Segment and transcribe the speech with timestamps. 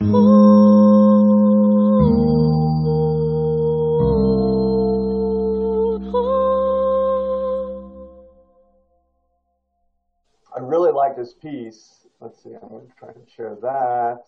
[0.00, 0.04] I
[10.60, 12.06] really like this piece.
[12.20, 14.24] Let's see, I'm going to try to share that.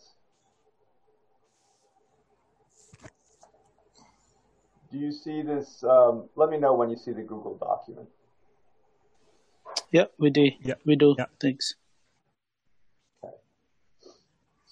[4.91, 5.85] Do you see this?
[5.85, 8.09] Um, let me know when you see the Google document.
[9.91, 10.51] Yeah, we do.
[10.63, 10.75] Yeah.
[10.87, 11.15] We do.
[11.19, 11.27] Yeah.
[11.39, 11.75] Thanks.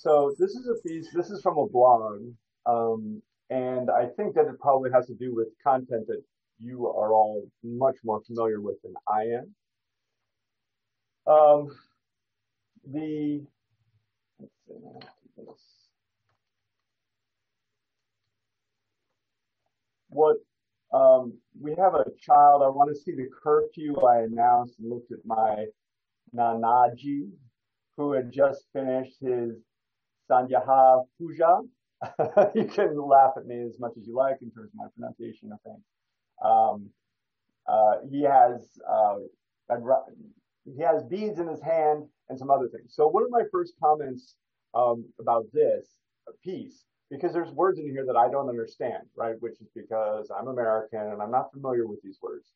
[0.06, 2.20] So this is a piece, this is from a blog,
[2.64, 6.22] um, and I think that it probably has to do with content that
[6.60, 9.54] you are all much more familiar with than I am.
[11.26, 11.76] Um,
[12.88, 13.44] the,
[20.10, 20.36] what,
[20.94, 25.10] um, we have a child, I want to see the curfew I announced and looked
[25.10, 25.66] at my
[26.32, 27.28] Nanaji,
[27.96, 29.65] who had just finished his
[30.30, 31.60] Sandhya Puja.
[32.54, 35.50] you can laugh at me as much as you like in terms of my pronunciation
[35.52, 35.84] of things.
[36.44, 36.90] Um,
[37.66, 39.16] uh, he has uh,
[40.64, 42.94] he has beads in his hand and some other things.
[42.94, 44.34] So one of my first comments
[44.74, 45.86] um, about this
[46.44, 49.34] piece, because there's words in here that I don't understand, right?
[49.40, 52.50] Which is because I'm American and I'm not familiar with these words.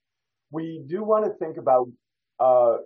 [0.51, 1.89] We do want to think about
[2.41, 2.79] uh,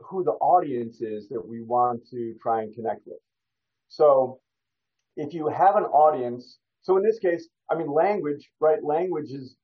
[0.00, 3.18] who the audience is that we want to try and connect with.
[3.94, 4.40] So
[5.16, 8.82] if you have an audience, so in this case, I mean, language, right?
[8.82, 9.56] Language is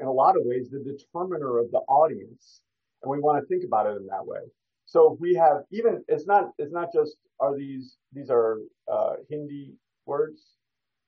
[0.00, 2.60] in a lot of ways the determiner of the audience.
[3.02, 4.40] And we want to think about it in that way.
[4.86, 8.58] So we have even, it's not, it's not just, are these, these are
[8.92, 9.74] uh, Hindi
[10.06, 10.40] words.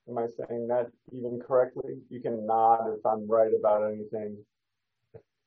[0.08, 1.98] Am I saying that even correctly?
[2.08, 4.36] You can nod if I'm right about anything.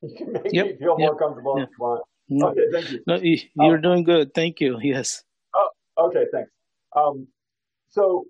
[0.02, 1.64] You can make Yep, me feel yep, more comfortable yeah.
[1.64, 2.02] if you want.
[2.28, 3.04] No, Okay, thank you.
[3.08, 4.34] no, you- you're doing good.
[4.34, 4.78] Thank you.
[4.84, 5.24] Yes.
[5.56, 5.70] Oh,
[6.08, 6.52] Okay, thanks.
[6.96, 7.28] Um,
[7.90, 8.26] so,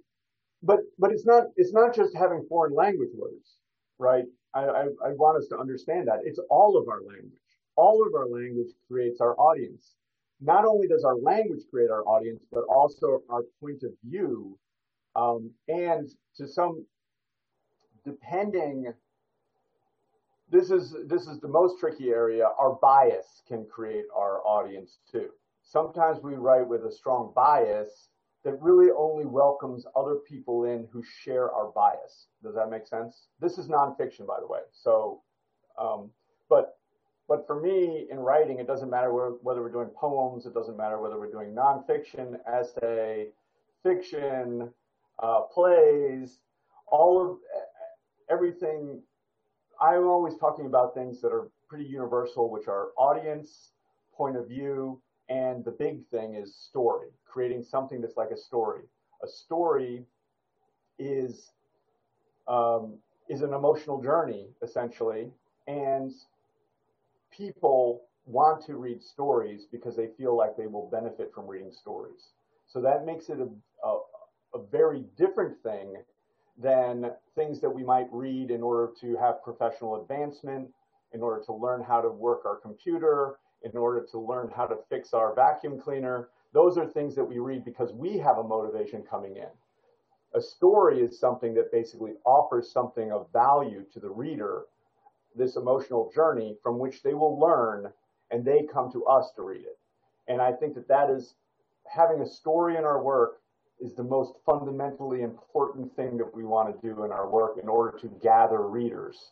[0.63, 3.57] but but it's not it's not just having foreign language words,
[3.99, 4.25] right?
[4.53, 7.39] I, I I want us to understand that it's all of our language.
[7.75, 9.95] All of our language creates our audience.
[10.41, 14.57] Not only does our language create our audience, but also our point of view,
[15.15, 16.85] um, and to some,
[18.05, 18.93] depending.
[20.51, 22.45] This is this is the most tricky area.
[22.59, 25.29] Our bias can create our audience too
[25.63, 28.09] sometimes we write with a strong bias
[28.43, 32.27] that really only welcomes other people in who share our bias.
[32.43, 33.27] Does that make sense?
[33.39, 34.59] This is nonfiction, by the way.
[34.71, 35.21] So,
[35.77, 36.09] um,
[36.49, 36.77] but
[37.27, 40.45] but for me in writing, it doesn't matter whether we're doing poems.
[40.45, 43.27] It doesn't matter whether we're doing nonfiction, essay,
[43.81, 44.69] fiction,
[45.19, 46.39] uh, plays,
[46.87, 47.37] all of
[48.29, 49.01] everything.
[49.81, 53.71] I'm always talking about things that are pretty universal, which are audience,
[54.15, 58.83] point of view, and the big thing is story, creating something that's like a story.
[59.23, 60.05] A story
[60.99, 61.51] is
[62.47, 62.93] um,
[63.27, 65.31] is an emotional journey essentially,
[65.67, 66.11] and
[67.31, 72.29] people want to read stories because they feel like they will benefit from reading stories.
[72.67, 73.49] So that makes it a,
[73.87, 73.99] a,
[74.53, 75.95] a very different thing
[76.61, 80.69] than things that we might read in order to have professional advancement,
[81.13, 84.77] in order to learn how to work our computer, in order to learn how to
[84.89, 86.29] fix our vacuum cleaner.
[86.53, 89.49] Those are things that we read because we have a motivation coming in.
[90.35, 94.63] A story is something that basically offers something of value to the reader,
[95.35, 97.91] this emotional journey from which they will learn
[98.31, 99.77] and they come to us to read it.
[100.27, 101.35] And I think that that is
[101.85, 103.41] having a story in our work
[103.79, 107.67] is the most fundamentally important thing that we want to do in our work in
[107.67, 109.31] order to gather readers,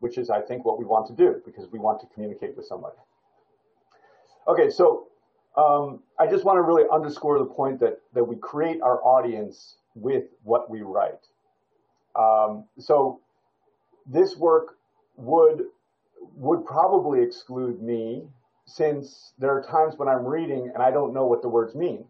[0.00, 2.66] which is, I think, what we want to do because we want to communicate with
[2.66, 2.96] somebody.
[4.46, 5.08] Okay, so
[5.56, 9.76] um, I just want to really underscore the point that that we create our audience
[9.94, 11.26] with what we write.
[12.14, 13.20] Um, so
[14.06, 14.76] this work
[15.16, 15.64] would
[16.36, 18.24] would probably exclude me
[18.66, 22.04] since there are times when I'm reading and I don't know what the words mean.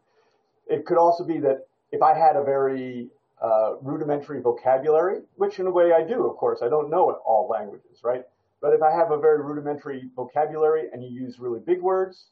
[0.66, 3.08] It could also be that if I had a very
[3.42, 7.48] uh, rudimentary vocabulary, which in a way I do, of course, I don't know all
[7.48, 8.24] languages, right?
[8.60, 12.26] But if I have a very rudimentary vocabulary and you use really big words,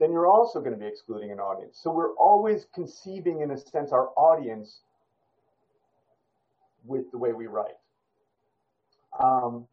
[0.00, 1.78] then you're also going to be excluding an audience.
[1.82, 4.80] So we're always conceiving, in a sense, our audience
[6.84, 7.76] with the way we write.
[9.18, 9.66] Um,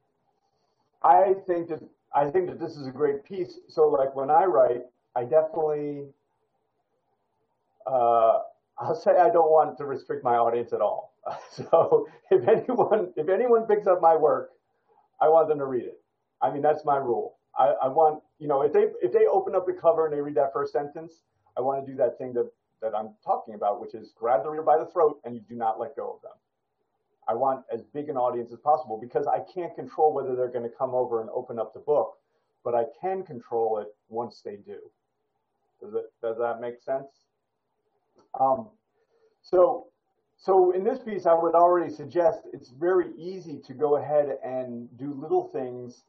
[1.03, 1.81] I think that
[2.13, 3.59] I think that this is a great piece.
[3.67, 4.83] So, like when I write,
[5.15, 6.05] I definitely,
[7.87, 8.39] uh,
[8.77, 11.13] I'll say I don't want to restrict my audience at all.
[11.51, 14.51] So, if anyone if anyone picks up my work,
[15.21, 16.01] I want them to read it.
[16.41, 17.37] I mean, that's my rule.
[17.57, 20.21] I, I want, you know, if they if they open up the cover and they
[20.21, 21.21] read that first sentence,
[21.57, 22.49] I want to do that thing that
[22.81, 25.55] that I'm talking about, which is grab the reader by the throat and you do
[25.55, 26.31] not let go of them.
[27.27, 30.69] I want as big an audience as possible because I can't control whether they're going
[30.69, 32.17] to come over and open up the book,
[32.63, 34.79] but I can control it once they do.
[35.81, 37.25] Does it does that make sense?
[38.39, 38.69] Um,
[39.41, 39.87] so
[40.37, 44.89] so in this piece, I would already suggest it's very easy to go ahead and
[44.97, 46.03] do little things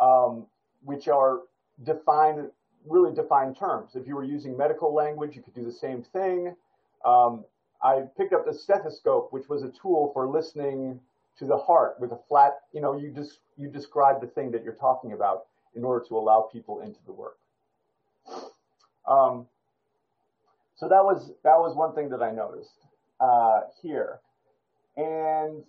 [0.00, 0.46] um,
[0.88, 1.40] which are
[1.84, 2.48] defined,
[2.86, 3.90] really defined terms.
[3.94, 6.56] If you were using medical language, you could do the same thing.
[7.04, 7.44] Um,
[7.82, 10.98] I picked up the stethoscope, which was a tool for listening
[11.40, 14.64] to the heart with a flat, you know, you just you describe the thing that
[14.64, 15.44] you're talking about
[15.74, 17.36] in order to allow people into the work.
[19.06, 19.46] Um,
[20.76, 22.86] so that was that was one thing that I noticed
[23.20, 24.20] uh, here,
[24.96, 25.62] and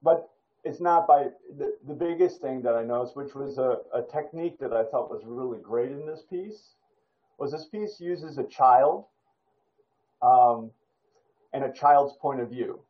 [0.00, 0.30] but
[0.64, 1.28] it's not by
[1.58, 5.10] the, the biggest thing that I noticed, which was a, a technique that I thought
[5.10, 6.74] was really great in this piece,
[7.38, 9.06] was this piece uses a child
[10.22, 10.70] um,
[11.52, 12.80] and a child's point of view.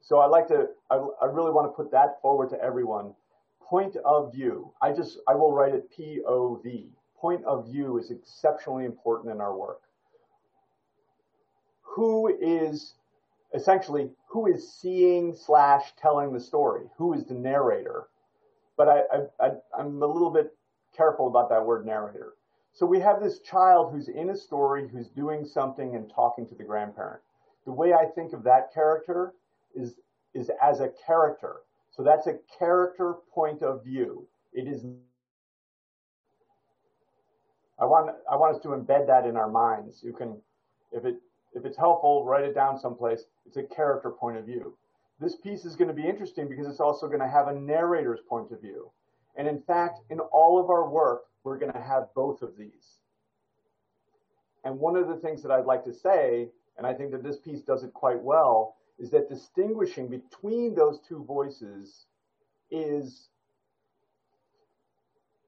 [0.00, 3.12] So I like to, I, I really want to put that forward to everyone.
[3.60, 4.72] Point of view.
[4.80, 6.90] I just, I will write it P-O-V.
[7.20, 9.80] Point of view is exceptionally important in our work.
[11.82, 12.94] Who is
[13.56, 16.84] essentially who is seeing slash telling the story?
[16.98, 18.08] Who is the narrator?
[18.76, 18.88] But
[19.40, 20.54] I, am a little bit
[20.94, 22.34] careful about that word narrator.
[22.72, 26.54] So we have this child who's in a story, who's doing something and talking to
[26.54, 27.22] the grandparent.
[27.64, 29.32] The way I think of that character
[29.74, 29.94] is,
[30.34, 31.56] is as a character.
[31.90, 34.28] So that's a character point of view.
[34.52, 34.84] It is
[37.78, 40.02] I want I want us to embed that in our minds.
[40.02, 40.40] You can
[40.92, 41.16] if it
[41.56, 43.24] if it's helpful, write it down someplace.
[43.46, 44.76] It's a character point of view.
[45.18, 48.20] This piece is going to be interesting because it's also going to have a narrator's
[48.28, 48.90] point of view.
[49.36, 53.00] And in fact, in all of our work, we're going to have both of these.
[54.64, 57.38] And one of the things that I'd like to say, and I think that this
[57.38, 62.04] piece does it quite well, is that distinguishing between those two voices
[62.70, 63.28] is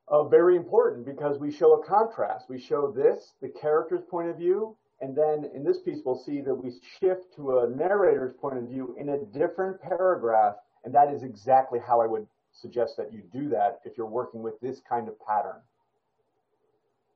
[0.08, 2.48] uh, very important because we show a contrast.
[2.48, 6.40] We show this, the character's point of view, and then in this piece, we'll see
[6.40, 10.56] that we shift to a narrator's point of view in a different paragraph.
[10.84, 14.42] And that is exactly how I would suggest that you do that if you're working
[14.42, 15.60] with this kind of pattern.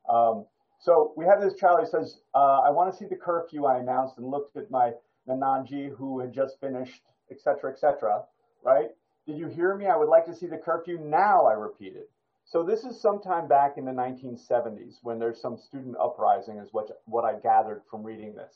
[0.09, 0.47] Um,
[0.79, 3.79] so we have this child who says, uh, I want to see the curfew I
[3.79, 4.93] announced and looked at my
[5.29, 8.23] Nanaji who had just finished, etc., etc.
[8.63, 8.91] right?
[9.27, 9.87] Did you hear me?
[9.87, 12.05] I would like to see the curfew now, I repeated.
[12.53, 16.87] So this is sometime back in the 1970s when there's some student uprising is what,
[17.07, 18.53] what I gathered from reading this.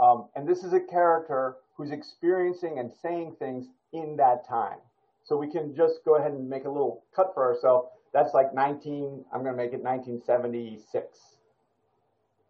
[0.00, 4.78] Um, and this is a character who's experiencing and saying things in that time.
[5.24, 7.88] So we can just go ahead and make a little cut for ourselves.
[8.14, 11.18] That's like 19, I'm going to make it 1976.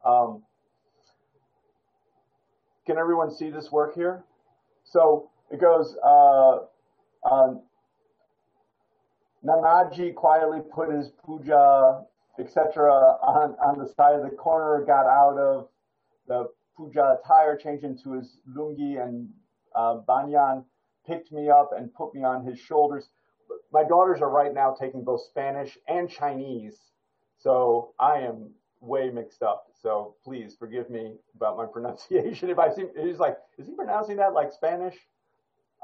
[0.07, 0.45] Um,
[2.87, 4.23] can everyone see this work here?
[4.85, 6.59] So it goes, uh,
[7.29, 7.63] um,
[9.45, 12.03] Nanaji quietly put his puja,
[12.39, 15.69] etc., on, on the side of the corner, got out of
[16.29, 19.29] the puja attire, changed into his lungi and
[19.75, 20.65] uh, banyan,
[21.07, 23.09] picked me up and put me on his shoulders.
[23.73, 26.79] My daughters are right now taking both Spanish and Chinese,
[27.39, 28.51] so I am
[28.81, 29.67] way mixed up.
[29.81, 32.51] So please forgive me about my pronunciation.
[32.51, 34.97] If I seem, he's like, is he pronouncing that like Spanish?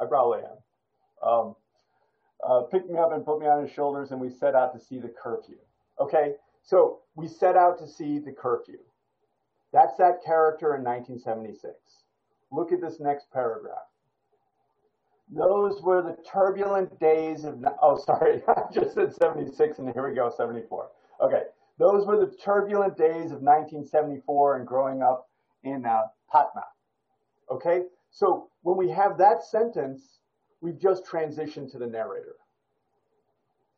[0.00, 1.28] I probably am.
[1.28, 1.56] Um,
[2.46, 4.80] uh, picked me up and put me on his shoulders, and we set out to
[4.80, 5.56] see the curfew.
[6.00, 8.78] Okay, so we set out to see the curfew.
[9.72, 11.74] That's that character in 1976.
[12.50, 13.88] Look at this next paragraph.
[15.30, 20.14] Those were the turbulent days of, oh, sorry, I just said 76 and here we
[20.14, 20.88] go, 74.
[21.20, 21.42] Okay,
[21.78, 25.28] those were the turbulent days of 1974 and growing up
[25.64, 26.02] in uh,
[26.32, 26.64] Patna.
[27.50, 30.20] Okay, so when we have that sentence,
[30.60, 32.36] we've just transitioned to the narrator.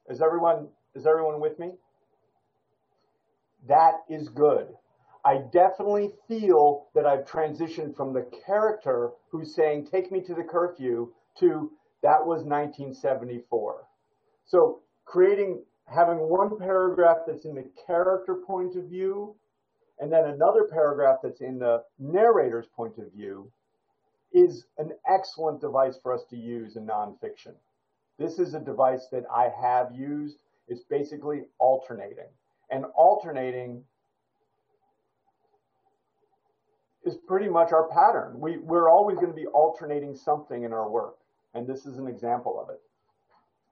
[0.08, 1.72] Is everyone, is everyone with me?
[3.68, 4.68] That is good.
[5.24, 10.42] I definitely feel that I've transitioned from the character who's saying, take me to the
[10.42, 11.70] curfew to
[12.02, 13.86] that was 1974.
[14.46, 19.36] So creating, having one paragraph that's in the character point of view
[19.98, 23.52] and then another paragraph that's in the narrator's point of view
[24.32, 27.54] is an excellent device for us to use in nonfiction.
[28.18, 30.38] This is a device that I have used.
[30.68, 32.28] It's basically alternating.
[32.70, 33.82] And alternating
[37.04, 38.38] is pretty much our pattern.
[38.38, 41.16] We, we're always going to be alternating something in our work.
[41.54, 42.80] And this is an example of it.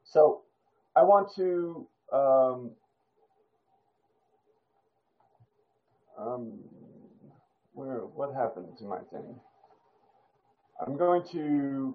[0.03, 0.43] So
[0.97, 2.71] I want to um,
[6.19, 6.59] um,
[7.75, 9.37] where, what happened to my thing?
[10.87, 11.95] I'm going to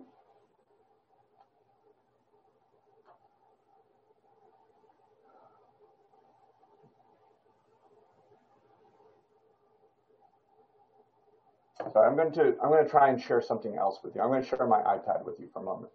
[11.94, 14.22] Sorry, I'm going to I'm going to try and share something else with you.
[14.22, 15.92] I'm going to share my iPad with you for a moment.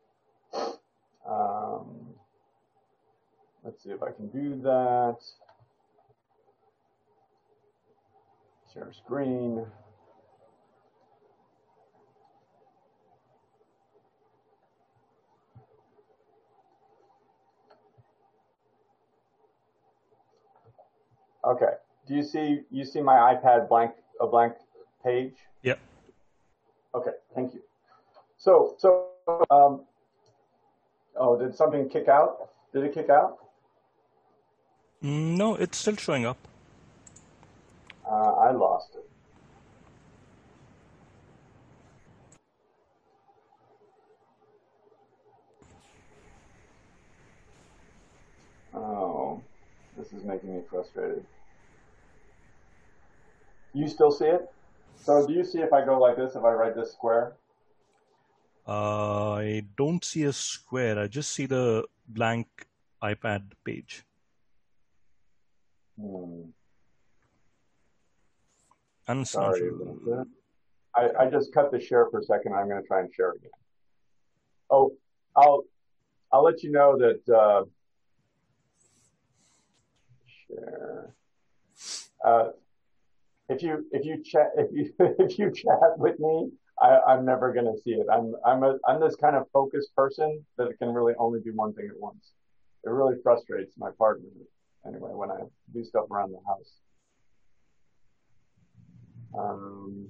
[1.29, 2.15] Um,
[3.65, 5.17] let's see if I can do that.
[8.75, 9.67] Share screen.
[21.49, 21.73] Okay.
[22.07, 24.55] Do you see you see my iPad blank a blank
[25.03, 25.35] page?
[25.63, 25.77] Yeah.
[26.95, 27.63] Okay, thank you.
[28.37, 29.09] So, so,
[29.51, 29.85] um,
[31.17, 32.51] oh, did something kick out?
[32.73, 33.39] Did it kick out?
[35.01, 36.39] No, it's still showing up.
[38.09, 39.05] Uh, I lost it.
[48.75, 49.43] Oh,
[49.97, 51.25] this is making me frustrated.
[53.79, 54.51] You still see it?
[54.97, 57.37] So do you see if I go like this, if I write this square?
[58.67, 60.99] Uh, I don't see a square.
[60.99, 62.49] I just see the blank
[63.01, 64.03] iPad page.
[65.97, 66.51] Hmm.
[69.23, 69.71] Sorry.
[70.97, 72.55] I, I just cut the share for a second.
[72.55, 73.51] I'm going to try and share again.
[74.71, 74.91] Oh,
[75.37, 75.63] I'll
[76.33, 77.65] I'll let you know that uh,
[80.49, 81.15] share.
[82.25, 82.49] Uh,
[83.49, 86.51] if you if you chat if you if you chat with me,
[86.81, 88.07] I, I'm never to see it.
[88.13, 91.73] I'm I'm a I'm this kind of focused person that can really only do one
[91.75, 92.33] thing at once.
[92.85, 94.29] It really frustrates my partner
[94.87, 95.41] anyway when I
[95.73, 96.73] do stuff around the house.
[99.39, 100.09] Um,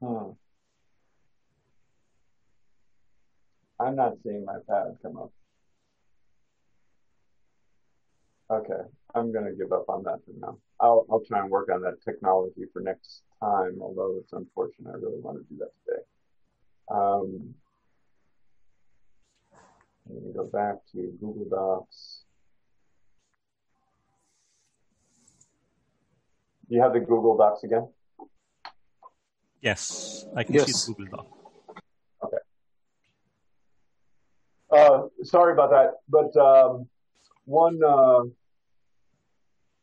[0.00, 0.30] hmm.
[3.80, 5.32] I'm not seeing my pad come up.
[8.50, 8.82] Okay,
[9.18, 10.58] I'm gonna give up on that for now.
[10.80, 14.90] I'll I'll try and work on that technology for next time, although it's unfortunate.
[14.90, 16.02] I really want to do that today.
[16.90, 17.54] Um,
[20.08, 22.22] let me go back to Google Docs.
[26.68, 27.88] Do you have the Google Docs again?
[29.60, 30.66] Yes, I can Yes.
[30.66, 31.26] see the Google Doc.
[34.70, 36.86] Uh, sorry about that, but um,
[37.46, 38.20] one, uh,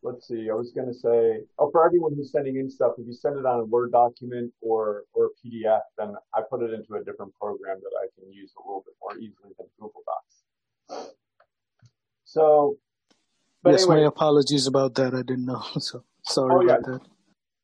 [0.06, 3.06] let's see, I was going to say, oh, for everyone who's sending in stuff, if
[3.08, 6.72] you send it on a Word document or or a PDF, then I put it
[6.78, 10.04] into a different program that I can use a little bit more easily than Google
[10.10, 10.36] Docs.
[12.26, 12.78] So,
[13.66, 15.14] yes, anyway, my apologies about that.
[15.14, 15.64] I didn't know.
[15.80, 16.76] So sorry Oh, yeah.
[16.78, 17.02] about that.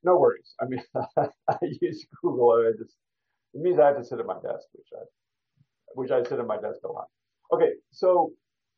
[0.04, 0.54] no worries.
[0.62, 0.84] I mean,
[1.50, 2.52] I use Google.
[2.68, 2.96] I just
[3.54, 5.04] it means I have to sit at my desk, which I
[5.96, 7.08] which I sit at my desk a lot.
[7.54, 8.32] Okay, so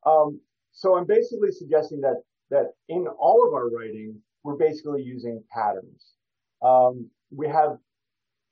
[0.05, 0.39] um,
[0.71, 2.17] so I'm basically suggesting that
[2.49, 6.13] that in all of our writing, we're basically using patterns.
[6.61, 7.77] Um, we have.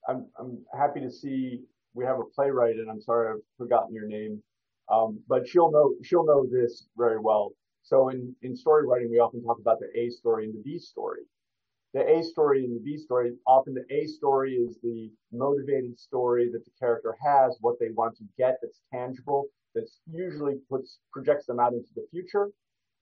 [0.08, 1.62] I'm I'm happy to see
[1.94, 4.42] we have a playwright, and I'm sorry I've forgotten your name,
[4.92, 7.52] um, but she'll know she'll know this very well.
[7.84, 10.80] So in in story writing, we often talk about the A story and the B
[10.80, 11.22] story
[11.94, 16.50] the A story and the B story, often the A story is the motivated story
[16.52, 19.46] that the character has, what they want to get that's tangible,
[19.76, 22.50] that's usually puts projects them out into the future.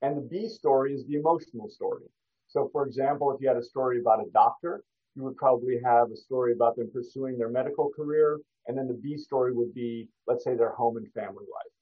[0.02, 2.06] And the B story is the emotional story.
[2.48, 4.84] So for example, if you had a story about a doctor,
[5.16, 8.40] you would probably have a story about them pursuing their medical career.
[8.68, 11.74] And then the B story would be, let's say, their home and family life.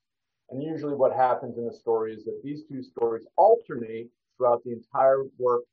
[0.49, 4.07] And usually what happens in the story is that these two stories alternate
[4.37, 5.63] throughout the entire work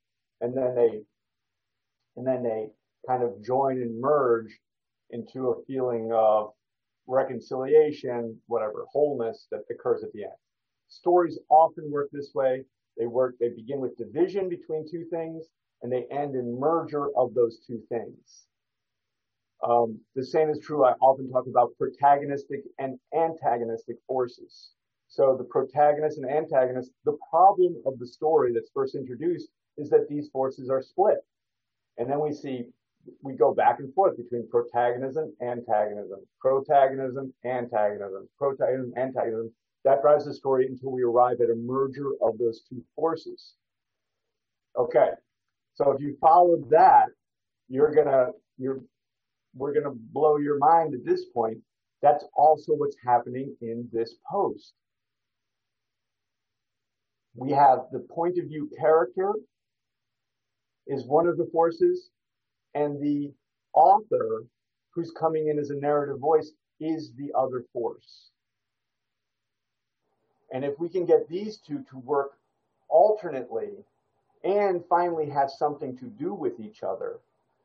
[0.41, 1.03] and then they
[2.17, 2.69] and then they
[3.07, 4.59] kind of join and merge
[5.11, 6.53] into a feeling of
[7.07, 10.33] reconciliation, whatever, wholeness that occurs at the end.
[10.95, 12.65] Stories often work this way.
[12.97, 15.45] They work, they begin with division between two things
[15.83, 18.47] and they end in merger of those two things.
[19.63, 20.85] Um, the same is true.
[20.85, 24.71] I often talk about protagonistic and antagonistic forces.
[25.09, 30.09] So the protagonist and antagonist, the problem of the story that's first introduced is that
[30.09, 31.19] these forces are split.
[31.99, 32.65] And then we see,
[33.23, 39.53] we go back and forth between protagonism, antagonism, protagonism, antagonism, protagonism, antagonism.
[39.85, 43.55] That drives the story until we arrive at a merger of those two forces.
[44.79, 45.11] Okay.
[45.75, 47.07] So if you follow that,
[47.69, 48.81] you're gonna, you're,
[49.55, 51.59] we're gonna blow your mind at this point.
[52.03, 54.75] That's also what's happening in this post.
[57.35, 59.33] We have the point of view character
[60.87, 62.11] is one of the forces,
[62.75, 63.33] and the
[63.75, 64.45] author
[64.95, 68.31] who's coming in as a narrative voice is the other force.
[70.55, 72.39] And if we can get these two to work
[72.89, 73.85] alternately
[74.45, 77.19] and finally have something to do with each other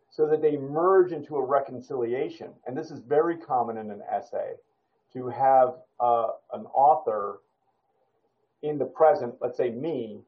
[0.09, 4.53] so that they merge into a reconciliation, and this is very common in an essay,
[5.13, 7.41] to have uh, an author
[8.63, 10.21] in the present, let's say me,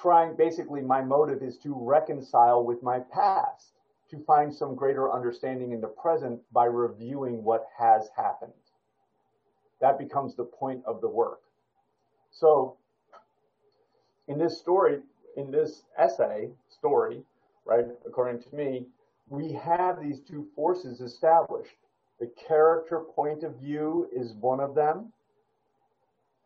[0.00, 3.72] trying basically my motive is to reconcile with my past,
[4.10, 8.52] to find some greater understanding in the present by reviewing what has happened.
[9.80, 11.40] That becomes the point of the work.
[12.38, 12.76] So,
[14.28, 15.00] in this story,
[15.38, 17.22] in this essay story,
[17.64, 18.86] right, according to me,
[19.30, 21.76] we have these two forces established.
[22.20, 25.12] The character point of view is one of them,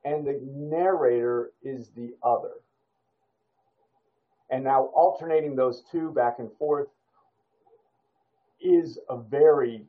[0.05, 2.53] and the narrator is the other.
[4.51, 6.89] And now alternating those two back and forth
[8.61, 9.87] is a very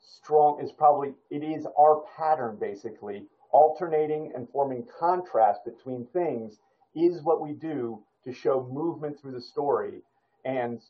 [0.00, 3.26] strong, is probably, it is our pattern basically.
[3.50, 6.58] Alternating and forming contrast between things
[6.94, 10.02] is what we do to show movement through the story
[10.44, 10.80] and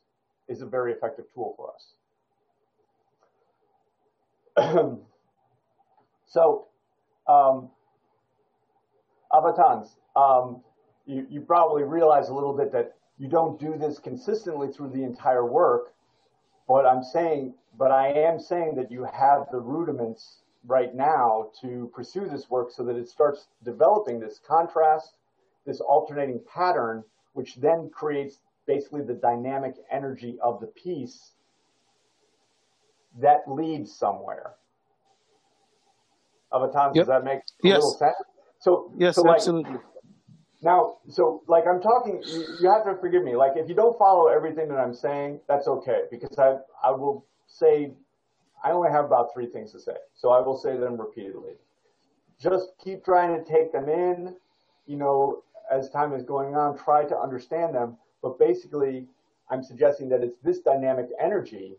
[0.49, 1.95] is a very effective tool for us.
[6.27, 6.67] so,
[7.29, 7.71] um,
[9.33, 10.63] Avatans, um,
[11.07, 15.03] you, you probably realize a little bit that you don't do this consistently through the
[15.03, 15.93] entire work,
[16.67, 20.39] but I'm saying, but I am saying that you have the rudiments
[20.69, 25.15] right now to pursue this work so that it starts developing this contrast,
[25.67, 31.33] this alternating pattern, which then creates basically the dynamic energy of the piece
[33.21, 34.55] that leads somewhere.
[36.53, 36.95] Avatar, yep.
[36.95, 37.77] does that make a yes.
[37.77, 38.15] little sense?
[38.61, 39.79] So yes, so like, absolutely.
[40.63, 43.37] Now, so like I'm talking, you, you have to forgive me.
[43.37, 47.27] Like if you don't follow everything that I'm saying, that's okay because I I will
[47.47, 47.93] say
[48.65, 51.53] I only have about three things to say, so I will say them repeatedly.
[52.41, 54.35] Just keep trying to take them in.
[54.87, 57.97] You know, as time is going on, try to understand them.
[58.23, 59.07] But basically,
[59.51, 61.77] I'm suggesting that it's this dynamic energy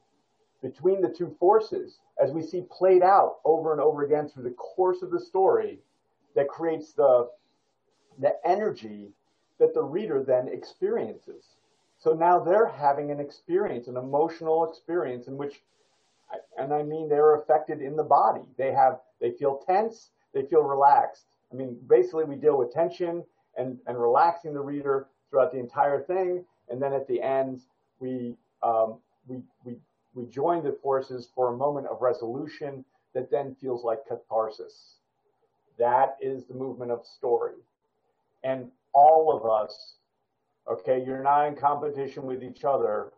[0.61, 4.51] between the two forces, as we see played out over and over again through the
[4.51, 5.79] course of the story,
[6.35, 7.29] that creates the,
[8.19, 9.09] the energy
[9.59, 11.45] that the reader then experiences.
[11.97, 15.61] So now they're having an experience, an emotional experience in which,
[16.57, 18.43] and I mean they're affected in the body.
[18.57, 21.25] They have, they feel tense, they feel relaxed.
[21.51, 23.23] I mean, basically we deal with tension
[23.57, 26.45] and, and relaxing the reader throughout the entire thing.
[26.69, 27.61] And then at the end,
[27.99, 29.77] we, um, we, we,
[30.13, 34.95] we join the forces for a moment of resolution that then feels like catharsis.
[35.77, 37.55] That is the movement of story.
[38.43, 39.95] And all of us,
[40.69, 43.11] okay, you're not in competition with each other.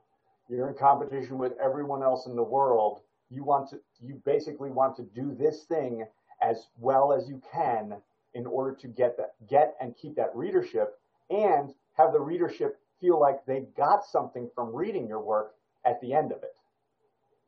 [0.51, 3.01] You're in competition with everyone else in the world.
[3.29, 6.05] You want to, you basically want to do this thing
[6.41, 7.95] as well as you can
[8.33, 13.19] in order to get that, get and keep that readership and have the readership feel
[13.19, 15.53] like they got something from reading your work
[15.85, 16.55] at the end of it.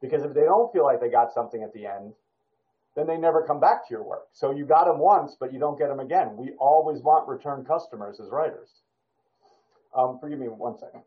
[0.02, 2.14] Because if they don't feel like they got something at the end,
[2.96, 4.28] then they never come back to your work.
[4.32, 6.38] So you got them once, but you don't get them again.
[6.38, 8.70] We always want return customers as writers.
[9.98, 11.04] Um, forgive me one second.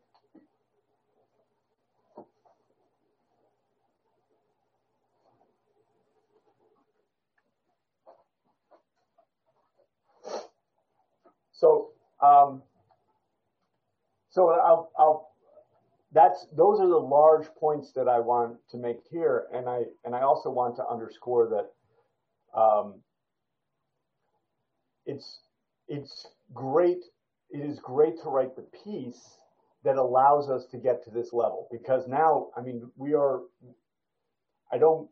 [11.57, 11.89] So,
[12.23, 12.61] um,
[14.29, 15.27] so I'll, I'll
[16.13, 20.15] that's those are the large points that I want to make here, and I and
[20.15, 23.01] I also want to underscore that um,
[25.05, 25.39] it's
[25.87, 27.03] it's great.
[27.49, 29.37] It is great to write the piece
[29.83, 33.41] that allows us to get to this level because now, I mean, we are.
[34.71, 35.09] I don't.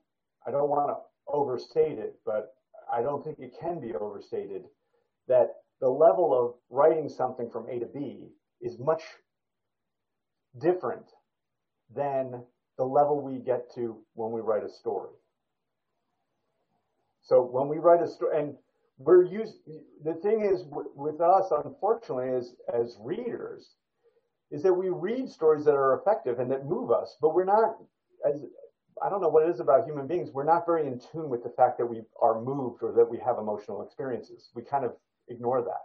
[0.47, 2.53] I don't want to overstate it, but
[2.93, 4.63] I don't think it can be overstated
[5.27, 5.55] that
[5.85, 9.03] the level of writing something from A to B is much
[10.59, 11.05] different
[11.95, 12.41] than
[12.79, 15.13] the level we get to when we write a story.
[17.21, 18.55] So when we write a story, and
[18.97, 19.57] we're used,
[20.03, 20.63] the thing is
[20.95, 23.69] with us, unfortunately, as, as readers,
[24.49, 27.75] is that we read stories that are effective and that move us, but we're not,
[28.27, 28.43] as
[29.05, 31.43] I don't know what it is about human beings, we're not very in tune with
[31.43, 34.49] the fact that we are moved or that we have emotional experiences.
[34.55, 34.93] We kind of
[35.29, 35.81] ignore that.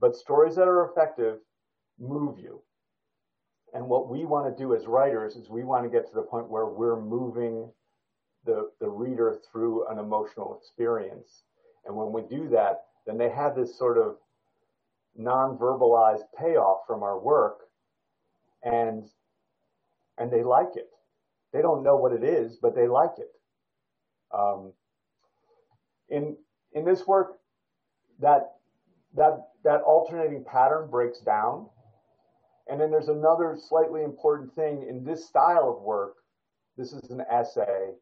[0.00, 1.38] But stories that are effective
[1.98, 2.62] move you.
[3.74, 6.22] And what we want to do as writers is we want to get to the
[6.22, 7.70] point where we're moving
[8.46, 11.44] the, the reader through an emotional experience.
[11.86, 14.16] And when we do that, then they have this sort of
[15.16, 17.60] non-verbalized payoff from our work.
[18.64, 19.08] and
[20.18, 20.90] and they like it.
[21.52, 23.32] They don't know what it is, but they like it.
[24.32, 24.72] Um,
[26.08, 26.36] in
[26.72, 27.38] in this work,
[28.20, 28.52] that
[29.14, 31.66] that that alternating pattern breaks down,
[32.68, 36.16] and then there's another slightly important thing in this style of work.
[36.76, 37.92] This is an essay.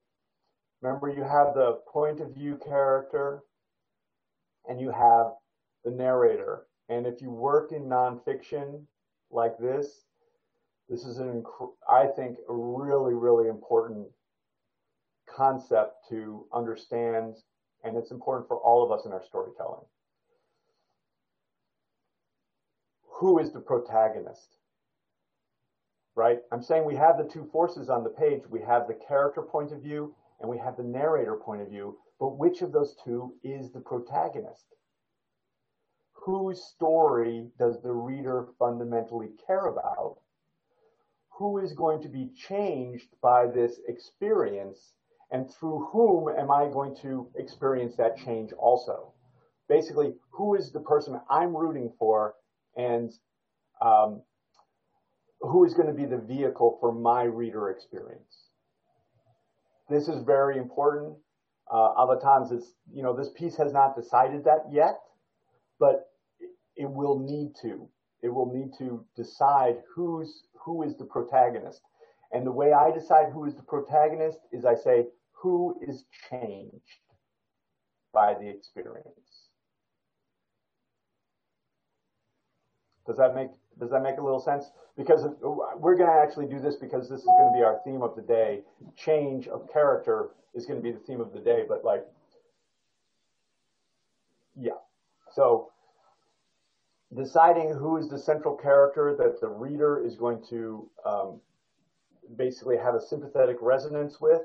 [0.81, 3.43] Remember, you have the point of view character,
[4.69, 5.33] and you have
[5.85, 6.67] the narrator.
[6.89, 8.83] And if you work in nonfiction
[9.31, 10.05] like this,
[10.89, 11.45] this is an,
[11.89, 14.09] I think, a really, really important
[15.27, 17.37] concept to understand,
[17.85, 19.85] and it's important for all of us in our storytelling.
[23.23, 24.59] Who is the protagonist?
[26.17, 26.41] Right?
[26.51, 28.43] I'm saying we have the two forces on the page.
[28.51, 31.99] We have the character point of view and we have the narrator point of view,
[32.19, 34.67] but which of those two is the protagonist?
[36.15, 40.19] Whose story does the reader fundamentally care about?
[41.39, 44.95] who is going to be changed by this experience
[45.31, 49.13] and through whom am I going to experience that change also?
[49.69, 52.35] Basically, who is the person I'm rooting for
[52.77, 53.13] and
[53.81, 54.23] um,
[55.41, 58.49] who is going to be the vehicle for my reader experience?
[59.89, 61.17] This is very important.
[61.73, 64.99] Uh, other times it's, you know, this piece has not decided that yet,
[65.79, 66.11] but
[66.77, 67.89] it will need to.
[68.23, 71.81] It will need to decide who's who is the protagonist.
[72.31, 77.01] And the way I decide who is the protagonist is I say, who is changed
[78.15, 79.42] by the experience?
[83.13, 84.71] Does that make does that make a little sense?
[84.97, 88.01] Because we're going to actually do this because this is going to be our theme
[88.01, 88.61] of the day.
[88.97, 92.07] Change of character is going to be the theme of the day, but like,
[94.59, 94.73] yeah.
[95.31, 95.73] So
[97.15, 101.41] deciding who is the central character that the reader is going to um,
[102.37, 104.43] basically have a sympathetic resonance with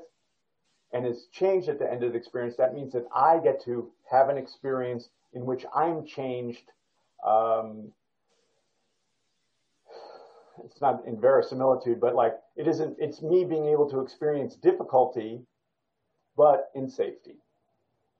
[0.92, 3.90] and is changed at the end of the experience, that means that I get to
[4.10, 6.64] have an experience in which I'm changed.
[7.26, 7.92] Um,
[10.64, 15.40] it's not in verisimilitude, but like it isn't, it's me being able to experience difficulty,
[16.36, 17.36] but in safety,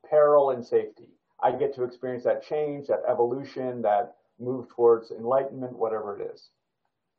[0.09, 1.09] peril and safety.
[1.42, 6.51] I get to experience that change, that evolution, that move towards enlightenment, whatever it is.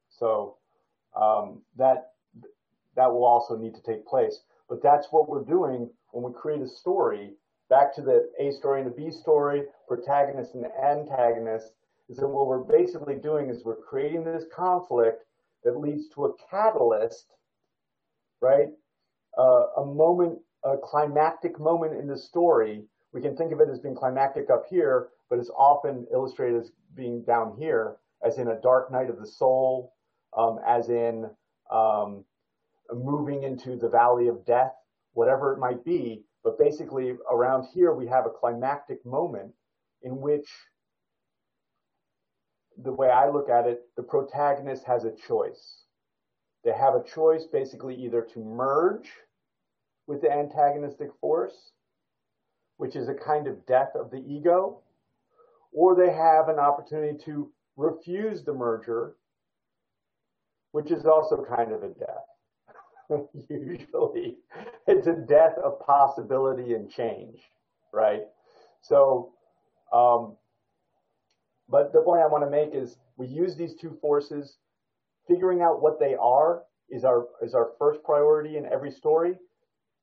[0.09, 0.57] So
[1.15, 2.11] um, that
[2.95, 4.41] that will also need to take place.
[4.67, 7.31] But that's what we're doing when we create a story.
[7.69, 11.71] Back to the A story and the B story, protagonist and antagonist,
[12.09, 15.23] is that what we're basically doing is we're creating this conflict
[15.63, 17.25] that leads to a catalyst,
[18.41, 18.69] right?
[19.37, 22.83] Uh, a moment, a climactic moment in the story.
[23.13, 26.71] We can think of it as being climactic up here, but it's often illustrated as
[26.95, 29.93] being down here, as in a dark night of the soul,
[30.35, 31.29] um, as in
[31.71, 32.25] um,
[32.91, 34.73] moving into the valley of death,
[35.13, 36.23] whatever it might be.
[36.43, 39.53] But basically, around here, we have a climactic moment
[40.01, 40.49] in which
[42.83, 45.83] the way I look at it, the protagonist has a choice.
[46.63, 49.09] They have a choice basically either to merge
[50.07, 51.71] with the antagonistic force,
[52.77, 54.79] which is a kind of death of the ego,
[55.71, 59.15] or they have an opportunity to refuse the merger,
[60.71, 63.27] which is also kind of a death.
[63.49, 64.37] Usually,
[64.87, 67.39] it's a death of possibility and change,
[67.91, 68.23] right?
[68.81, 69.33] So,
[69.91, 70.35] um,
[71.69, 74.57] but the point I want to make is we use these two forces.
[75.27, 79.35] Figuring out what they are is our is our first priority in every story.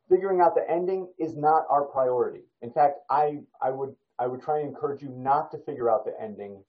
[0.09, 2.45] Figuring out the ending is not our priority.
[2.63, 6.05] In fact, I I would I would try and encourage you not to figure out
[6.05, 6.63] the ending.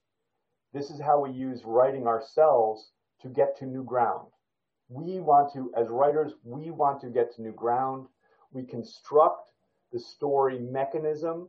[0.72, 2.90] This is how we use writing ourselves
[3.22, 4.28] to get to new ground.
[4.88, 8.08] We want to, as writers, we want to get to new ground.
[8.52, 9.50] We construct
[9.92, 11.48] the story mechanism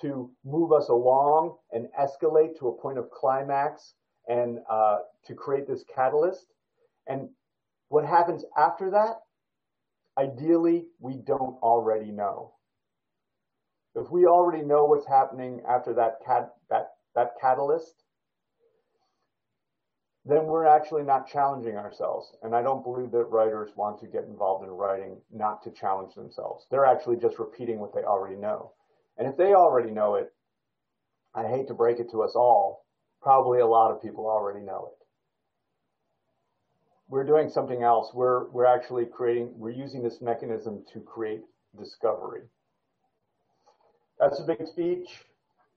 [0.00, 3.94] to move us along and escalate to a point of climax
[4.28, 6.46] and uh, to create this catalyst.
[7.06, 7.28] And
[7.88, 9.20] what happens after that,
[10.18, 12.52] ideally, we don't already know.
[13.94, 17.94] If we already know what's happening after that cat, that, that catalyst,
[20.24, 22.34] then we're actually not challenging ourselves.
[22.42, 26.14] And I don't believe that writers want to get involved in writing not to challenge
[26.14, 26.66] themselves.
[26.70, 28.72] They're actually just repeating what they already know.
[29.16, 30.32] And if they already know it,
[31.34, 32.84] I hate to break it to us all,
[33.20, 35.06] probably a lot of people already know it.
[37.08, 38.12] We're doing something else.
[38.14, 41.42] We're, we're actually creating, we're using this mechanism to create
[41.78, 42.42] discovery.
[44.18, 45.08] That's a big speech.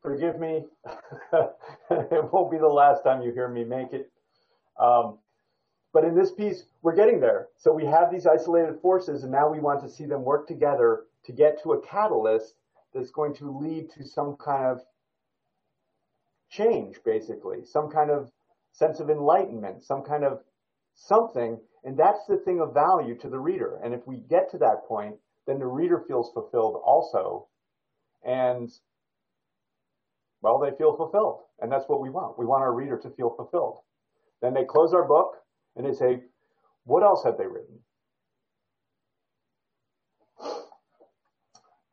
[0.02, 0.65] Forgive me.
[1.34, 4.12] it won't be the last time you hear me make it.
[4.80, 5.17] Um,
[5.93, 7.47] but in this piece, we're getting there.
[7.58, 11.06] So we have these isolated forces, and now we want to see them work together
[11.26, 12.54] to get to a catalyst
[12.93, 14.82] that's going to lead to some kind of
[16.50, 18.32] change, basically, some kind of
[18.71, 20.39] sense of enlightenment, some kind of
[20.95, 21.60] something.
[21.84, 23.80] And that's the thing of value to the reader.
[23.84, 27.47] And if we get to that point, then the reader feels fulfilled also.
[28.26, 28.69] And
[30.41, 31.41] well, they feel fulfilled.
[31.60, 32.38] And that's what we want.
[32.38, 33.80] We want our reader to feel fulfilled.
[34.41, 35.36] Then they close our book
[35.76, 36.21] and they say,
[36.86, 37.80] what else have they written?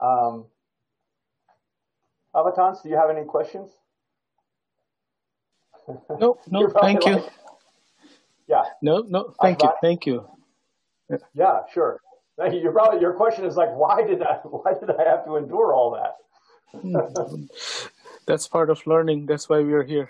[0.00, 0.46] Um,
[2.34, 3.70] Avatans, do you have any questions?
[6.18, 7.22] No, no, thank you.
[8.48, 8.64] Yeah.
[8.82, 10.28] No, no, thank you, thank you.
[11.10, 12.00] Yeah, yeah sure.
[12.50, 15.72] You probably your question is like, why did I why did I have to endure
[15.72, 16.16] all that?
[16.80, 17.44] Hmm.
[18.26, 19.26] That's part of learning.
[19.26, 20.08] That's why we are here.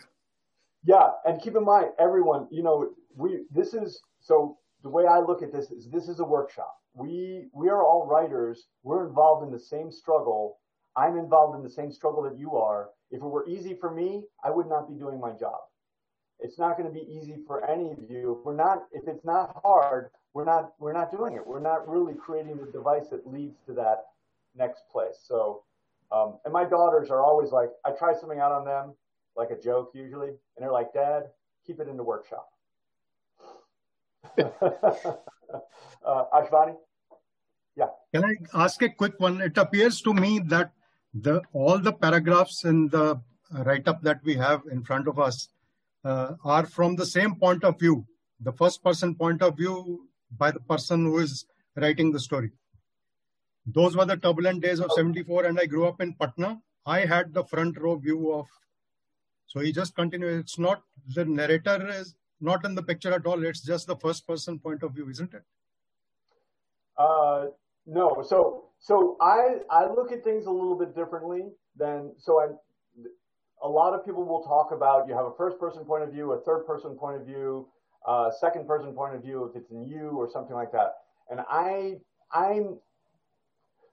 [0.84, 5.18] Yeah, and keep in mind, everyone, you know, we this is so the way I
[5.18, 6.74] look at this is this is a workshop.
[6.94, 8.66] We we are all writers.
[8.82, 10.58] We're involved in the same struggle.
[10.96, 12.90] I'm involved in the same struggle that you are.
[13.10, 15.58] If it were easy for me, I would not be doing my job.
[16.40, 18.38] It's not going to be easy for any of you.
[18.38, 21.46] If we're not if it's not hard, we're not we're not doing it.
[21.46, 24.06] We're not really creating the device that leads to that
[24.56, 25.18] next place.
[25.22, 25.62] So
[26.14, 28.94] um, and my daughters are always like, I try something out on them,
[29.36, 31.24] like a joke usually, and they're like, Dad,
[31.66, 32.48] keep it in the workshop.
[34.38, 36.76] uh, Ashvani?
[37.76, 37.86] Yeah.
[38.14, 39.40] Can I ask a quick one?
[39.40, 40.72] It appears to me that
[41.14, 43.20] the all the paragraphs in the
[43.52, 45.48] write-up that we have in front of us
[46.04, 48.04] uh, are from the same point of view,
[48.40, 51.46] the first person point of view by the person who is
[51.76, 52.50] writing the story.
[53.66, 56.60] Those were the turbulent days of 74 and I grew up in Patna.
[56.84, 58.46] I had the front row view of,
[59.46, 60.40] so he just continues.
[60.40, 60.82] It's not,
[61.14, 63.42] the narrator is not in the picture at all.
[63.42, 65.42] It's just the first person point of view, isn't it?
[66.98, 67.46] Uh,
[67.86, 68.22] no.
[68.26, 71.44] So, so I, I look at things a little bit differently
[71.74, 72.48] than, so I,
[73.62, 76.32] a lot of people will talk about you have a first person point of view,
[76.32, 77.66] a third person point of view,
[78.06, 80.96] a second person point of view if it's in you or something like that.
[81.30, 81.94] And I,
[82.30, 82.78] I'm,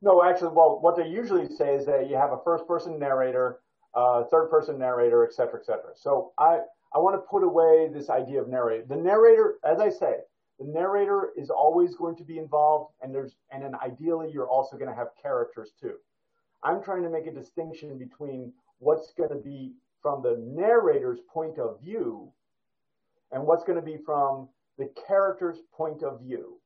[0.02, 3.60] no, actually, well, what they usually say is that you have a first person narrator,
[3.96, 5.92] uh, third person narrator, et cetera, et cetera.
[5.96, 6.60] So I,
[6.94, 8.84] I want to put away this idea of narrator.
[8.90, 10.16] The narrator, as I say,
[10.62, 14.78] the narrator is always going to be involved and there's, and then ideally you're also
[14.78, 15.96] going to have characters too.
[16.64, 21.58] I'm trying to make a distinction between what's going to be from the narrator's point
[21.58, 22.32] of view
[23.32, 26.60] and what's going to be from the character's point of view.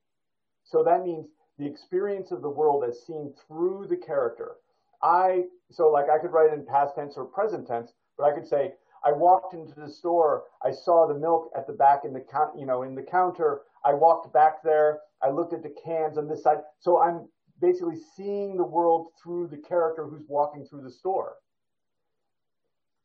[0.64, 1.28] So that means
[1.58, 4.56] the experience of the world as seen through the character.
[5.02, 8.48] I, so like I could write in past tense or present tense, but I could
[8.48, 8.74] say,
[9.06, 10.46] I walked into the store.
[10.64, 12.26] I saw the milk at the back in the
[12.58, 13.62] you know, in the counter.
[13.86, 15.00] I walked back there.
[15.21, 16.58] I looked at the cans on this side.
[16.80, 17.28] So I'm
[17.62, 21.36] basically seeing the world through the character who's walking through the store.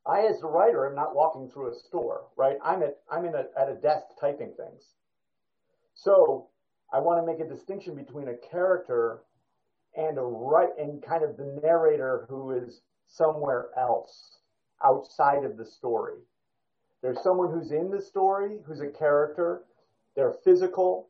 [0.06, 2.56] I, as a writer, am not walking through a store, right?
[2.64, 4.82] I'm at I'm in a, at a desk typing things.
[5.94, 6.48] So
[6.92, 9.20] I want to make a distinction between a character
[9.96, 14.38] and a right and kind of the narrator who is somewhere else
[14.84, 16.18] outside of the story.
[17.02, 19.62] There's someone who's in the story, who's a character.
[20.20, 21.09] They're physical.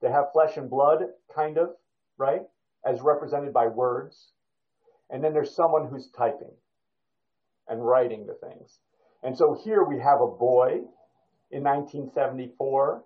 [0.00, 1.02] They have flesh and blood,
[1.34, 1.70] kind of,
[2.16, 2.42] right?
[2.84, 4.30] As represented by words.
[5.10, 6.52] And then there's someone who's typing
[7.66, 8.78] and writing the things.
[9.24, 10.82] And so here we have a boy
[11.50, 13.02] in 1974,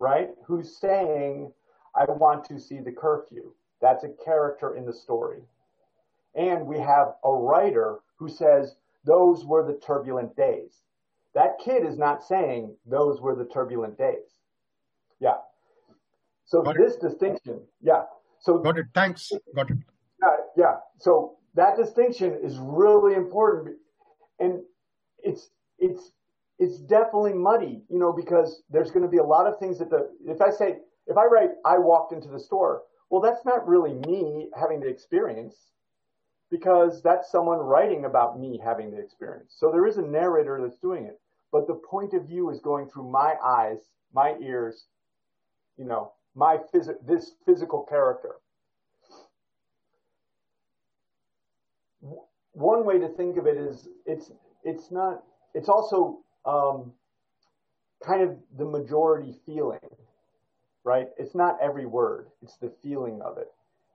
[0.00, 0.30] right?
[0.44, 1.52] Who's saying,
[1.94, 3.52] I want to see the curfew.
[3.80, 5.44] That's a character in the story.
[6.34, 10.82] And we have a writer who says, those were the turbulent days.
[11.32, 14.40] That kid is not saying those were the turbulent days.
[15.20, 15.34] Yeah.
[16.44, 17.00] So Got this it.
[17.00, 18.02] distinction, yeah.
[18.40, 18.86] So Got it.
[18.94, 19.32] Thanks.
[19.54, 19.78] Got it.
[20.22, 20.74] Yeah, yeah.
[20.98, 23.76] So that distinction is really important
[24.38, 24.60] and
[25.22, 26.12] it's it's
[26.58, 29.90] it's definitely muddy, you know, because there's going to be a lot of things that
[29.90, 33.66] the if I say if I write I walked into the store, well, that's not
[33.66, 35.56] really me having the experience
[36.50, 39.54] because that's someone writing about me having the experience.
[39.58, 42.88] So there is a narrator that's doing it, but the point of view is going
[42.88, 43.78] through my eyes,
[44.12, 44.86] my ears,
[45.78, 48.36] you know, my phys- this physical character.
[52.52, 54.30] one way to think of it is it's
[54.64, 55.22] it's not
[55.54, 56.92] it's also um,
[58.04, 59.80] kind of the majority feeling,
[60.84, 61.08] right?
[61.18, 63.48] It's not every word; it's the feeling of it.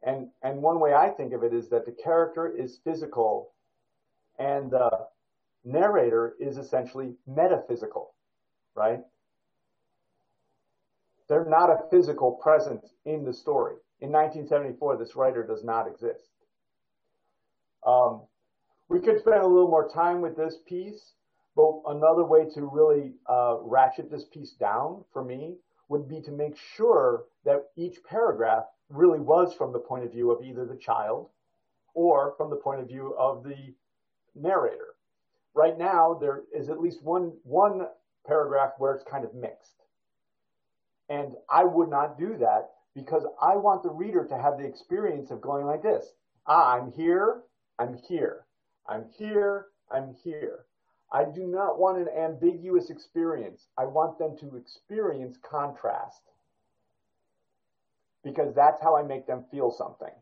[0.04, 3.52] And and one way I think of it is that the character is physical,
[4.40, 5.08] and the
[5.66, 8.14] narrator is essentially metaphysical,
[8.76, 9.02] right?
[11.30, 13.76] They're not a physical presence in the story.
[14.02, 16.28] In 1974, this writer does not exist.
[17.86, 18.24] Um,
[18.90, 21.14] we could spend a little more time with this piece,
[21.56, 25.56] but another way to really uh, ratchet this piece down for me
[25.88, 30.32] would be to make sure that each paragraph really was from the point of view
[30.32, 31.30] of either the child
[31.94, 33.74] or from the point of view of the
[34.36, 34.96] narrator.
[35.54, 37.88] Right now, there is at least one, one
[38.26, 39.76] paragraph where it's kind of mixed.
[41.10, 45.32] And I would not do that because I want the reader to have the experience
[45.32, 46.06] of going like this.
[46.46, 47.42] Ah, I'm here,
[47.78, 48.46] I'm here,
[48.88, 50.66] I'm here, I'm here.
[51.12, 53.68] I do not want an ambiguous experience.
[53.78, 56.22] I want them to experience contrast
[58.24, 60.14] because that's how I make them feel something.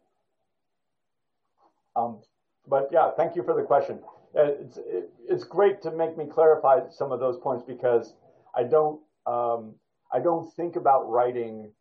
[1.95, 2.21] Um,
[2.67, 3.99] but yeah, thank you for the question.
[4.37, 8.13] Uh, it's, it, it's great to make me clarify some of those points because
[8.55, 9.73] I don't, um,
[10.11, 11.71] I don't think about writing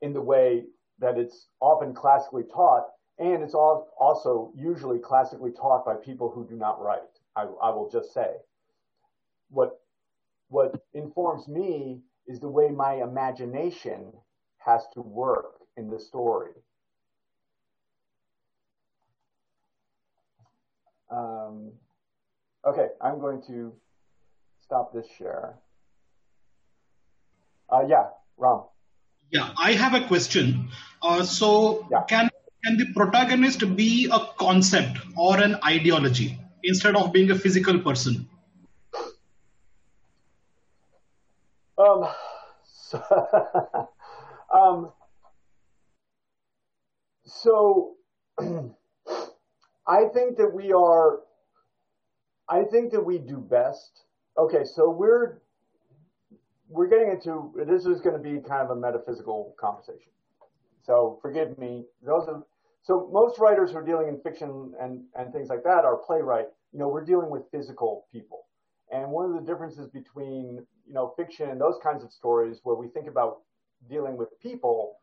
[0.00, 0.64] in the way
[1.00, 2.86] that it's often classically taught,
[3.18, 7.00] and it's also usually classically taught by people who do not write.
[7.36, 8.34] I, I will just say.
[9.50, 9.80] What
[10.48, 14.12] what informs me is the way my imagination
[14.58, 16.52] has to work in the story.
[21.10, 21.72] Um,
[22.66, 23.72] okay, I'm going to
[24.60, 25.58] stop this share.
[27.70, 28.62] Uh, yeah, Ram.
[29.30, 30.70] Yeah, I have a question.
[31.02, 32.02] Uh, so, yeah.
[32.04, 32.30] can
[32.64, 38.28] can the protagonist be a concept or an ideology instead of being a physical person?
[41.78, 42.08] Um,
[42.64, 43.88] so,
[44.52, 44.92] um,
[47.24, 47.96] so
[49.86, 51.20] I think that we are,
[52.48, 54.04] I think that we do best.
[54.36, 55.40] Okay, so we're
[56.68, 60.12] we're getting into this is going to be kind of a metaphysical conversation.
[60.84, 61.84] So forgive me.
[62.02, 62.42] Those are
[62.82, 66.46] so most writers who are dealing in fiction and and things like that are playwright.
[66.72, 68.46] You know, we're dealing with physical people.
[68.90, 72.76] And one of the differences between you know fiction and those kinds of stories where
[72.76, 73.40] we think about
[73.88, 74.98] dealing with people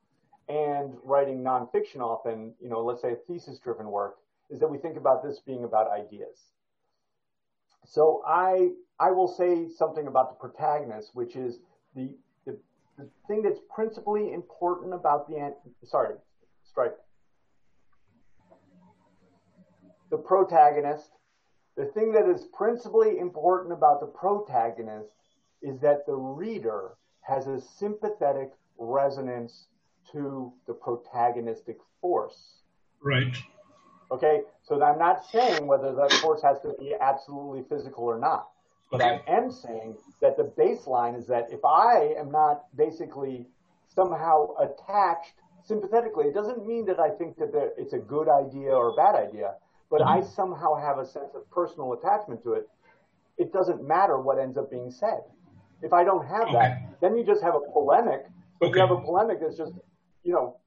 [0.48, 4.18] and writing nonfiction often, you know, let's say a thesis driven work,
[4.50, 6.52] is that we think about this being about ideas.
[7.86, 11.60] So I I will say something about the protagonist, which is
[11.96, 12.10] the
[12.46, 12.58] the,
[12.98, 15.54] the thing that's principally important about the
[15.84, 16.16] sorry,
[16.64, 16.96] strike.
[20.12, 21.10] The protagonist,
[21.76, 25.10] the thing that is principally important about the protagonist
[25.62, 29.68] is that the reader has a sympathetic resonance
[30.12, 32.62] to the protagonistic force.
[33.02, 33.36] Right.
[34.12, 38.48] Okay, so I'm not saying whether that force has to be absolutely physical or not.
[38.98, 39.24] But.
[39.28, 43.48] I am saying that the baseline is that if I am not basically
[43.88, 48.90] somehow attached sympathetically, it doesn't mean that I think that it's a good idea or
[48.90, 49.54] a bad idea,
[49.90, 50.24] but mm-hmm.
[50.24, 52.70] I somehow have a sense of personal attachment to it.
[53.38, 55.22] It doesn't matter what ends up being said.
[55.82, 56.54] If I don't have okay.
[56.54, 58.26] that, then you just have a polemic.
[58.62, 58.80] Okay.
[58.80, 59.74] You have a polemic that's just,
[60.24, 60.58] you know,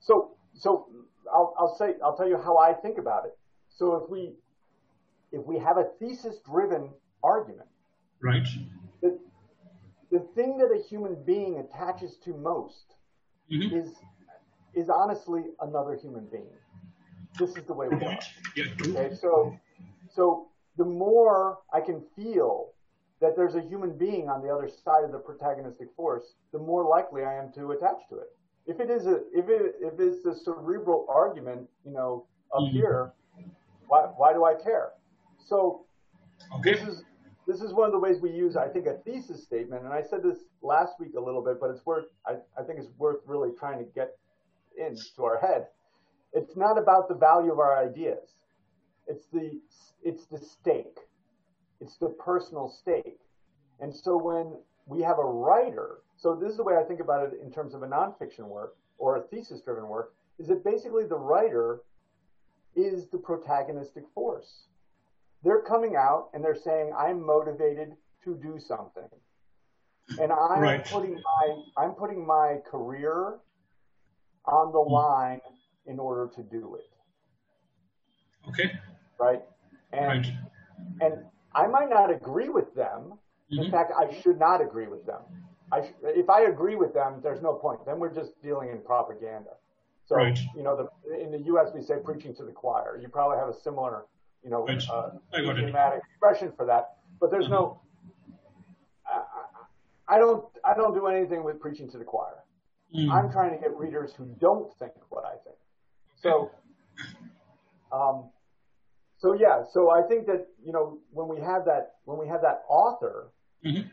[0.00, 0.88] so so
[1.32, 3.36] I'll, I'll say, I'll tell you how I think about it.
[3.68, 4.32] So if we,
[5.32, 6.90] if we have a thesis driven
[7.22, 7.68] argument,
[8.22, 8.46] right.
[9.02, 9.18] The,
[10.10, 12.94] the thing that a human being attaches to most
[13.52, 13.74] mm-hmm.
[13.74, 13.92] is,
[14.74, 16.50] is honestly another human being.
[17.38, 18.18] This is the way we are.
[18.56, 18.64] Yeah.
[18.80, 19.14] Okay.
[19.14, 19.56] So,
[20.14, 22.72] so the more I can feel
[23.20, 26.88] that there's a human being on the other side of the protagonistic force, the more
[26.88, 28.28] likely I am to attach to it
[28.68, 32.76] if it is a if it if it's a cerebral argument, you know, up mm-hmm.
[32.76, 33.12] here,
[33.88, 34.90] why why do I care?
[35.48, 35.86] So
[36.56, 36.74] okay.
[36.74, 37.02] this is
[37.48, 39.84] this is one of the ways we use, I think, a thesis statement.
[39.84, 42.78] And I said this last week a little bit, but it's worth I, I think
[42.78, 44.16] it's worth really trying to get
[44.76, 45.66] into our head.
[46.32, 48.36] It's not about the value of our ideas.
[49.08, 49.58] It's the
[50.04, 50.98] it's the stake.
[51.80, 53.18] It's the personal stake.
[53.80, 54.54] And so when
[54.86, 57.74] we have a writer so this is the way I think about it in terms
[57.74, 61.80] of a nonfiction work or a thesis-driven work, is that basically the writer
[62.74, 64.64] is the protagonistic force.
[65.42, 67.92] They're coming out and they're saying, I'm motivated
[68.24, 69.08] to do something.
[70.20, 70.84] And I'm right.
[70.84, 73.38] putting my I'm putting my career
[74.46, 74.92] on the hmm.
[74.92, 75.40] line
[75.86, 76.90] in order to do it.
[78.48, 78.72] Okay.
[79.20, 79.42] Right?
[79.92, 80.32] And right.
[81.02, 81.24] and
[81.54, 83.18] I might not agree with them.
[83.52, 83.64] Mm-hmm.
[83.64, 85.22] In fact, I should not agree with them.
[85.72, 87.84] I, if I agree with them, there's no point.
[87.84, 89.50] Then we're just dealing in propaganda.
[90.06, 90.38] So, right.
[90.56, 91.68] you know, the, in the U.S.
[91.74, 92.98] we say preaching to the choir.
[93.00, 94.06] You probably have a similar,
[94.44, 96.96] you know, uh, idiomatic expression for that.
[97.20, 97.80] But there's no.
[100.08, 102.42] I don't I don't do anything with preaching to the choir.
[102.96, 103.12] Mm.
[103.12, 105.56] I'm trying to get readers who don't think what I think.
[106.16, 106.50] So,
[107.92, 108.30] um,
[109.18, 109.62] so yeah.
[109.70, 113.28] So I think that you know when we have that when we have that author
[113.64, 113.86] mm-hmm.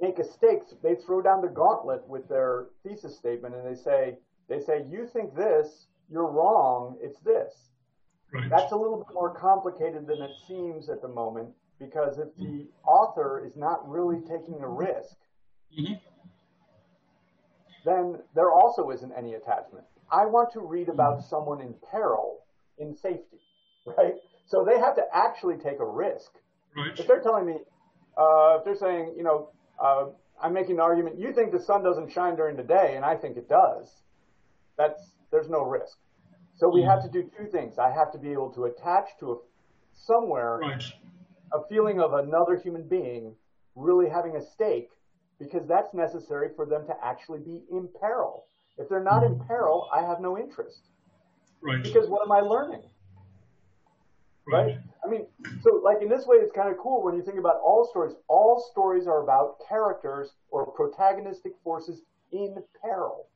[0.00, 4.18] make a stake, they throw down the gauntlet with their thesis statement and they say
[4.48, 6.98] they say you think this, you're wrong.
[7.00, 7.54] It's this.
[8.32, 8.48] Right.
[8.48, 12.66] That's a little bit more complicated than it seems at the moment because if the
[12.86, 15.16] author is not really taking a risk,
[15.78, 15.94] mm-hmm.
[17.84, 19.84] then there also isn't any attachment.
[20.10, 22.38] I want to read about someone in peril
[22.78, 23.40] in safety,
[23.86, 24.14] right?
[24.46, 26.30] So they have to actually take a risk.
[26.76, 26.98] Right.
[26.98, 27.56] If they're telling me,
[28.16, 29.50] uh, if they're saying, you know,
[29.82, 30.06] uh,
[30.42, 33.16] I'm making an argument, you think the sun doesn't shine during the day, and I
[33.16, 33.90] think it does,
[34.76, 35.96] that's there's no risk.
[36.62, 37.10] So we have mm.
[37.10, 37.76] to do two things.
[37.76, 39.36] I have to be able to attach to a,
[40.06, 40.84] somewhere right.
[41.52, 43.34] a feeling of another human being
[43.74, 44.90] really having a stake
[45.40, 48.44] because that's necessary for them to actually be in peril.
[48.78, 49.46] If they're not in mm.
[49.48, 50.82] peril, I have no interest.
[51.60, 51.82] Right.
[51.82, 52.84] Because what am I learning?
[54.46, 54.66] Right.
[54.66, 54.78] right?
[55.04, 55.26] I mean,
[55.62, 58.14] so like in this way, it's kind of cool when you think about all stories.
[58.28, 63.26] All stories are about characters or protagonistic forces in peril.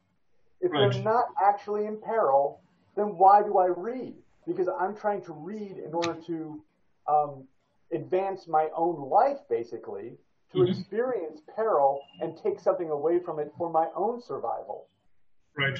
[0.60, 0.92] If right.
[0.92, 2.60] they're not actually in peril,
[2.96, 4.14] then why do I read?
[4.46, 6.62] Because I'm trying to read in order to
[7.08, 7.44] um,
[7.92, 10.12] advance my own life, basically,
[10.52, 10.72] to mm-hmm.
[10.72, 14.86] experience peril and take something away from it for my own survival.
[15.56, 15.78] Right.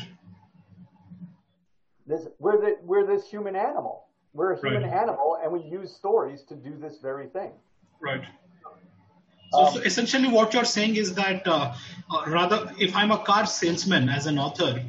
[2.06, 4.04] This, we're, the, we're this human animal.
[4.32, 4.92] We're a human right.
[4.92, 7.52] animal, and we use stories to do this very thing.
[8.00, 8.22] Right.
[9.52, 11.74] So, um, so essentially, what you're saying is that uh,
[12.10, 14.82] uh, rather, if I'm a car salesman as an author,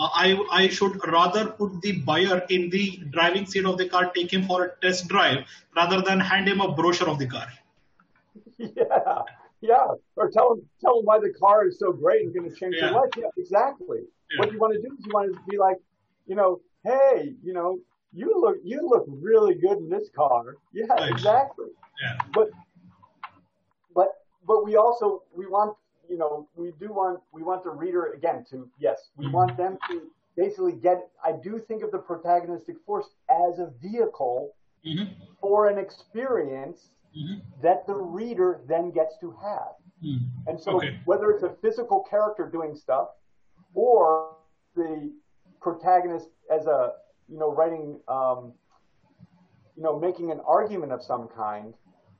[0.00, 4.32] I, I should rather put the buyer in the driving seat of the car, take
[4.32, 5.44] him for a test drive,
[5.76, 7.46] rather than hand him a brochure of the car.
[8.56, 9.22] Yeah,
[9.60, 9.86] yeah.
[10.16, 12.76] Or tell him tell him why the car is so great and going to change
[12.76, 12.90] yeah.
[12.90, 13.10] your life.
[13.16, 14.00] Yeah, exactly.
[14.30, 14.38] Yeah.
[14.38, 15.76] What you want to do is you want to be like,
[16.26, 17.78] you know, hey, you know,
[18.12, 20.56] you look you look really good in this car.
[20.72, 21.10] Yeah, Thanks.
[21.10, 21.68] exactly.
[22.02, 22.18] Yeah.
[22.32, 22.50] But
[23.94, 24.08] but
[24.46, 25.76] but we also we want
[26.10, 29.78] you know, we do want we want the reader again to yes, we want them
[29.88, 30.02] to
[30.36, 31.08] basically get.
[31.24, 34.52] I do think of the protagonistic force as a vehicle
[34.84, 35.04] mm-hmm.
[35.40, 37.38] for an experience mm-hmm.
[37.62, 39.74] that the reader then gets to have.
[40.04, 40.48] Mm-hmm.
[40.48, 40.98] And so, okay.
[41.04, 43.10] whether it's a physical character doing stuff
[43.74, 44.34] or
[44.74, 45.12] the
[45.62, 46.94] protagonist as a
[47.28, 48.52] you know writing um,
[49.76, 51.72] you know making an argument of some kind,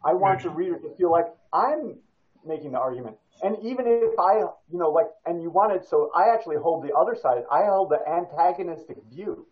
[0.05, 0.43] I want right.
[0.45, 1.97] the reader to feel like I'm
[2.45, 3.17] making the argument.
[3.43, 6.93] And even if I, you know, like, and you wanted, so I actually hold the
[6.95, 7.45] other side.
[7.51, 9.47] I hold the antagonistic view.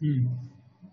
[0.00, 0.26] Hmm.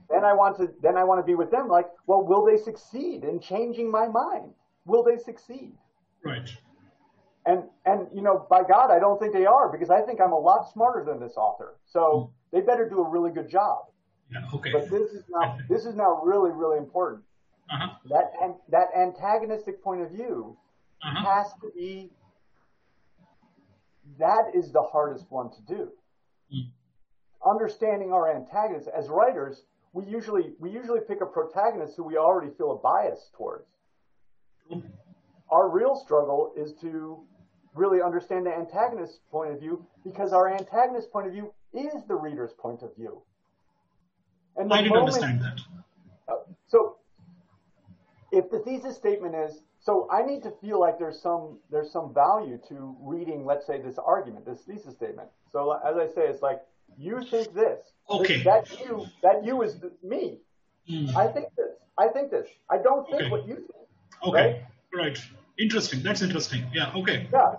[0.10, 1.68] Then I want to, then I want to be with them.
[1.68, 4.54] Like, well, will they succeed in changing my mind?
[4.86, 5.74] Will they succeed?
[6.24, 6.50] Right.
[7.46, 10.32] And and you know, by God, I don't think they are because I think I'm
[10.32, 11.76] a lot smarter than this author.
[11.88, 12.56] So hmm.
[12.56, 13.86] they better do a really good job.
[14.32, 14.72] Yeah, okay.
[14.72, 17.24] But this is now this is now really really important.
[17.72, 17.90] Uh-huh.
[18.10, 20.58] That and that antagonistic point of view
[21.04, 21.26] uh-huh.
[21.26, 22.12] has to be
[24.20, 25.92] that is the hardest one to do.
[26.54, 26.70] Mm.
[27.46, 32.52] Understanding our antagonists as writers, we usually we usually pick a protagonist who we already
[32.58, 33.68] feel a bias towards.
[34.72, 34.84] Mm.
[35.52, 37.24] Our real struggle is to
[37.74, 42.16] really understand the antagonist's point of view because our antagonist's point of view is the
[42.16, 43.22] reader's point of view.
[44.58, 45.62] And I didn't moment, understand that.
[46.28, 46.36] Uh,
[46.68, 46.98] so,
[48.32, 52.14] if the thesis statement is so I need to feel like there's some there's some
[52.14, 55.28] value to reading, let's say, this argument, this thesis statement.
[55.52, 56.62] So as I say, it's like
[56.98, 57.80] you think this.
[58.10, 58.44] Okay.
[58.44, 60.38] That you that you is me.
[60.90, 61.16] Mm.
[61.16, 61.72] I think this.
[61.98, 62.48] I think this.
[62.70, 63.32] I don't think okay.
[63.32, 63.88] what you think.
[64.24, 64.64] Okay.
[64.94, 65.06] Right?
[65.06, 65.20] right.
[65.58, 66.04] Interesting.
[66.04, 66.64] That's interesting.
[66.72, 66.92] Yeah.
[66.96, 67.28] Okay.
[67.34, 67.56] Yeah.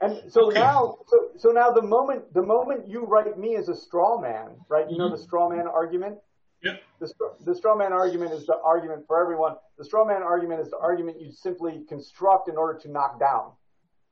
[0.00, 0.60] And so okay.
[0.60, 4.50] now, so, so now the moment the moment you write me as a straw man,
[4.68, 4.84] right?
[4.88, 4.98] You mm-hmm.
[4.98, 6.18] know the straw man argument.
[6.64, 6.82] Yep.
[7.00, 7.12] The,
[7.44, 9.56] the straw man argument is the argument for everyone.
[9.78, 13.52] The straw man argument is the argument you simply construct in order to knock down.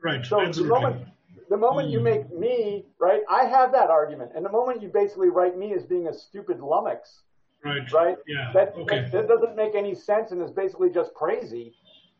[0.02, 0.24] Right.
[0.24, 0.62] So Absolutely.
[0.62, 1.08] the moment
[1.48, 1.92] the moment mm.
[1.92, 5.74] you make me right, I have that argument, and the moment you basically write me
[5.74, 7.22] as being a stupid lummox,
[7.64, 9.02] right, right, yeah, that, okay.
[9.02, 11.74] that, that doesn't make any sense and is basically just crazy.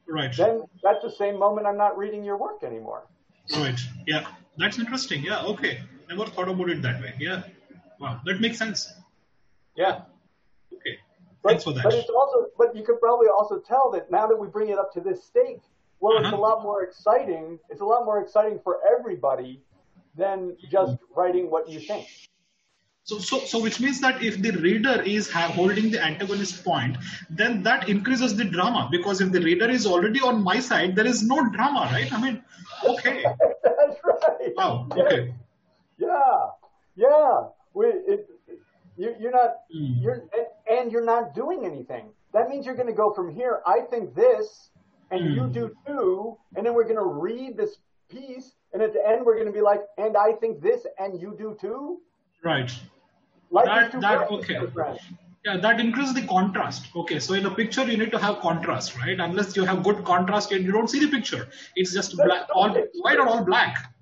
[0.09, 0.35] Right.
[0.37, 3.07] Then that's the same moment I'm not reading your work anymore.
[3.57, 3.81] Right.
[4.07, 4.27] Yeah.
[4.59, 5.23] That's interesting.
[5.23, 5.45] Yeah.
[5.45, 5.81] Okay.
[6.09, 7.15] Never thought about it that way.
[7.19, 7.45] Yeah.
[8.01, 8.21] Wow.
[8.25, 8.93] That makes sense.
[9.77, 10.03] Yeah.
[11.43, 11.83] But, Thanks for that.
[11.83, 14.79] But it's also, but you could probably also tell that now that we bring it
[14.79, 15.61] up to this stake,
[16.01, 16.29] well, uh-huh.
[16.29, 17.59] it's a lot more exciting.
[17.69, 19.61] It's a lot more exciting for everybody
[20.17, 22.07] than just writing what you think.
[23.05, 26.97] So, so, so which means that if the reader is holding the antagonist point,
[27.29, 31.07] then that increases the drama because if the reader is already on my side, there
[31.07, 32.13] is no drama, right?
[32.13, 32.43] I mean,
[32.85, 33.25] okay.
[33.65, 34.53] That's right.
[34.57, 34.87] Wow.
[34.93, 35.35] Okay.
[35.99, 36.47] Yeah.
[36.95, 37.41] Yeah.
[37.75, 38.29] We, it,
[39.03, 40.03] you, you're not, mm.
[40.03, 42.07] you're, and, and, you're not doing anything.
[42.33, 43.61] That means you're going to go from here.
[43.67, 44.71] I think this,
[45.11, 45.35] and mm.
[45.35, 47.77] you do too, and then we're going to read this
[48.09, 51.21] piece, and at the end we're going to be like, and I think this, and
[51.21, 52.01] you do too.
[52.45, 52.73] Right.
[53.51, 54.59] Like that, that okay.
[55.45, 56.87] Yeah, that increases the contrast.
[56.95, 59.19] Okay, so in a picture you need to have contrast, right?
[59.19, 62.73] Unless you have good contrast and you don't see the picture, it's just black, all
[63.01, 63.93] white or all black.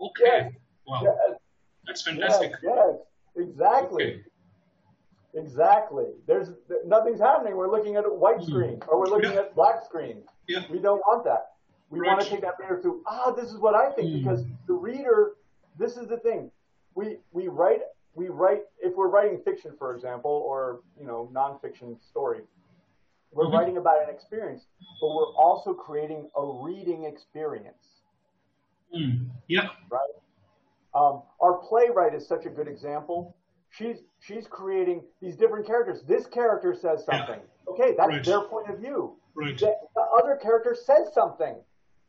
[0.00, 0.22] Okay.
[0.24, 0.52] Yes.
[0.86, 1.02] Wow.
[1.04, 1.38] Yes.
[1.86, 2.52] That's fantastic.
[2.62, 3.48] Yes, yes.
[3.48, 4.04] exactly.
[4.04, 4.22] Okay.
[5.34, 6.06] Exactly.
[6.26, 6.48] There's
[6.84, 7.56] nothing's happening.
[7.56, 8.50] We're looking at a white hmm.
[8.50, 9.40] screen or we're looking yeah.
[9.40, 10.22] at black screen.
[10.48, 10.64] Yeah.
[10.70, 11.52] We don't want that.
[11.90, 12.08] We right.
[12.08, 14.22] want to take that reader to Ah, this is what I think mm.
[14.22, 15.32] because the reader.
[15.78, 16.50] This is the thing.
[16.94, 17.80] We we write
[18.14, 22.42] we write if we're writing fiction, for example, or you know nonfiction story.
[23.32, 23.54] We're mm-hmm.
[23.54, 24.66] writing about an experience,
[25.00, 27.86] but we're also creating a reading experience.
[28.96, 29.30] Mm.
[29.48, 29.68] Yeah.
[29.90, 30.00] Right.
[30.94, 33.36] Um, our playwright is such a good example.
[33.70, 36.02] She's she's creating these different characters.
[36.02, 37.40] This character says something.
[37.40, 37.72] Yeah.
[37.72, 38.24] Okay, that's right.
[38.24, 39.16] their point of view.
[39.34, 39.56] Right.
[39.56, 41.56] The, the other character says something.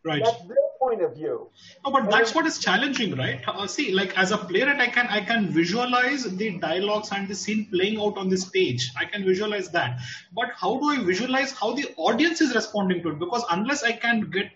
[0.04, 0.24] Right.
[0.26, 1.52] That's their point of view.
[1.86, 3.40] No, but that's what is challenging, right?
[3.48, 7.36] Uh, see, like as a playwright, I can I can visualize the dialogues and the
[7.36, 8.92] scene playing out on the stage.
[8.98, 10.00] I can visualize that.
[10.34, 13.20] But how do I visualize how the audience is responding to it?
[13.20, 14.52] Because unless I can get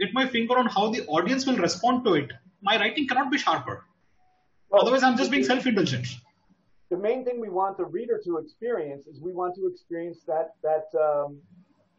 [0.00, 2.32] get my finger on how the audience will respond to it,
[2.62, 3.84] my writing cannot be sharper.
[4.70, 6.06] Well, Otherwise, I'm just being self-indulgent.
[6.90, 10.54] The main thing we want the reader to experience is we want to experience that
[10.62, 11.38] that um,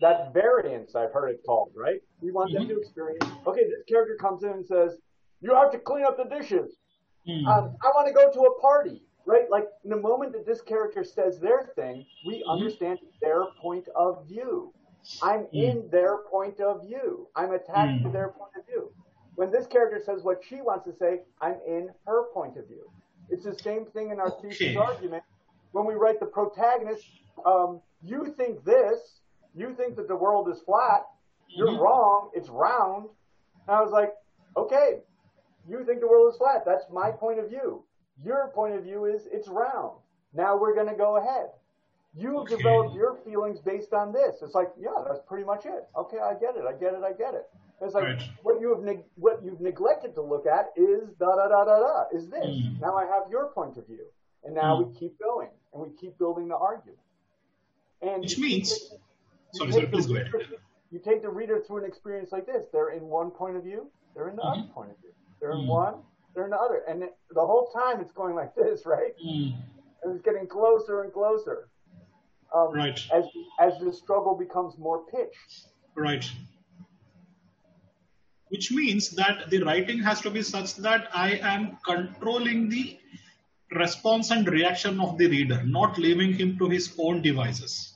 [0.02, 2.02] that variance I've heard it called, right?
[2.22, 2.68] We want mm-hmm.
[2.68, 3.26] them to experience.
[3.46, 4.98] Okay, this character comes in and says,
[5.42, 6.76] "You have to clean up the dishes."
[7.28, 7.48] Mm-hmm.
[7.48, 9.50] Um, I want to go to a party, right?
[9.52, 12.50] Like in the moment that this character says their thing, we mm-hmm.
[12.50, 14.74] understand their point of view.
[15.22, 15.54] I'm mm.
[15.54, 17.28] in their point of view.
[17.36, 18.14] I'm attached to mm.
[18.14, 18.92] their point of view.
[19.36, 22.92] When this character says what she wants to say, I'm in her point of view.
[23.30, 24.50] It's the same thing in our okay.
[24.50, 25.24] thesis argument.
[25.72, 27.04] When we write the protagonist,
[27.46, 29.20] um, you think this,
[29.56, 31.06] you think that the world is flat.
[31.48, 31.82] You're mm-hmm.
[31.82, 32.32] wrong.
[32.34, 33.10] It's round.
[33.68, 34.14] And I was like,
[34.58, 35.00] okay,
[35.68, 36.64] you think the world is flat.
[36.66, 37.84] That's my point of view.
[38.24, 39.98] Your point of view is it's round.
[40.34, 41.50] Now we're going to go ahead.
[42.16, 42.58] You okay.
[42.58, 44.38] developed your feelings based on this.
[44.42, 45.88] It's like, yeah, that's pretty much it.
[45.96, 46.64] Okay, I get it.
[46.68, 47.04] I get it.
[47.04, 47.48] I get it.
[47.82, 48.24] It's like right.
[48.44, 51.80] what you have neg- what you've neglected to look at is da da da da
[51.80, 52.04] da.
[52.14, 52.80] Is this mm.
[52.82, 52.96] now?
[52.96, 54.06] I have your point of view,
[54.44, 54.88] and now mm.
[54.88, 57.00] we keep going and we keep building the argument.
[58.02, 58.92] And which means
[59.54, 60.32] Sorry, sorry, please go ahead.
[60.92, 62.66] You take the reader through an experience like this.
[62.72, 63.90] They're in one point of view.
[64.16, 64.62] They're in the mm-hmm.
[64.62, 65.12] other point of view.
[65.40, 65.68] They're in mm.
[65.68, 65.96] one.
[66.34, 66.82] They're in the other.
[66.88, 69.14] And the whole time it's going like this, right?
[69.24, 69.56] Mm.
[70.04, 71.70] And it's getting closer and closer.
[72.54, 73.00] Um, right.
[73.14, 73.26] As
[73.60, 75.68] as the struggle becomes more pitched.
[75.96, 76.30] Right.
[78.50, 83.00] Which means that the writing has to be such that I am controlling the
[83.72, 87.94] response and reaction of the reader, not leaving him to his own devices.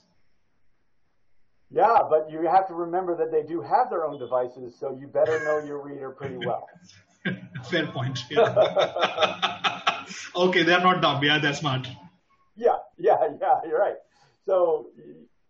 [1.72, 5.08] Yeah, but you have to remember that they do have their own devices, so you
[5.08, 6.68] better know your reader pretty well.
[7.72, 8.20] Fair point.
[8.30, 10.06] Yeah.
[10.36, 11.24] okay, they're not dumb.
[11.24, 11.88] Yeah, they're smart.
[12.56, 13.60] Yeah, yeah, yeah.
[13.66, 13.96] You're right.
[14.46, 14.90] So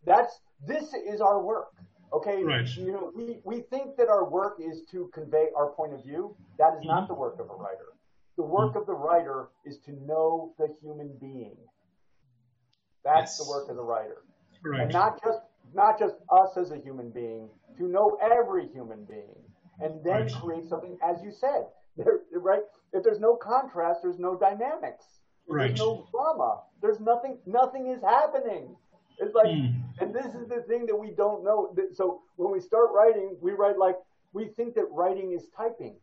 [0.05, 1.72] that's this is our work.
[2.13, 2.67] Okay, right.
[2.77, 6.35] you know, we, we think that our work is to convey our point of view.
[6.59, 6.89] That is mm-hmm.
[6.89, 7.93] not the work of a writer.
[8.37, 8.79] The work mm-hmm.
[8.79, 11.57] of the writer is to know the human being.
[13.03, 13.37] That's yes.
[13.37, 14.17] the work of the writer.
[14.63, 14.81] Right.
[14.81, 15.39] And not just
[15.73, 19.41] not just us as a human being, to know every human being,
[19.79, 20.33] and then right.
[20.33, 21.65] create something, as you said,
[21.97, 22.61] there, right?
[22.93, 25.05] If there's no contrast, there's no dynamics.
[25.47, 25.69] Right.
[25.69, 26.61] There's no drama.
[26.81, 27.39] There's nothing.
[27.45, 28.75] Nothing is happening.
[29.19, 29.73] It's like, mm.
[29.99, 31.75] and this is the thing that we don't know.
[31.93, 33.95] So when we start writing, we write like
[34.33, 35.95] we think that writing is typing.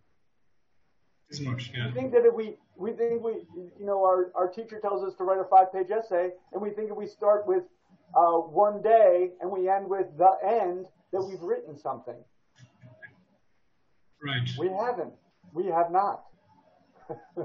[1.30, 1.86] As much, yeah.
[1.86, 3.32] We think that if we we think we
[3.78, 6.70] you know our our teacher tells us to write a five page essay, and we
[6.70, 7.64] think if we start with
[8.16, 12.16] uh, one day and we end with the end, that we've written something.
[14.22, 14.48] Right.
[14.58, 15.12] We haven't.
[15.54, 16.24] We have not.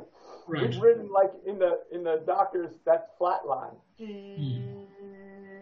[0.48, 0.70] right.
[0.70, 3.76] We've written like in the in the doctors that flat line.
[4.02, 4.75] Mm.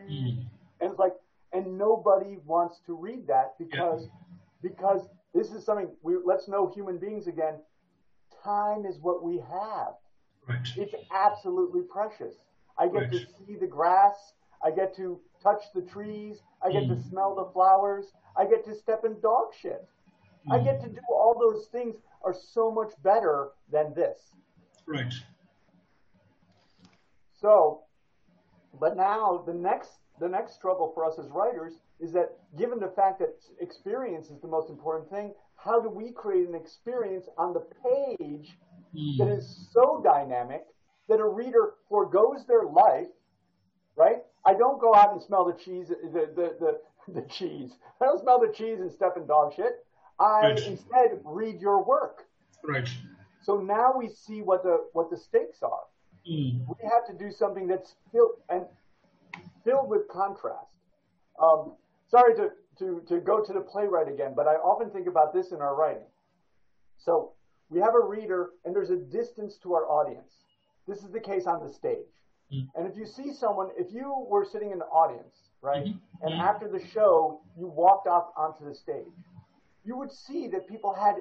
[0.10, 0.45] Mm.
[0.82, 1.14] And it's like
[1.51, 4.70] and nobody wants to read that because yeah.
[4.70, 7.56] because this is something we let's know human beings again.
[8.43, 9.93] Time is what we have.
[10.47, 10.68] Right.
[10.76, 12.36] It's absolutely precious.
[12.78, 13.12] I get right.
[13.12, 14.34] to see the grass
[14.64, 16.41] I get to touch the trees.
[16.66, 17.10] I get to hmm.
[17.10, 18.06] smell the flowers.
[18.38, 19.86] I get to step in dog shit.
[20.51, 24.18] I get to do all those things are so much better than this.
[24.86, 25.14] Right.
[27.39, 27.84] So,
[28.80, 32.91] but now the next the next struggle for us as writers is that given the
[32.95, 37.53] fact that experience is the most important thing, how do we create an experience on
[37.53, 38.57] the page
[38.95, 39.17] mm.
[39.17, 40.65] that is so dynamic
[41.09, 43.07] that a reader foregoes their life,
[43.95, 44.17] right?
[44.45, 46.80] I don't go out and smell the cheese, the, the, the,
[47.13, 47.71] the cheese.
[48.01, 49.86] I don't smell the cheese and step in dog shit.
[50.19, 50.67] I right.
[50.67, 52.26] instead read your work.
[52.63, 52.89] Right.
[53.41, 55.84] So now we see what the what the stakes are.
[56.30, 56.65] Mm.
[56.67, 58.65] We have to do something that's filled and
[59.63, 60.67] filled with contrast.
[61.41, 61.74] Um,
[62.09, 62.49] sorry to,
[62.80, 65.76] to, to go to the playwright again, but I often think about this in our
[65.76, 66.05] writing.
[66.97, 67.34] So
[67.69, 70.32] we have a reader and there's a distance to our audience.
[70.88, 71.97] This is the case on the stage.
[72.53, 72.67] Mm.
[72.76, 76.26] And if you see someone, if you were sitting in the audience, right, mm-hmm.
[76.26, 76.41] and mm-hmm.
[76.41, 79.07] after the show you walked off onto the stage,
[79.86, 81.15] you would see that people had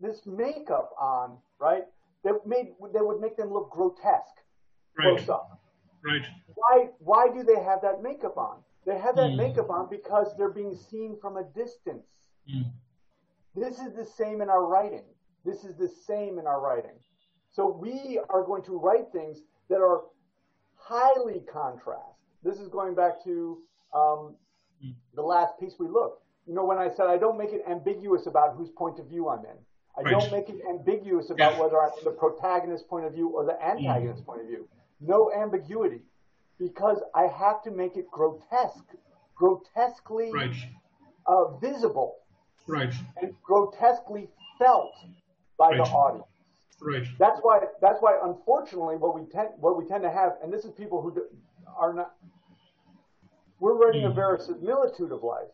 [0.00, 1.84] this makeup on, right,
[2.24, 4.40] that made that would make them look grotesque
[4.98, 5.16] right.
[5.16, 5.60] close up.
[6.04, 6.26] Right.
[6.54, 8.58] Why why do they have that makeup on?
[8.86, 9.36] They have that mm.
[9.36, 12.06] makeup on because they're being seen from a distance.
[12.52, 12.70] Mm.
[13.54, 15.04] This is the same in our writing.
[15.44, 16.98] This is the same in our writing.
[17.52, 20.02] So we are going to write things that are
[20.74, 22.18] highly contrast.
[22.42, 23.58] This is going back to
[23.94, 24.36] um,
[24.84, 24.94] mm.
[25.14, 26.22] the last piece we looked.
[26.46, 29.28] You know, when I said I don't make it ambiguous about whose point of view
[29.28, 29.56] I'm in.
[29.96, 30.10] I right.
[30.10, 34.22] don't make it ambiguous about whether I'm the protagonist's point of view or the antagonist's
[34.22, 34.26] mm.
[34.26, 34.68] point of view.
[35.00, 36.00] No ambiguity,
[36.58, 38.88] because I have to make it grotesque,
[39.36, 40.54] grotesquely right.
[41.26, 42.16] uh, visible,
[42.66, 44.28] right, and grotesquely
[44.58, 44.94] felt
[45.58, 45.76] by right.
[45.76, 46.26] the audience.
[46.80, 47.06] Right.
[47.18, 47.60] That's why.
[47.80, 48.18] That's why.
[48.22, 51.24] Unfortunately, what we tend what we tend to have, and this is people who do,
[51.78, 52.14] are not.
[53.60, 54.10] We're writing mm.
[54.10, 55.48] a verisimilitude of life.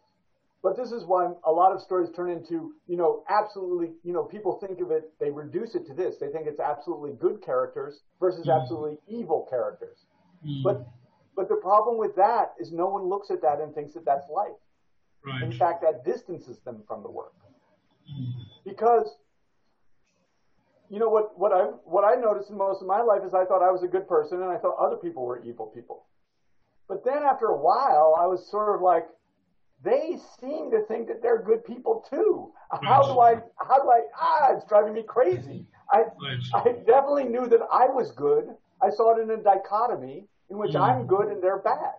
[0.63, 4.25] But this is why a lot of stories turn into, you know, absolutely, you know,
[4.25, 6.17] people think of it, they reduce it to this.
[6.21, 8.61] They think it's absolutely good characters versus mm.
[8.61, 10.05] absolutely evil characters.
[10.47, 10.63] Mm.
[10.63, 10.87] But
[11.35, 14.29] but the problem with that is no one looks at that and thinks that that's
[14.29, 14.59] life.
[15.25, 15.43] Right.
[15.43, 17.33] In fact, that distances them from the work.
[18.13, 18.33] Mm.
[18.67, 19.07] Because
[20.91, 23.47] you know what what I what I noticed in most of my life is I
[23.47, 26.05] thought I was a good person and I thought other people were evil people.
[26.91, 29.07] But then after a while, I was sort of like,
[29.83, 32.53] they seem to think that they're good people too.
[32.83, 35.65] How do I, how do I, ah, it's driving me crazy.
[35.91, 36.05] I,
[36.55, 38.49] I definitely knew that I was good.
[38.83, 40.81] I saw it in a dichotomy in which mm.
[40.81, 41.95] I'm good and they're bad.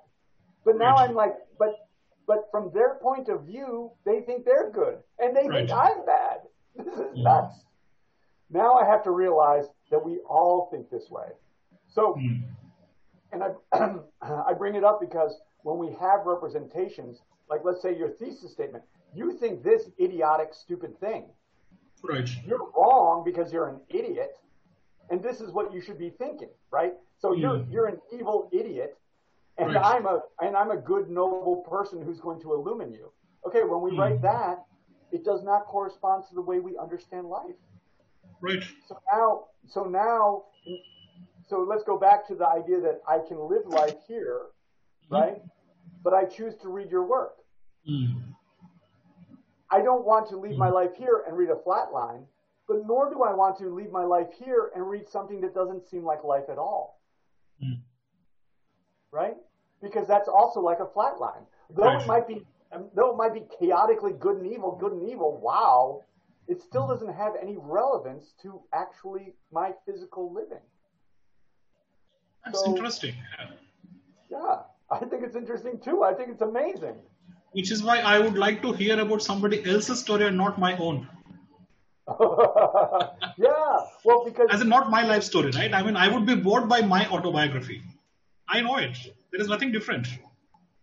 [0.64, 1.88] But now I'm like, but,
[2.28, 6.38] but from their point of view, they think they're good and they think I'm bad.
[6.78, 7.24] This is mm.
[7.24, 7.66] nuts.
[8.50, 11.28] Now I have to realize that we all think this way.
[11.90, 12.44] So, mm.
[13.34, 17.20] and I, I bring it up because when we have representations,
[17.52, 18.84] like let's say your thesis statement,
[19.14, 21.26] you think this idiotic, stupid thing.
[22.02, 22.28] Right.
[22.48, 24.32] You're wrong because you're an idiot,
[25.12, 26.94] and this is what you should be thinking, right?
[27.20, 27.72] So you're hmm.
[27.72, 28.98] you're an evil idiot,
[29.58, 29.86] and right.
[29.86, 33.12] I'm a and I'm a good, noble person who's going to illumine you.
[33.46, 33.98] Okay, when we mm.
[33.98, 34.64] write that,
[35.12, 37.56] it does not correspond to the way we understand life.
[38.40, 38.64] Right.
[38.88, 40.44] So now, so now,
[41.48, 44.42] so let's go back to the idea that I can live life here,
[45.10, 45.16] hmm.
[45.16, 45.42] right?
[46.04, 47.34] But I choose to read your work.
[47.90, 48.22] Mm.
[49.72, 50.60] I don't want to leave mm.
[50.60, 52.26] my life here and read a flat line,
[52.68, 55.90] but nor do I want to leave my life here and read something that doesn't
[55.90, 57.00] seem like life at all.
[57.64, 57.80] Mm.
[59.12, 59.36] Right?
[59.82, 61.44] Because that's also like a flat line.
[61.70, 62.02] Though right.
[62.02, 62.46] it might be
[62.96, 66.04] though it might be chaotically good and evil, good and evil, wow,
[66.48, 70.64] it still doesn't have any relevance to actually my physical living.
[72.46, 73.16] That's so, interesting.
[74.30, 74.60] Yeah,
[74.90, 76.04] I think it's interesting too.
[76.04, 76.96] I think it's amazing
[77.52, 80.76] which is why I would like to hear about somebody else's story and not my
[80.78, 81.08] own.
[83.38, 85.74] yeah, well, because as in not my life story, right?
[85.74, 87.82] I mean, I would be bored by my autobiography.
[88.48, 88.98] I know it.
[89.32, 90.08] There is nothing different.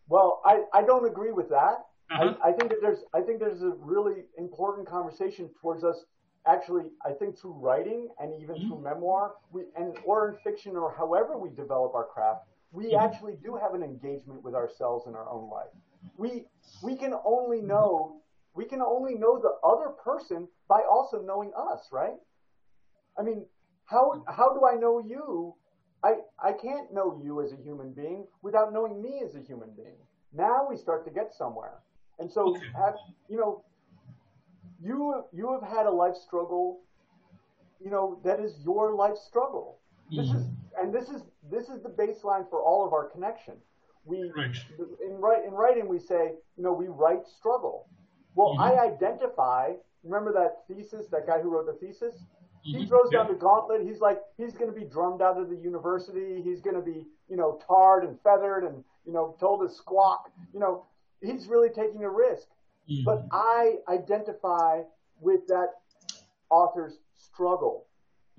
[0.09, 1.85] Well, I, I don't agree with that.
[2.11, 2.35] Uh-huh.
[2.43, 6.05] I, I think that there's I think there's a really important conversation towards us
[6.47, 8.69] actually I think through writing and even mm-hmm.
[8.69, 13.05] through memoir we and or in fiction or however we develop our craft we mm-hmm.
[13.05, 15.69] actually do have an engagement with ourselves in our own life
[16.17, 16.45] we
[16.83, 18.21] we can only know
[18.55, 22.17] we can only know the other person by also knowing us, right?
[23.19, 23.47] I mean,
[23.87, 25.55] how how do I know you?
[26.05, 29.71] I I can't know you as a human being without knowing me as a human
[29.77, 29.99] being.
[30.33, 31.79] Now we start to get somewhere.
[32.19, 32.97] And so have,
[33.29, 33.65] you know
[34.83, 36.81] you you have had a life struggle,
[37.83, 39.79] you know, that is your life struggle.
[40.11, 40.85] This is mm-hmm.
[40.85, 43.55] and this is this is the baseline for all of our connection
[44.09, 44.57] we right.
[45.05, 47.87] in write in writing we say you know we write struggle
[48.35, 48.63] well mm-hmm.
[48.63, 52.15] i identify remember that thesis that guy who wrote the thesis
[52.63, 52.89] He mm-hmm.
[52.89, 53.87] throws down the gauntlet.
[53.87, 56.43] He's like, he's going to be drummed out of the university.
[56.43, 60.31] He's going to be, you know, tarred and feathered and, you know, told to squawk.
[60.53, 60.85] You know,
[61.23, 62.47] he's really taking a risk.
[62.91, 63.05] Mm-hmm.
[63.05, 64.83] But I identify
[65.21, 65.69] with that
[66.51, 67.87] author's struggle.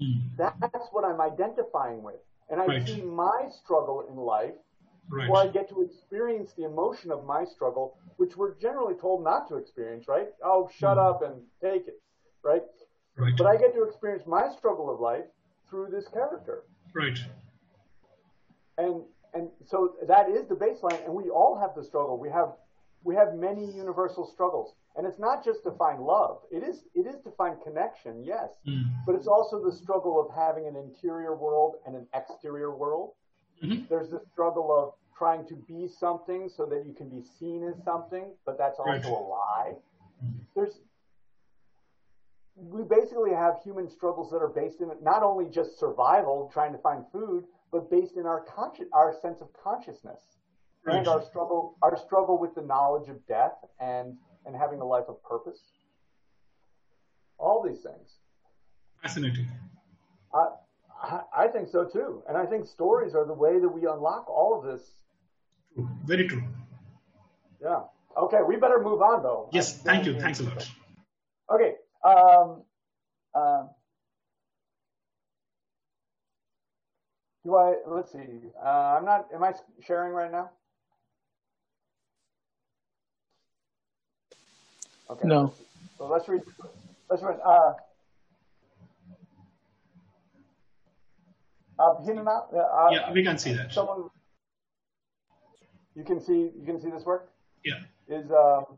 [0.02, 0.36] Mm-hmm.
[0.38, 2.20] That's what I'm identifying with.
[2.50, 2.88] And I right.
[2.88, 4.56] see my struggle in life
[5.10, 5.30] right.
[5.30, 9.48] where I get to experience the emotion of my struggle, which we're generally told not
[9.50, 10.28] to experience, right?
[10.44, 11.08] Oh, shut mm-hmm.
[11.08, 12.02] up and take it,
[12.44, 12.64] right?
[13.18, 13.34] Right.
[13.38, 15.26] But I get to experience my struggle of life
[15.70, 16.64] through this character.
[16.94, 17.20] Right.
[18.78, 19.04] And
[19.34, 22.18] and so that is the baseline, and we all have the struggle.
[22.18, 22.54] We have
[23.04, 26.40] we have many universal struggles, and it's not just to find love.
[26.52, 28.84] It is it is to find connection, yes, mm.
[29.06, 33.12] but it's also the struggle of having an interior world and an exterior world.
[33.64, 33.86] Mm-hmm.
[33.90, 37.84] There's the struggle of trying to be something so that you can be seen as
[37.84, 39.74] something, but that's also a lie.
[40.24, 40.40] Mm-hmm.
[40.56, 40.80] There's
[42.56, 46.78] we basically have human struggles that are based in not only just survival, trying to
[46.80, 50.20] find food, but based in our conscious, our sense of consciousness
[50.86, 54.16] and our struggle, our struggle with the knowledge of death and
[54.46, 55.60] and having a life of purpose.
[57.38, 58.10] All these things.
[59.02, 59.48] Fascinating.
[60.34, 64.30] I, I think so too, and I think stories are the way that we unlock
[64.30, 64.82] all of this.
[66.06, 66.44] Very true.
[67.62, 67.82] Yeah.
[68.18, 69.50] Okay, we better move on though.
[69.54, 69.78] Yes.
[69.82, 70.20] Thank you.
[70.20, 70.68] Thanks a lot.
[71.52, 71.76] Okay.
[72.04, 72.64] Um,
[73.34, 73.64] uh,
[77.44, 78.20] do I, let's see,
[78.64, 79.54] uh, I'm not, am I
[79.86, 80.50] sharing right now?
[85.10, 85.28] Okay.
[85.28, 85.54] No.
[85.98, 86.42] So let's read,
[87.10, 87.74] let's read, uh,
[91.80, 93.74] uh, uh, yeah, we can see that.
[93.74, 94.10] Someone,
[96.00, 97.30] you can see, you can see this work?
[97.66, 97.80] Yeah.
[98.08, 98.78] Is, um,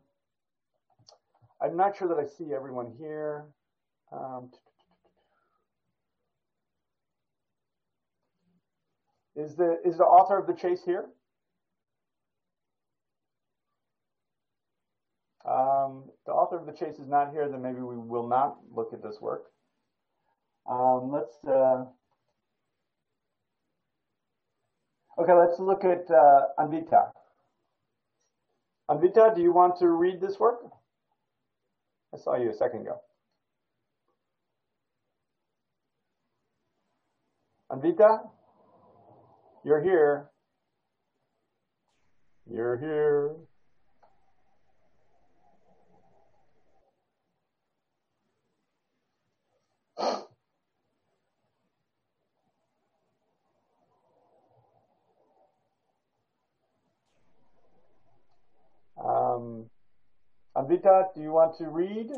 [1.60, 3.44] I'm not sure that I see everyone here.
[4.10, 4.50] Um,
[9.36, 11.06] is the is the author of the chase here?
[15.44, 18.92] Um, the author of the chase is not here, then maybe we will not look
[18.92, 19.44] at this work.
[20.68, 21.84] Um, let's uh,
[25.22, 25.32] okay.
[25.32, 27.10] Let's look at uh, Anvita.
[28.90, 30.60] Anvita, do you want to read this work?
[32.14, 33.00] I saw you a second ago.
[37.70, 38.20] Anvita,
[39.64, 40.30] you're here.
[42.46, 43.36] You're here.
[59.42, 59.66] Um,
[60.56, 62.10] Anvita, do you want to read?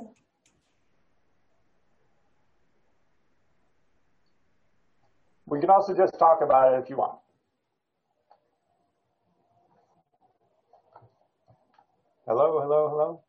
[5.46, 7.18] We can also just talk about it if you want.
[12.26, 13.20] Hello, hello, hello.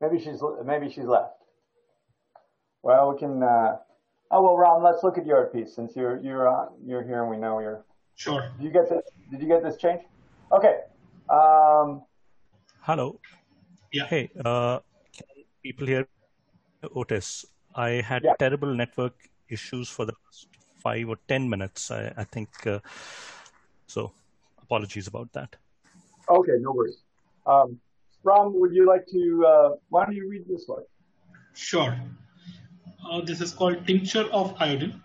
[0.00, 1.42] Maybe she's maybe she's left.
[2.82, 3.42] Well, we can.
[3.42, 3.76] Uh,
[4.30, 7.30] oh well, Ron, let's look at your piece since you're you're uh, you're here and
[7.30, 7.84] we know you're.
[8.16, 8.50] Sure.
[8.58, 9.02] Did you get this?
[9.30, 10.02] Did you get this change?
[10.52, 10.80] Okay.
[12.86, 13.18] Hello.
[13.92, 14.06] Yeah.
[14.06, 14.78] Hey, uh,
[15.60, 16.06] people here,
[16.94, 17.44] Otis.
[17.74, 18.34] I had yeah.
[18.38, 19.14] terrible network
[19.48, 21.90] issues for the last five or ten minutes.
[21.90, 22.78] I, I think uh,
[23.88, 24.12] so.
[24.62, 25.56] Apologies about that.
[26.28, 26.98] Okay, no worries.
[27.44, 27.80] Um,
[28.22, 29.44] Ram, would you like to?
[29.44, 30.84] Uh, why don't you read this one?
[31.54, 31.98] Sure.
[33.10, 35.02] Uh, this is called Tincture of Iodine.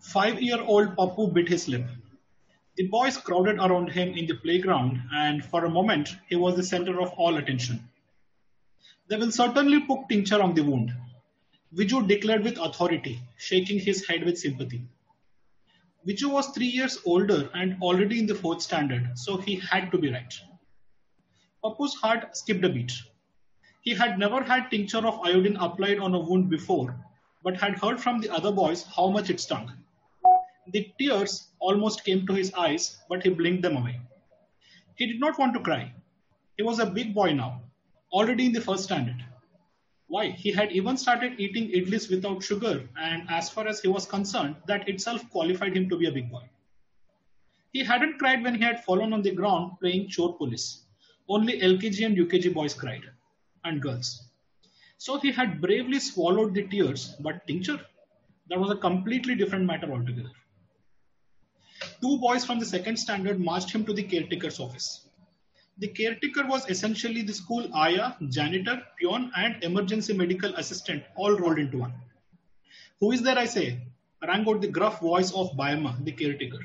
[0.00, 1.86] Five-year-old Papu bit his lip.
[2.78, 6.62] The boys crowded around him in the playground, and for a moment he was the
[6.62, 7.88] center of all attention.
[9.08, 10.92] They will certainly put tincture on the wound.
[11.74, 14.86] Viju declared with authority, shaking his head with sympathy.
[16.06, 19.98] Viju was three years older and already in the fourth standard, so he had to
[19.98, 20.32] be right.
[21.64, 22.92] Papu's heart skipped a beat.
[23.80, 26.94] He had never had tincture of iodine applied on a wound before,
[27.42, 29.72] but had heard from the other boys how much it stung.
[30.72, 34.00] The tears almost came to his eyes, but he blinked them away.
[34.96, 35.92] He did not want to cry.
[36.56, 37.62] He was a big boy now,
[38.12, 39.24] already in the first standard.
[40.08, 44.06] Why, he had even started eating idlis without sugar, and as far as he was
[44.06, 46.48] concerned, that itself qualified him to be a big boy.
[47.72, 50.84] He hadn't cried when he had fallen on the ground playing chor police.
[51.28, 53.04] Only LKG and UKG boys cried,
[53.64, 54.28] and girls.
[54.96, 57.80] So he had bravely swallowed the tears, but tincture?
[58.48, 60.30] That was a completely different matter altogether.
[62.00, 65.08] Two boys from the second standard marched him to the caretaker's office.
[65.78, 71.58] The caretaker was essentially the school ayah, janitor, peon, and emergency medical assistant all rolled
[71.58, 71.94] into one.
[73.00, 73.80] Who is there, I say?
[74.26, 76.58] rang out the gruff voice of Bayama, the caretaker.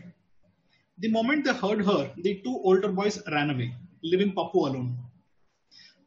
[0.98, 4.98] The moment they heard her, the two older boys ran away, leaving Papu alone.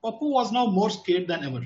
[0.02, 1.64] Papu was now more scared than ever.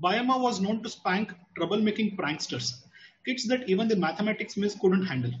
[0.00, 2.84] Bayama was known to spank troublemaking pranksters,
[3.26, 5.32] kids that even the mathematics miss couldn't handle.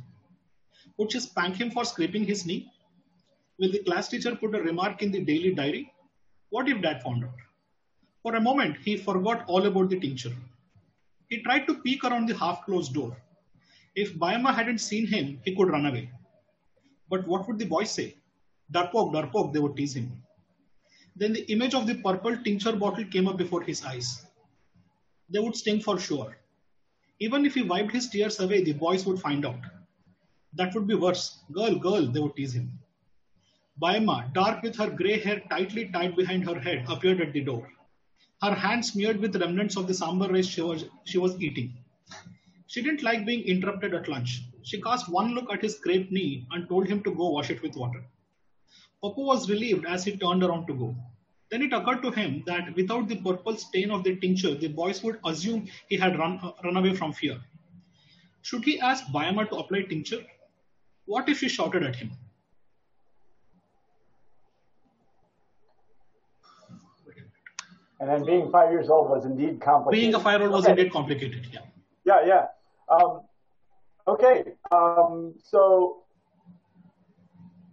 [0.98, 2.70] Would she spank him for scraping his knee?
[3.58, 5.92] Will the class teacher put a remark in the daily diary?
[6.50, 7.34] What if dad found out?
[8.22, 10.34] For a moment, he forgot all about the tincture.
[11.28, 13.16] He tried to peek around the half closed door.
[13.94, 16.10] If Bayama hadn't seen him, he could run away.
[17.08, 18.16] But what would the boys say?
[18.72, 20.22] Darpok, Darpok, they would tease him.
[21.16, 24.24] Then the image of the purple tincture bottle came up before his eyes.
[25.28, 26.36] They would sting for sure.
[27.18, 29.60] Even if he wiped his tears away, the boys would find out.
[30.54, 31.38] That would be worse.
[31.50, 32.78] Girl, girl, they would tease him.
[33.80, 37.68] Bayama, dark with her grey hair tightly tied behind her head, appeared at the door
[38.42, 41.72] her hands smeared with remnants of the sambar rice she was, she was eating.
[42.66, 44.40] She didn't like being interrupted at lunch.
[44.64, 47.62] She cast one look at his scraped knee and told him to go wash it
[47.62, 48.02] with water.
[49.02, 50.96] Papu was relieved as he turned around to go.
[51.50, 55.02] Then it occurred to him that without the purple stain of the tincture, the boys
[55.04, 57.38] would assume he had run, run away from fear.
[58.40, 60.24] Should he ask Bayama to apply tincture?
[61.06, 62.12] What if she shouted at him?
[68.02, 70.02] And then being five years old was indeed complicated.
[70.02, 70.72] Being a five-year-old was okay.
[70.72, 71.46] indeed complicated.
[71.52, 71.60] Yeah.
[72.04, 72.46] Yeah, yeah.
[72.92, 73.20] Um,
[74.08, 74.54] okay.
[74.72, 76.02] Um, so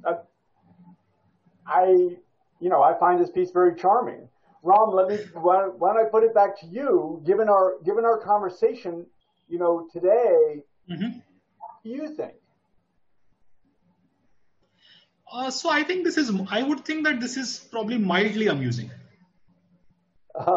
[0.06, 0.18] uh,
[1.66, 1.86] I,
[2.60, 4.30] you know, I find this piece very charming.
[4.62, 5.18] Ram, let me.
[5.34, 7.24] Why, why, don't I put it back to you?
[7.26, 9.08] Given our given our conversation,
[9.48, 10.62] you know, today,
[10.92, 11.18] mm-hmm.
[11.58, 12.34] what do you think?
[15.32, 16.32] Uh, so I think this is.
[16.50, 18.90] I would think that this is probably mildly amusing.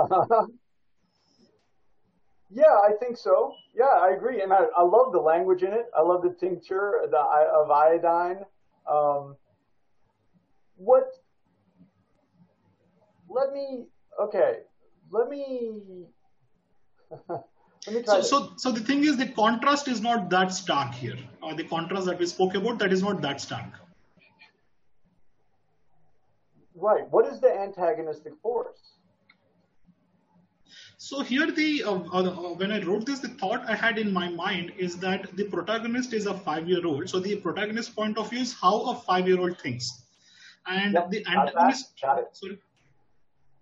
[2.50, 3.54] yeah, I think so.
[3.74, 5.86] Yeah, I agree, and I, I love the language in it.
[5.96, 8.44] I love the tincture the, of iodine.
[8.90, 9.36] Um,
[10.76, 11.04] what?
[13.28, 13.86] Let me.
[14.20, 14.58] Okay.
[15.10, 16.06] Let me.
[17.86, 21.18] Let me so, so, so the thing is, the contrast is not that stark here.
[21.42, 23.81] Or the contrast that we spoke about, that is not that stark.
[26.82, 27.08] Right.
[27.10, 28.80] What is the antagonistic force?
[30.96, 34.28] So here the uh, uh, when I wrote this, the thought I had in my
[34.28, 37.08] mind is that the protagonist is a five-year-old.
[37.08, 40.02] So the protagonist point of view is how a five-year-old thinks,
[40.66, 41.92] and yep, the antagonist.
[42.00, 42.58] Sorry.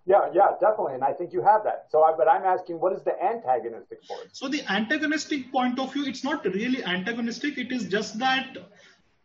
[0.06, 1.86] Yeah, yeah, definitely, and I think you have that.
[1.90, 4.28] So, I, but I'm asking, what is the antagonistic force?
[4.32, 7.58] So the antagonistic point of view, it's not really antagonistic.
[7.58, 8.56] It is just that.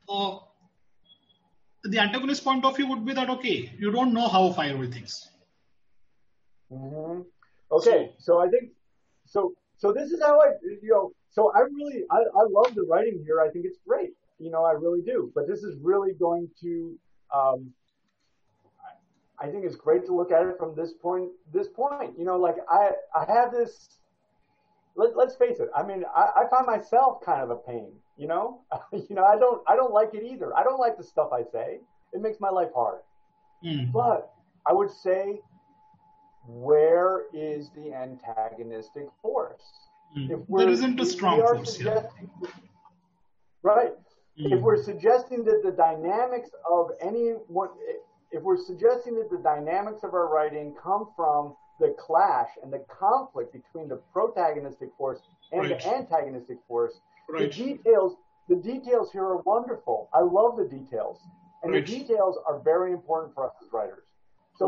[0.10, 0.40] Uh,
[1.90, 5.30] the antagonist point of view would be that okay, you don't know how five-year-old thinks.
[6.72, 7.22] Mm-hmm.
[7.72, 8.72] Okay, so I think
[9.26, 9.54] so.
[9.78, 13.22] So this is how I, you know, so I really, I, I love the writing
[13.26, 13.42] here.
[13.42, 14.12] I think it's great.
[14.40, 15.32] You know, I really do.
[15.36, 16.98] But this is really going to,
[17.34, 17.74] um,
[19.38, 21.30] I think it's great to look at it from this point.
[21.54, 23.90] This point, you know, like I, I have this.
[24.96, 25.70] Let, let's face it.
[25.76, 27.92] I mean, I, I find myself kind of a pain.
[28.18, 28.62] You know,
[28.94, 30.56] you know, I don't, I don't like it either.
[30.56, 31.80] I don't like the stuff I say.
[32.14, 33.02] It makes my life hard.
[33.64, 33.92] Mm.
[33.92, 34.32] But
[34.68, 35.42] I would say
[36.48, 39.64] where is the antagonistic force?
[40.18, 40.46] Mm.
[40.50, 41.80] There isn't a strong force.
[41.80, 42.04] Yeah.
[43.64, 43.92] Right.
[44.40, 44.54] Mm.
[44.54, 47.70] If we're suggesting that the dynamics of any one,
[48.32, 52.86] if we're suggesting that the dynamics of our writing come from the clash and the
[52.88, 55.20] conflict between the protagonistic force
[55.52, 55.80] and right.
[55.80, 57.00] the antagonistic force,
[57.30, 57.52] right.
[57.52, 58.18] the details,
[58.50, 60.10] the details here are wonderful.
[60.14, 61.20] I love the details,
[61.64, 61.86] and right.
[61.86, 64.04] the details are very important for us as writers.
[64.58, 64.68] So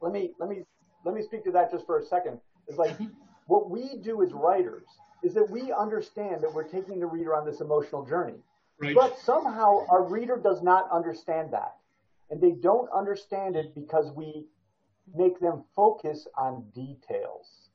[0.00, 0.62] let me let me
[1.04, 2.38] let me speak to that just for a second.
[2.68, 2.96] It's like
[3.46, 4.84] what we do as writers
[5.22, 8.38] is that we understand that we're taking the reader on this emotional journey.
[8.80, 8.94] Right.
[8.94, 11.76] But somehow our reader does not understand that.
[12.30, 14.46] And they don't understand it because we
[15.14, 17.69] make them focus on details.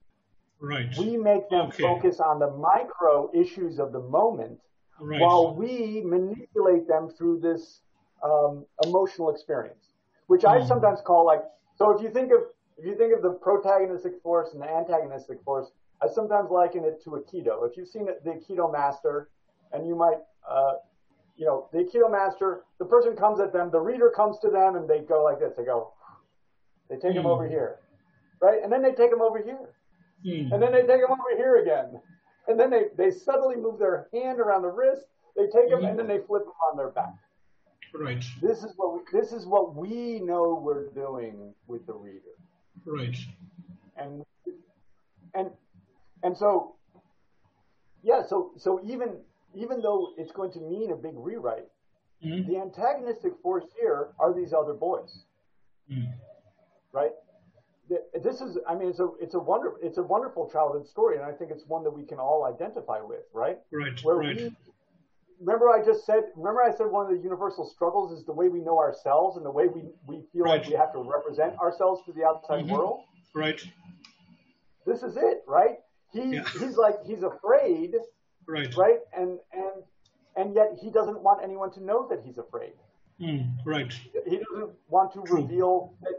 [0.59, 0.95] Right.
[0.97, 1.83] We make them okay.
[1.83, 4.59] focus on the micro issues of the moment
[4.99, 5.19] right.
[5.19, 7.81] while we manipulate them through this
[8.23, 9.91] um, emotional experience,
[10.27, 10.63] which mm.
[10.63, 11.41] I sometimes call like
[11.77, 12.39] so if you think of
[12.77, 17.01] if you think of the protagonistic force and the antagonistic force, I sometimes liken it
[17.03, 17.69] to Aikido.
[17.69, 19.29] If you've seen the Aikido master,
[19.71, 20.17] and you might,
[20.49, 20.73] uh,
[21.37, 24.75] you know, the Aikido master, the person comes at them, the reader comes to them,
[24.75, 25.53] and they go like this.
[25.55, 25.93] They go,
[26.89, 27.19] they take mm.
[27.19, 27.79] him over here,
[28.41, 28.61] right?
[28.61, 29.69] And then they take him over here,
[30.25, 30.51] mm.
[30.51, 31.99] and then they take him over here again,
[32.47, 35.05] and then they they suddenly move their hand around the wrist.
[35.35, 35.89] They take him, mm.
[35.89, 37.13] and then they flip him on their back.
[37.93, 38.23] Right.
[38.41, 42.35] This is what we, this is what we know we're doing with the reader.
[42.85, 43.15] Right.
[43.97, 44.23] And
[45.33, 45.49] and
[46.23, 46.75] and so
[48.03, 49.17] yeah, so so even
[49.55, 51.67] even though it's going to mean a big rewrite,
[52.23, 52.51] mm-hmm.
[52.51, 55.23] the antagonistic force here are these other boys,
[55.91, 56.11] mm-hmm.
[56.91, 57.11] right?
[58.23, 61.25] This is, I mean, it's a it's a wonder it's a wonderful childhood story, and
[61.25, 63.57] I think it's one that we can all identify with, right?
[63.71, 63.99] Right.
[64.03, 64.35] Where right.
[64.35, 64.51] we
[65.39, 68.49] remember I just said remember I said one of the universal struggles is the way
[68.49, 70.61] we know ourselves and the way we, we feel right.
[70.61, 72.73] like we have to represent ourselves to the outside mm-hmm.
[72.73, 73.03] world.
[73.33, 73.61] Right.
[74.85, 75.77] This is it, right?
[76.11, 76.43] He yeah.
[76.53, 77.95] he's like he's afraid.
[78.47, 78.75] Right.
[78.75, 78.99] Right?
[79.15, 79.83] And and
[80.35, 82.73] and yet he doesn't want anyone to know that he's afraid.
[83.19, 83.93] Mm, right.
[84.27, 85.41] He doesn't want to True.
[85.41, 86.15] reveal that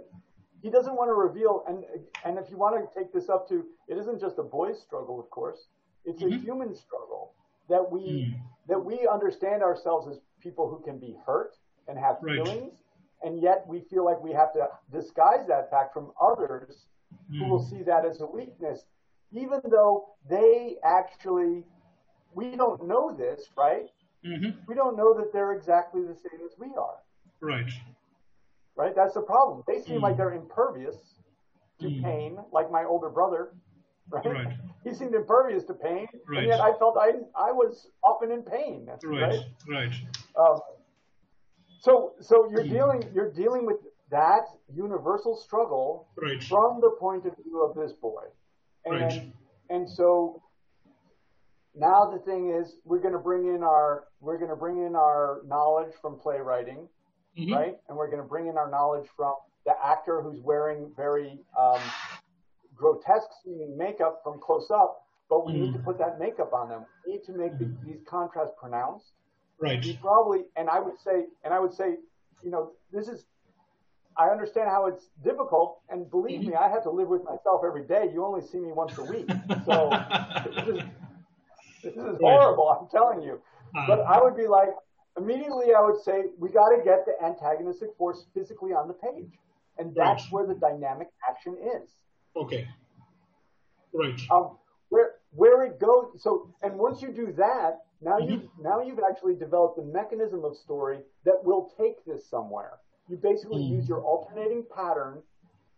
[0.62, 1.84] he doesn't want to reveal and
[2.24, 5.20] and if you want to take this up to it isn't just a boy's struggle,
[5.20, 5.66] of course.
[6.04, 6.34] It's mm-hmm.
[6.34, 7.34] a human struggle
[7.68, 8.40] that we mm.
[8.68, 11.56] that we understand ourselves as people who can be hurt
[11.88, 12.36] and have right.
[12.36, 12.74] feelings,
[13.22, 16.86] and yet we feel like we have to disguise that fact from others
[17.30, 17.38] mm.
[17.38, 17.76] who will hmm.
[17.76, 18.84] see that as a weakness,
[19.32, 21.64] even though they actually
[22.34, 23.88] we don't know this, right?
[24.24, 24.58] Mm-hmm.
[24.66, 26.98] We don't know that they're exactly the same as we are.
[27.40, 27.70] Right.
[28.76, 28.94] Right.
[28.94, 29.62] That's the problem.
[29.66, 30.02] They seem mm.
[30.02, 30.96] like they're impervious
[31.80, 32.02] to hmm.
[32.02, 33.52] pain, like my older brother
[34.10, 34.26] right?
[34.26, 34.46] right.
[34.84, 36.38] He seemed impervious to pain, right.
[36.38, 38.86] and yet I felt I I was often in pain.
[39.02, 39.40] right, right.
[39.68, 39.92] right.
[40.38, 40.60] Um,
[41.80, 42.70] so so you're mm.
[42.70, 43.78] dealing you're dealing with
[44.12, 46.40] that universal struggle right.
[46.44, 48.22] from the point of view of this boy,
[48.84, 49.32] and right.
[49.70, 50.40] and so
[51.74, 54.94] now the thing is we're going to bring in our we're going to bring in
[54.94, 56.86] our knowledge from playwriting,
[57.36, 57.52] mm-hmm.
[57.52, 57.76] right?
[57.88, 59.34] And we're going to bring in our knowledge from
[59.64, 61.80] the actor who's wearing very um,
[62.74, 65.60] grotesque seeming makeup from close up, but we mm.
[65.60, 65.84] need to mm.
[65.84, 66.84] put that makeup on them.
[67.04, 69.12] We need to make the, these contrasts pronounced.
[69.58, 69.82] Right.
[69.82, 71.96] We probably, and I would say, and I would say,
[72.44, 73.24] you know, this is,
[74.18, 76.50] I understand how it's difficult, and believe mm-hmm.
[76.50, 78.10] me, I have to live with myself every day.
[78.12, 79.28] You only see me once a week,
[79.66, 79.90] so
[80.54, 80.82] this is,
[81.82, 82.68] this is horrible.
[82.68, 83.40] I'm telling you.
[83.76, 84.68] Uh, but I would be like,
[85.16, 89.38] immediately, I would say, we got to get the antagonistic force physically on the page,
[89.78, 90.32] and that's right.
[90.32, 91.90] where the dynamic action is.
[92.36, 92.66] Okay.
[93.92, 94.20] Right.
[94.30, 94.56] Um,
[94.88, 96.22] where where it goes.
[96.22, 98.30] So, and once you do that, now mm-hmm.
[98.30, 102.78] you now you've actually developed a mechanism of story that will take this somewhere.
[103.08, 103.70] You basically mm.
[103.70, 105.22] use your alternating pattern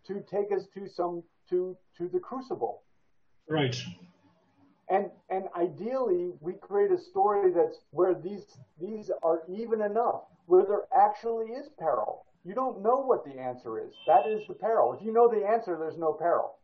[0.06, 2.82] to take us to some to to the crucible.
[3.48, 3.76] Right.
[4.90, 8.44] And and ideally, we create a story that's where these
[8.80, 12.24] these are even enough, where there actually is peril.
[12.44, 13.92] You don't know what the answer is.
[14.06, 14.94] That is the peril.
[14.94, 16.54] If you know the answer, there's no peril.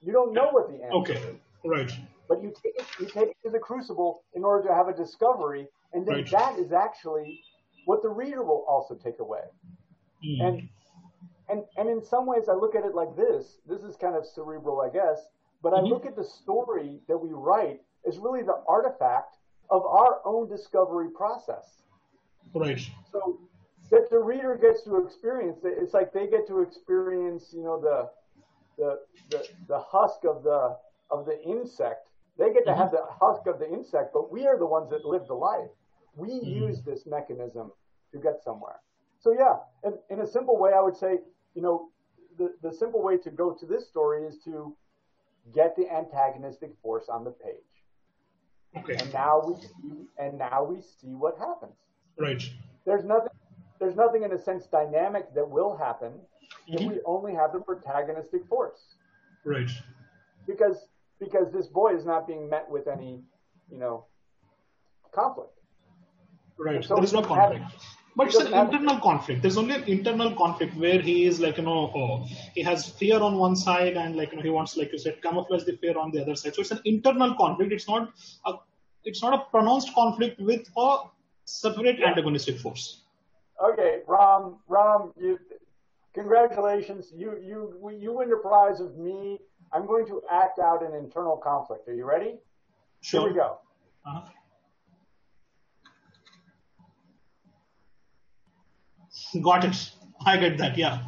[0.00, 1.14] You don't know what the answer okay.
[1.14, 1.36] is.
[1.64, 1.92] Right.
[2.28, 4.94] But you take it, you take it to the crucible in order to have a
[4.94, 6.30] discovery, and then right.
[6.30, 7.40] that is actually
[7.84, 9.44] what the reader will also take away.
[10.24, 10.42] Mm.
[10.42, 10.68] And
[11.48, 13.58] and and in some ways, I look at it like this.
[13.68, 15.18] This is kind of cerebral, I guess.
[15.64, 15.86] But mm-hmm.
[15.86, 19.38] I look at the story that we write as really the artifact
[19.70, 21.80] of our own discovery process.
[22.54, 22.78] Right.
[23.10, 23.40] So
[23.90, 25.58] that the reader gets to experience.
[25.64, 28.10] It's like they get to experience, you know, the
[28.76, 28.98] the
[29.30, 30.76] the, the husk of the
[31.10, 32.08] of the insect.
[32.38, 32.80] They get to mm-hmm.
[32.80, 35.70] have the husk of the insect, but we are the ones that live the life.
[36.14, 36.64] We mm-hmm.
[36.64, 37.72] use this mechanism
[38.12, 38.80] to get somewhere.
[39.20, 41.20] So yeah, in, in a simple way, I would say,
[41.54, 41.88] you know,
[42.36, 44.76] the, the simple way to go to this story is to
[45.52, 47.74] get the antagonistic force on the page.
[48.76, 48.96] Okay.
[48.96, 51.76] And now we see, and now we see what happens.
[52.18, 52.42] Right.
[52.86, 53.30] There's nothing
[53.80, 56.12] there's nothing in a sense dynamic that will happen
[56.70, 56.88] mm-hmm.
[56.88, 58.96] we only have the protagonistic force.
[59.44, 59.70] Right.
[60.46, 60.88] Because
[61.20, 63.22] because this boy is not being met with any,
[63.70, 64.06] you know,
[65.12, 65.58] conflict.
[66.58, 66.84] Right.
[66.84, 67.62] So there is no conflict.
[67.62, 67.72] Have,
[68.16, 69.42] but it's an internal conflict.
[69.42, 73.20] There's only an internal conflict where he is like, you know, oh, he has fear
[73.20, 75.98] on one side and like, you know, he wants, like you said, camouflage the fear
[75.98, 76.54] on the other side.
[76.54, 77.72] So it's an internal conflict.
[77.72, 78.12] It's not
[78.46, 78.54] a,
[79.04, 80.98] it's not a pronounced conflict with a
[81.44, 83.00] separate antagonistic force.
[83.62, 85.38] Okay, Ram, Ram, you,
[86.14, 87.12] congratulations.
[87.14, 89.38] You, you, you win the prize of me.
[89.72, 91.88] I'm going to act out an internal conflict.
[91.88, 92.36] Are you ready?
[93.00, 93.22] Sure.
[93.22, 93.58] Here we go.
[94.06, 94.28] Uh-huh.
[99.42, 99.90] Got it.
[100.24, 100.76] I get that.
[100.78, 101.00] Yeah.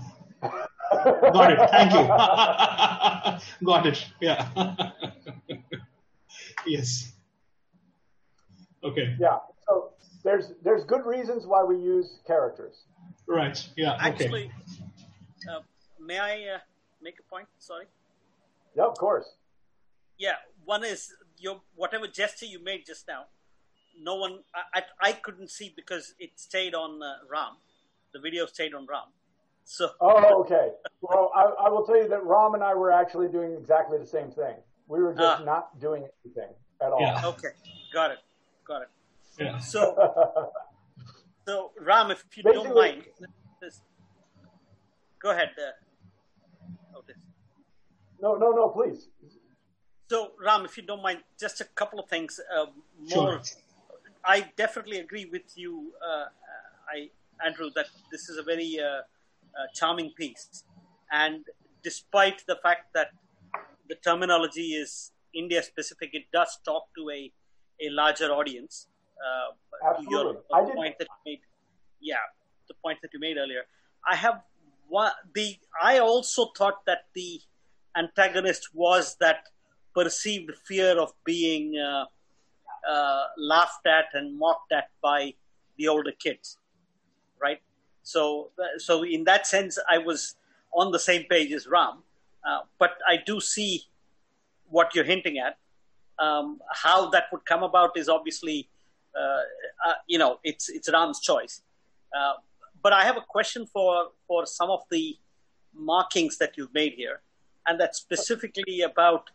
[0.42, 1.70] Got it.
[1.70, 2.06] Thank you.
[3.66, 4.06] Got it.
[4.20, 4.48] Yeah.
[6.66, 7.12] yes.
[8.82, 9.16] Okay.
[9.18, 9.38] Yeah.
[9.66, 9.92] So
[10.24, 12.84] there's there's good reasons why we use characters.
[13.28, 13.58] Right.
[13.76, 13.96] Yeah.
[14.00, 15.56] Actually, okay.
[15.56, 15.60] uh,
[16.00, 16.58] may I uh,
[17.02, 17.48] make a point?
[17.58, 17.86] Sorry.
[18.76, 19.34] Yeah, of course.
[20.18, 20.36] Yeah.
[20.64, 23.24] One is your whatever gesture you made just now.
[23.98, 27.56] No one, I, I, I couldn't see because it stayed on uh, Ram.
[28.16, 29.12] The video stayed on Ram.
[29.64, 29.90] So.
[30.00, 30.70] Oh, okay.
[31.02, 34.06] well, I, I, will tell you that Ram and I were actually doing exactly the
[34.06, 34.54] same thing.
[34.88, 35.44] We were just ah.
[35.44, 36.54] not doing anything.
[36.80, 37.00] at all.
[37.00, 37.26] Yeah.
[37.26, 37.48] Okay,
[37.92, 38.18] got it,
[38.66, 38.88] got it.
[39.38, 39.58] Yeah.
[39.58, 40.50] So,
[41.46, 43.02] so Ram, if you Basically, don't mind,
[43.60, 43.82] this,
[45.20, 45.50] go ahead.
[45.58, 47.16] Uh, Otis.
[48.22, 49.08] No, no, no, please.
[50.08, 52.40] So, Ram, if you don't mind, just a couple of things.
[52.50, 52.66] Uh,
[52.98, 53.42] more, sure.
[54.24, 56.26] I definitely agree with you, uh,
[56.88, 57.10] I
[57.44, 59.02] Andrew, that this is a very uh, uh,
[59.74, 60.64] charming piece,
[61.12, 61.44] and
[61.82, 63.08] despite the fact that
[63.88, 67.32] the terminology is India specific, it does talk to a
[67.80, 68.88] a larger audience.
[69.16, 70.12] Uh, Absolutely.
[70.12, 71.40] Your, the point that you made,
[72.00, 72.16] yeah,
[72.68, 73.62] the point that you made earlier.
[74.10, 74.40] I have
[74.88, 75.56] one, the.
[75.82, 77.40] I also thought that the
[77.96, 79.44] antagonist was that
[79.94, 82.04] perceived fear of being uh,
[82.88, 85.34] uh, laughed at and mocked at by
[85.78, 86.58] the older kids,
[87.40, 87.60] right?
[88.02, 90.36] So, so in that sense, I was
[90.72, 92.02] on the same page as Ram,
[92.46, 93.84] uh, but I do see
[94.68, 95.58] what you're hinting at.
[96.18, 98.68] Um, how that would come about is obviously,
[99.18, 99.40] uh,
[99.86, 101.62] uh, you know, it's it's Ram's choice.
[102.16, 102.34] Uh,
[102.82, 105.16] but I have a question for for some of the
[105.74, 107.20] markings that you've made here,
[107.66, 109.30] and that's specifically about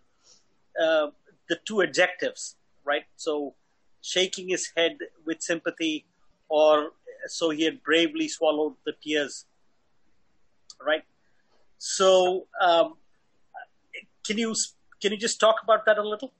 [0.82, 1.08] uh,
[1.50, 3.04] the two adjectives, right?
[3.16, 3.54] So,
[4.02, 6.06] shaking his head with sympathy,
[6.50, 6.92] or
[7.28, 9.46] so he had bravely swallowed the tears,
[10.86, 11.04] right?
[11.78, 12.96] So, um,
[14.26, 14.56] can you
[15.02, 16.32] can you just talk about that a little?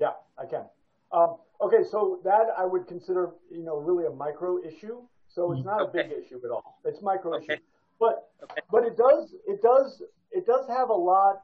[0.00, 0.64] Yeah, I can.
[1.12, 5.02] Um, okay, so that I would consider, you know, really a micro issue.
[5.28, 6.00] So it's not okay.
[6.00, 6.80] a big issue at all.
[6.84, 7.54] It's micro okay.
[7.54, 7.62] issue,
[8.00, 8.62] but okay.
[8.70, 11.42] but it does it does it does have a lot.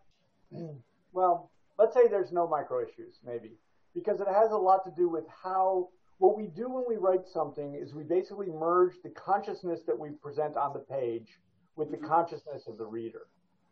[1.12, 3.53] Well, let's say there's no micro issues, maybe,
[3.95, 5.88] because it has a lot to do with how
[6.25, 10.09] what we do when we write something is we basically merge the consciousness that we
[10.09, 11.29] present on the page
[11.77, 13.27] with the consciousness of the reader.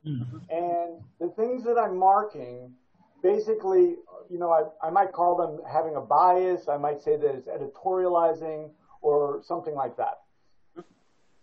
[0.07, 0.37] Mm-hmm.
[0.51, 2.75] And the things that I'm marking,
[3.23, 3.97] basically,
[4.29, 6.69] you know, I, I might call them having a bias.
[6.69, 8.69] I might say that it's editorializing
[9.01, 10.21] or something like that.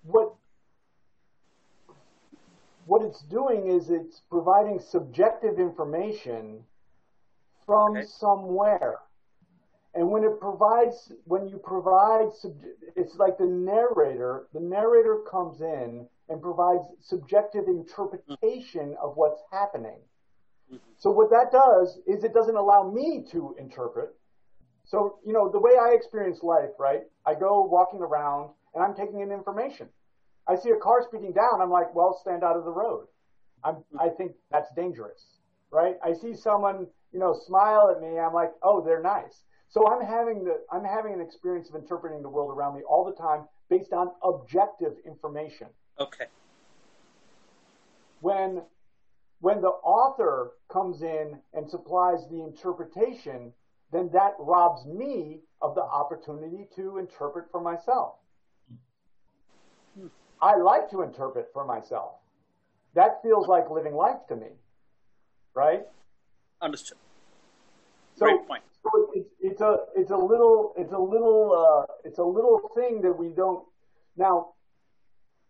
[0.03, 0.35] What
[2.85, 6.59] what it's doing is it's providing subjective information
[7.65, 8.05] from okay.
[8.19, 8.99] somewhere.
[9.95, 12.27] And when it provides, when you provide,
[12.95, 19.97] it's like the narrator, the narrator comes in and provides subjective interpretation of what's happening.
[20.71, 20.77] Mm-hmm.
[20.97, 24.15] So what that does is it doesn't allow me to interpret.
[24.85, 27.01] So, you know, the way I experience life, right?
[27.25, 29.89] I go walking around and I'm taking in information.
[30.47, 31.61] I see a car speeding down.
[31.61, 33.07] I'm like, well, stand out of the road.
[33.63, 35.23] I'm, I think that's dangerous,
[35.71, 35.97] right?
[36.03, 38.19] I see someone, you know, smile at me.
[38.19, 39.43] I'm like, oh, they're nice.
[39.69, 43.05] So I'm having the, I'm having an experience of interpreting the world around me all
[43.05, 45.67] the time based on objective information.
[45.99, 46.25] Okay.
[48.21, 48.63] When
[49.41, 53.53] when the author comes in and supplies the interpretation,
[53.91, 58.15] then that robs me of the opportunity to interpret for myself.
[60.41, 62.15] I like to interpret for myself.
[62.95, 64.47] That feels like living life to me,
[65.53, 65.83] right?
[66.61, 66.97] Understood.
[68.15, 68.63] So, Great point.
[68.83, 73.01] So it's, it's a it's a little it's a little uh, it's a little thing
[73.01, 73.65] that we don't
[74.15, 74.53] now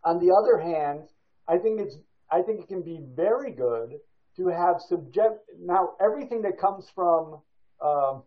[0.04, 1.10] on the other hand,
[1.48, 1.96] I think it's
[2.32, 4.00] I think it can be very good
[4.38, 5.50] to have subject.
[5.60, 7.42] Now, everything that comes from
[7.82, 8.24] um,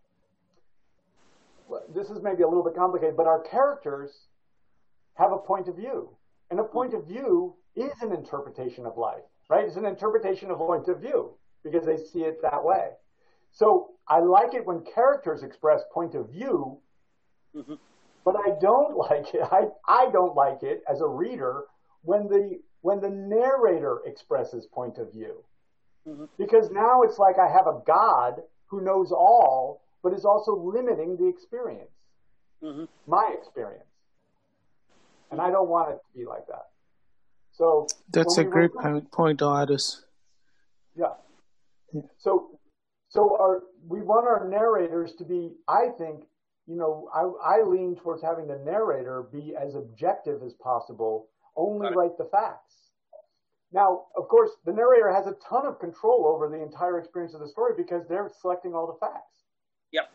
[1.94, 4.10] this is maybe a little bit complicated, but our characters
[5.14, 6.10] have a point of view,
[6.50, 9.64] and a point of view is an interpretation of life, right?
[9.64, 11.32] It's an interpretation of point of view
[11.64, 12.90] because they see it that way.
[13.52, 16.78] So I like it when characters express point of view.
[17.54, 17.74] Mm-hmm.
[18.24, 19.42] But I don't like it.
[19.50, 21.64] I, I don't like it as a reader
[22.02, 25.44] when the when the narrator expresses point of view.
[26.08, 26.24] Mm-hmm.
[26.36, 31.16] Because now it's like I have a God who knows all, but is also limiting
[31.16, 31.90] the experience,
[32.62, 32.84] mm-hmm.
[33.06, 33.84] my experience.
[35.30, 36.66] And I don't want it to be like that.
[37.52, 40.04] So that's a great point, point, Otis.
[40.96, 41.12] Yeah.
[41.92, 42.02] yeah.
[42.18, 42.58] So,
[43.12, 46.24] so our we want our narrators to be, I think,
[46.66, 51.94] you know, I, I lean towards having the narrator be as objective as possible, only
[51.94, 52.74] write the facts.
[53.70, 57.40] Now, of course, the narrator has a ton of control over the entire experience of
[57.40, 59.44] the story because they're selecting all the facts.
[59.92, 60.10] Yep.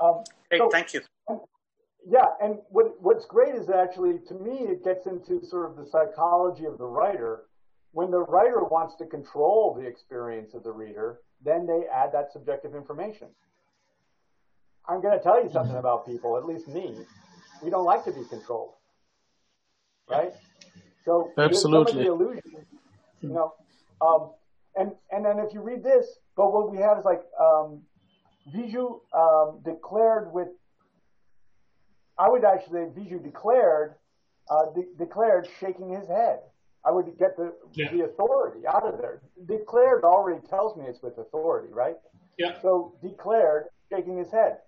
[0.00, 1.02] Um, hey, so, thank you.
[2.08, 5.88] yeah, and what, what's great is actually, to me, it gets into sort of the
[5.88, 7.44] psychology of the writer.
[7.94, 12.32] When the writer wants to control the experience of the reader, then they add that
[12.32, 13.28] subjective information.
[14.88, 16.96] I'm going to tell you something about people, at least me.
[17.62, 18.72] We don't like to be controlled,
[20.10, 20.32] right?
[21.04, 22.66] So absolutely illusion,
[23.22, 23.54] you know.
[24.00, 24.32] Um,
[24.74, 26.04] and and then if you read this,
[26.36, 27.82] but what we have is like um,
[28.52, 30.48] Viju um, declared with.
[32.18, 33.94] I would actually Viju declared
[34.50, 36.40] uh, de- declared shaking his head.
[36.86, 37.90] I would get the yeah.
[37.90, 39.22] the authority out of there.
[39.46, 41.96] Declared already tells me it's with authority, right?
[42.38, 42.60] Yeah.
[42.60, 44.58] So declared shaking his head.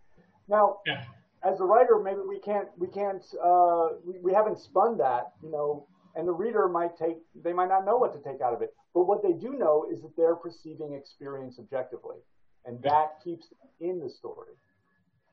[0.48, 1.04] Now, yeah.
[1.44, 5.50] as a writer, maybe we can't we can't uh, we, we haven't spun that, you
[5.50, 8.62] know, and the reader might take they might not know what to take out of
[8.62, 8.74] it.
[8.94, 12.16] But what they do know is that they're perceiving experience objectively,
[12.64, 14.54] and that keeps them in the story.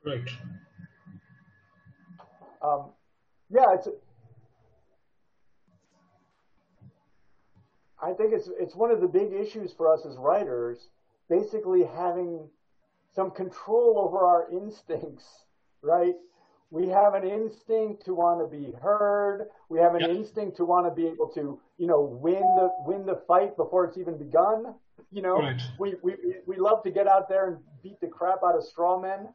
[0.04, 0.28] Right.
[2.60, 2.90] Um,
[3.50, 3.88] yeah, it's.
[8.04, 10.88] I think it's it's one of the big issues for us as writers,
[11.30, 12.48] basically having
[13.14, 15.24] some control over our instincts,
[15.82, 16.14] right?
[16.70, 19.46] We have an instinct to want to be heard.
[19.68, 20.08] We have an yeah.
[20.08, 23.84] instinct to want to be able to, you know, win the win the fight before
[23.86, 24.74] it's even begun.
[25.10, 25.62] You know, right.
[25.78, 26.14] we, we
[26.46, 29.28] we love to get out there and beat the crap out of straw men.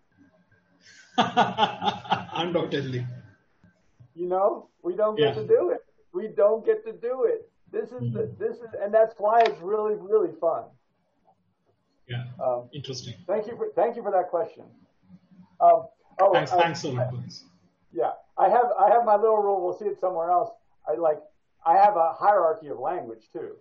[1.18, 3.06] Undoubtedly.
[4.14, 5.41] You know, we don't get yeah.
[5.41, 5.80] to do it.
[6.14, 7.50] We don't get to do it.
[7.72, 8.14] This is mm-hmm.
[8.14, 10.64] the, this is, and that's why it's really really fun.
[12.08, 12.24] Yeah.
[12.44, 13.14] Um, Interesting.
[13.28, 14.64] Thank you for thank you for that question.
[15.62, 15.86] Um,
[16.20, 17.12] oh, thanks, I, thanks so much.
[17.94, 19.64] Yeah, I have I have my little rule.
[19.64, 20.50] We'll see it somewhere else.
[20.88, 21.20] I like
[21.66, 23.56] I have a hierarchy of language too.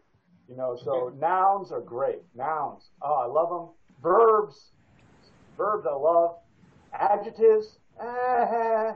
[0.49, 1.19] You know, so okay.
[1.19, 2.23] nouns are great.
[2.35, 3.69] Nouns, oh, I love them.
[4.03, 4.71] Verbs,
[5.59, 6.37] verbs I love.
[6.95, 8.93] Adjectives, eh,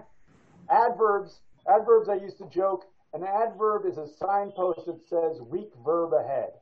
[0.70, 2.09] adverbs, adverbs.
[2.09, 2.86] I used to joke.
[3.14, 6.52] An adverb is a signpost that says weak verb ahead.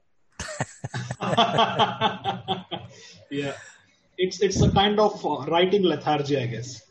[3.30, 3.52] yeah,
[4.18, 6.82] it's it's a kind of uh, writing lethargy, I guess.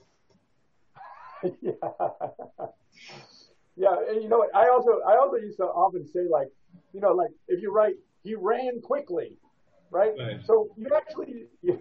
[1.61, 1.71] yeah.
[3.75, 4.55] yeah, and you know what?
[4.55, 6.47] I also I also used to often say like,
[6.93, 9.37] you know, like if you write he ran quickly,
[9.91, 10.13] right?
[10.17, 10.39] right.
[10.45, 11.79] So you actually you,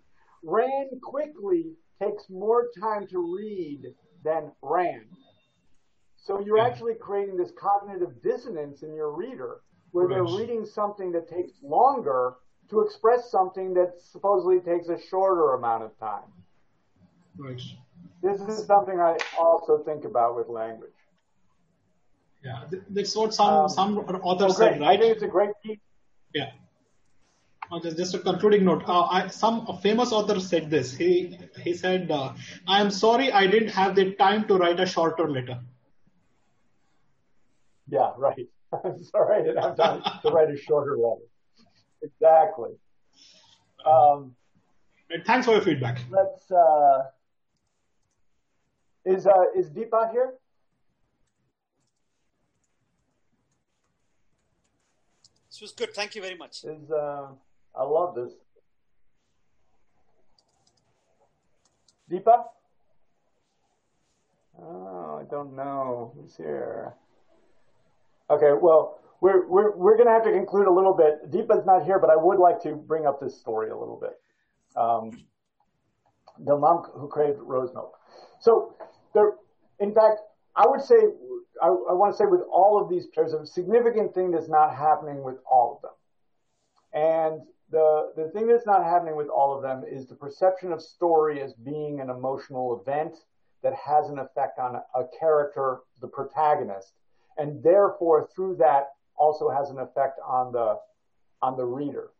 [0.42, 1.72] ran quickly
[2.02, 3.82] takes more time to read
[4.24, 5.04] than ran.
[6.28, 11.26] So you're actually creating this cognitive dissonance in your reader where they're reading something that
[11.26, 12.34] takes longer
[12.68, 16.28] to express something that supposedly takes a shorter amount of time.
[17.38, 17.62] Right.
[18.22, 20.90] This is something I also think about with language.
[22.44, 24.72] Yeah, that's what some um, some authors okay.
[24.72, 24.98] said, right?
[24.98, 25.78] I think it's a great piece.
[26.34, 26.50] Yeah.
[27.72, 28.84] Okay, just a concluding note.
[28.86, 30.94] Uh, I, some famous author said this.
[30.94, 32.34] He he said, uh,
[32.66, 35.58] "I am sorry I didn't have the time to write a shorter letter."
[37.88, 38.46] Yeah, right.
[38.84, 41.22] I'm sorry I didn't have time to write a shorter letter.
[42.02, 42.70] Exactly.
[43.86, 44.34] Um,
[45.24, 45.98] Thanks for your feedback.
[46.10, 46.50] Let's.
[46.50, 47.04] Uh,
[49.06, 50.34] is uh, is Deepa here?
[55.50, 55.94] This was good.
[55.94, 56.62] Thank you very much.
[56.64, 57.28] Is uh,
[57.74, 58.32] I love this.
[62.10, 62.44] Deepa?
[64.60, 66.12] Oh, I don't know.
[66.14, 66.94] Who's here?
[68.30, 71.30] Okay, well, we're, we're, we're going to have to conclude a little bit.
[71.30, 74.20] Deepa's not here, but I would like to bring up this story a little bit.
[74.76, 75.24] Um,
[76.44, 77.98] the monk who craved rose milk.
[78.40, 78.76] So
[79.14, 79.32] there,
[79.80, 80.20] in fact,
[80.54, 80.96] I would say,
[81.62, 84.76] I, I want to say with all of these, there's a significant thing that's not
[84.76, 85.92] happening with all of them.
[86.92, 87.40] And
[87.70, 91.42] the, the thing that's not happening with all of them is the perception of story
[91.42, 93.16] as being an emotional event
[93.62, 96.92] that has an effect on a character, the protagonist,
[97.38, 100.76] and therefore through that also has an effect on the
[101.40, 102.10] on the reader.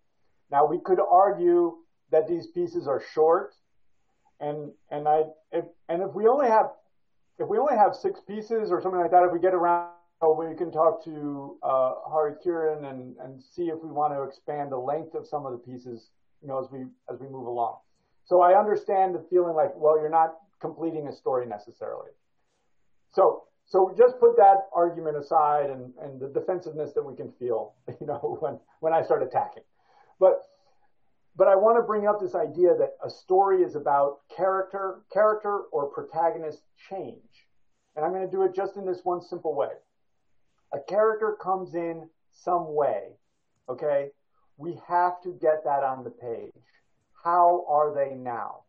[0.50, 1.76] Now we could argue
[2.10, 3.54] that these pieces are short,
[4.40, 6.66] and and I if, and if we only have
[7.38, 9.90] if we only have six pieces or something like that, if we get around,
[10.36, 14.72] we can talk to uh, Hari Kiran and and see if we want to expand
[14.72, 16.08] the length of some of the pieces,
[16.40, 17.76] you know, as we as we move along.
[18.24, 22.10] So I understand the feeling like, well, you're not completing a story necessarily.
[23.12, 27.74] So so just put that argument aside and, and the defensiveness that we can feel,
[28.00, 29.62] you know, when, when I start attacking.
[30.18, 30.42] But
[31.36, 35.60] but I want to bring up this idea that a story is about character, character
[35.70, 37.46] or protagonist change.
[37.94, 39.68] And I'm going to do it just in this one simple way.
[40.74, 43.10] A character comes in some way,
[43.68, 44.08] okay?
[44.56, 46.50] We have to get that on the page.
[47.22, 48.62] How are they now?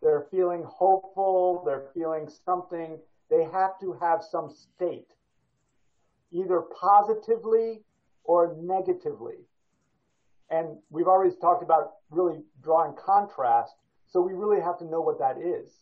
[0.00, 2.98] They're feeling hopeful, they're feeling something
[3.32, 5.08] they have to have some state,
[6.32, 7.80] either positively
[8.24, 9.48] or negatively.
[10.50, 13.72] And we've already talked about really drawing contrast,
[14.06, 15.72] so we really have to know what that is.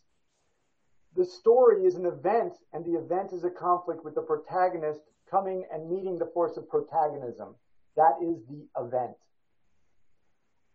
[1.16, 5.64] The story is an event, and the event is a conflict with the protagonist coming
[5.72, 7.56] and meeting the force of protagonism.
[7.96, 9.16] That is the event.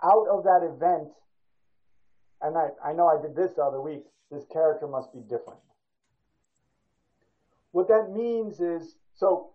[0.03, 1.07] out of that event,
[2.41, 5.61] and I, I know I did this the other week, this character must be different.
[7.75, 9.49] What that means is, so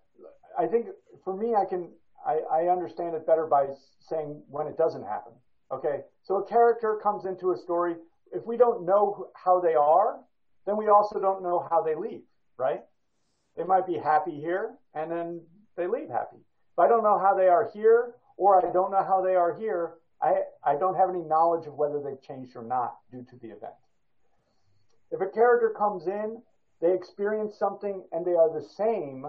[0.59, 0.89] I think
[1.25, 1.89] for me, I can,
[2.27, 3.69] I, I understand it better by
[3.99, 5.33] saying when it doesn't happen.
[5.73, 6.03] Okay.
[6.23, 7.95] So a character comes into a story.
[8.31, 10.21] If we don't know how they are,
[10.67, 12.21] then we also don't know how they leave,
[12.59, 12.83] right?
[13.57, 15.41] They might be happy here and then
[15.79, 16.37] they leave happy.
[16.75, 19.55] If I don't know how they are here or I don't know how they are
[19.55, 23.37] here, I, I don't have any knowledge of whether they've changed or not due to
[23.41, 23.81] the event.
[25.11, 26.43] If a character comes in,
[26.81, 29.27] they experience something and they are the same,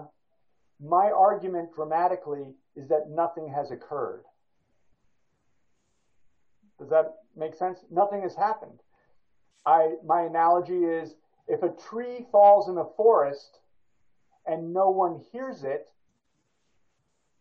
[0.80, 4.24] my argument dramatically is that nothing has occurred.
[6.78, 7.78] Does that make sense?
[7.90, 8.80] Nothing has happened.
[9.64, 11.14] I, my analogy is
[11.46, 13.58] if a tree falls in a forest
[14.46, 15.88] and no one hears it,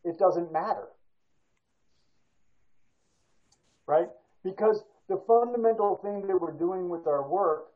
[0.03, 0.87] it doesn't matter.
[3.87, 4.09] Right?
[4.43, 7.67] Because the fundamental thing that we're doing with our work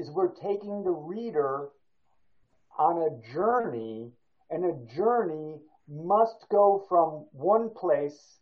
[0.00, 1.68] is we're taking the reader
[2.78, 4.10] on a journey,
[4.50, 8.38] and a journey must go from one place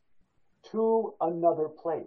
[0.70, 2.06] to another place.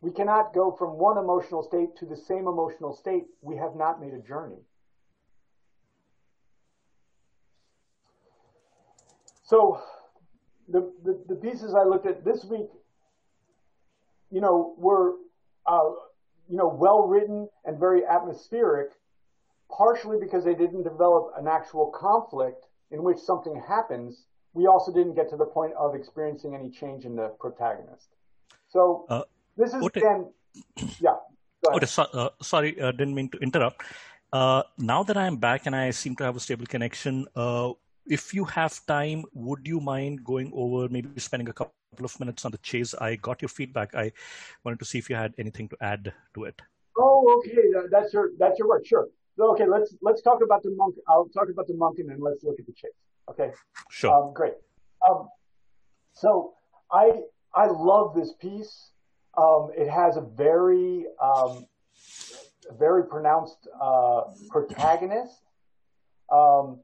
[0.00, 3.24] We cannot go from one emotional state to the same emotional state.
[3.42, 4.62] We have not made a journey.
[9.44, 9.80] So
[10.68, 12.68] the, the, the pieces I looked at this week,
[14.30, 15.14] you know, were,
[15.66, 15.90] uh,
[16.48, 18.90] you know, well written and very atmospheric,
[19.70, 24.24] partially because they didn't develop an actual conflict in which something happens.
[24.54, 28.08] We also didn't get to the point of experiencing any change in the protagonist.
[28.68, 29.22] So uh,
[29.56, 30.30] this is again,
[31.00, 31.16] yeah.
[31.66, 33.82] Okay, so, uh, sorry, uh, didn't mean to interrupt.
[34.32, 37.72] Uh, now that I'm back and I seem to have a stable connection, uh,
[38.06, 42.44] if you have time, would you mind going over, maybe spending a couple of minutes
[42.44, 42.94] on the chase?
[42.94, 43.94] I got your feedback.
[43.94, 44.12] I
[44.64, 46.60] wanted to see if you had anything to add to it.
[46.96, 47.88] Oh, okay.
[47.90, 48.86] That's your that's your work.
[48.86, 49.08] Sure.
[49.38, 50.96] Okay, let's let's talk about the monk.
[51.08, 52.90] I'll talk about the monk and then let's look at the chase.
[53.30, 53.52] Okay.
[53.90, 54.12] Sure.
[54.12, 54.54] Um, great.
[55.08, 55.28] Um,
[56.12, 56.54] so
[56.90, 57.12] I
[57.54, 58.90] I love this piece.
[59.36, 61.66] Um, it has a very um,
[62.78, 65.40] very pronounced uh, protagonist.
[66.30, 66.80] Um,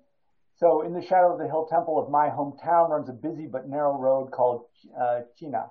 [0.57, 3.69] so in the shadow of the hill temple of my hometown runs a busy but
[3.69, 4.67] narrow road called
[4.99, 5.67] uh, China.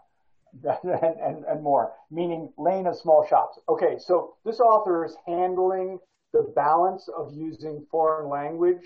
[0.83, 3.59] and, and, and more, meaning lane of small shops.
[3.67, 5.97] Okay, so this author is handling
[6.31, 8.83] the balance of using foreign language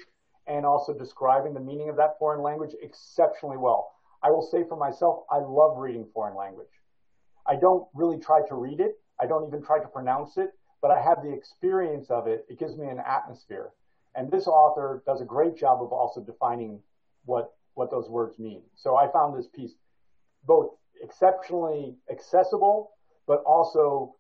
[0.48, 3.91] and also describing the meaning of that foreign language exceptionally well.
[4.24, 6.68] I will say for myself, I love reading foreign language.
[7.45, 8.99] I don't really try to read it.
[9.19, 10.52] I don't even try to pronounce it,
[10.82, 12.45] but I have the experience of it.
[12.49, 13.72] It gives me an atmosphere.
[14.18, 16.81] And this author does a great job of also defining
[17.26, 18.64] what, what those words mean.
[18.76, 19.73] So I found this piece
[20.44, 20.72] both
[21.02, 22.91] exceptionally accessible,
[23.27, 24.15] but also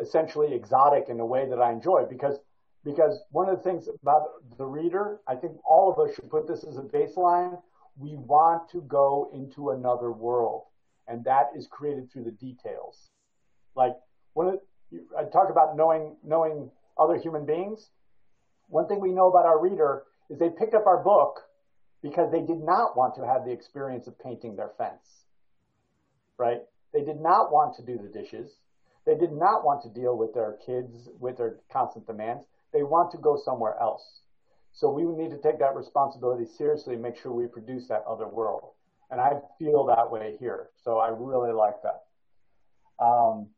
[0.00, 2.38] essentially exotic in a way that I enjoy because
[2.84, 4.24] because one of the things about
[4.58, 7.60] the reader, I think all of us should put this as a baseline.
[7.96, 10.64] We want to go into another world,
[11.06, 13.10] and that is created through the details.
[13.76, 13.94] Like
[14.34, 14.58] when
[15.16, 17.90] I talk about knowing knowing other human beings,
[18.72, 21.40] one thing we know about our reader is they picked up our book
[22.02, 25.26] because they did not want to have the experience of painting their fence,
[26.38, 26.62] right?
[26.94, 28.50] They did not want to do the dishes.
[29.04, 32.46] They did not want to deal with their kids with their constant demands.
[32.72, 34.20] They want to go somewhere else.
[34.72, 38.26] So we need to take that responsibility seriously and make sure we produce that other
[38.26, 38.70] world.
[39.10, 40.70] And I feel that way here.
[40.82, 42.04] So I really like that.
[43.04, 43.48] Um,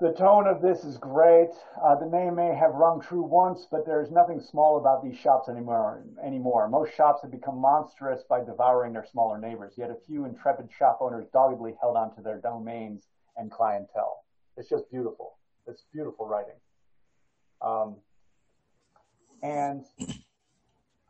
[0.00, 1.50] the tone of this is great.
[1.82, 5.48] Uh, the name may have rung true once, but there's nothing small about these shops
[5.48, 6.04] anymore.
[6.24, 9.74] Anymore, most shops have become monstrous by devouring their smaller neighbors.
[9.76, 14.24] Yet a few intrepid shop owners doggedly held on to their domains and clientele.
[14.56, 15.36] It's just beautiful.
[15.66, 16.60] It's beautiful writing.
[17.60, 17.96] Um,
[19.42, 19.84] and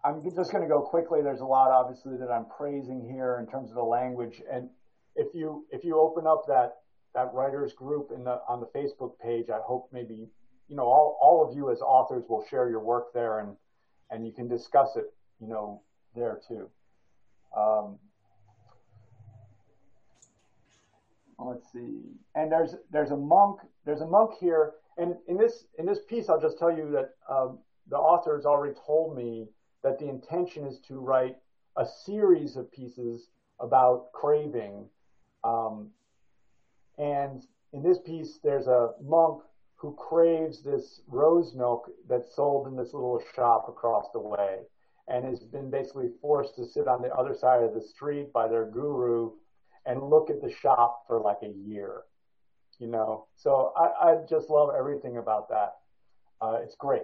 [0.02, 1.20] I'm just going to go quickly.
[1.20, 4.40] There's a lot, obviously, that I'm praising here in terms of the language.
[4.51, 4.70] And
[5.15, 6.77] if you if you open up that
[7.14, 9.47] that writers group in the on the Facebook page.
[9.51, 10.28] I hope maybe
[10.68, 13.56] you know all, all of you as authors will share your work there and
[14.10, 15.82] and you can discuss it you know
[16.14, 16.68] there too.
[17.56, 17.98] Um,
[21.39, 22.02] let's see.
[22.35, 26.28] And there's there's a monk there's a monk here, and in this in this piece,
[26.28, 27.59] I'll just tell you that um,
[27.89, 29.48] the author has already told me
[29.82, 31.36] that the intention is to write
[31.76, 33.28] a series of pieces
[33.60, 34.86] about craving
[35.44, 35.89] um,
[36.99, 37.43] and
[37.73, 39.43] in this piece, there's a monk
[39.77, 44.66] who craves this rose milk that's sold in this little shop across the way.
[45.09, 48.47] and has been basically forced to sit on the other side of the street by
[48.47, 49.31] their guru
[49.87, 52.03] and look at the shop for like a year.
[52.79, 55.77] You know, so I, I just love everything about that.
[56.41, 57.03] Uh, it's great.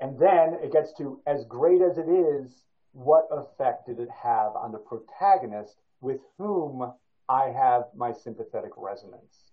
[0.00, 4.56] And then it gets to as great as it is, what effect did it have
[4.56, 6.92] on the protagonist with whom
[7.28, 9.52] I have my sympathetic resonance?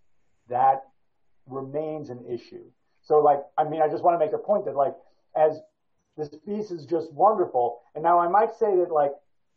[0.50, 0.84] That
[1.48, 2.66] remains an issue.
[3.02, 4.96] So, like, I mean, I just want to make a point that, like,
[5.36, 5.60] as
[6.18, 9.12] this piece is just wonderful, and now I might say that, like,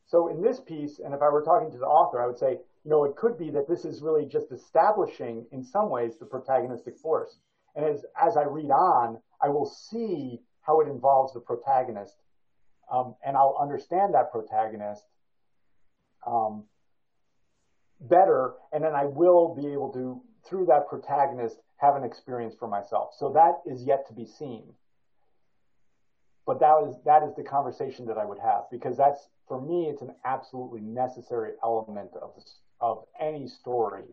[0.06, 2.58] so in this piece, and if I were talking to the author, I would say,
[2.84, 6.26] you know, it could be that this is really just establishing, in some ways, the
[6.26, 7.38] protagonistic force.
[7.74, 12.16] And as, as I read on, I will see how it involves the protagonist.
[12.92, 15.04] Um, and I'll understand that protagonist
[16.26, 16.64] um,
[18.00, 18.54] better.
[18.72, 23.10] And then I will be able to, through that protagonist, have an experience for myself.
[23.18, 24.64] So that is yet to be seen.
[26.46, 29.86] But that is that is the conversation that I would have because that's for me
[29.88, 34.04] it's an absolutely necessary element of this, of any story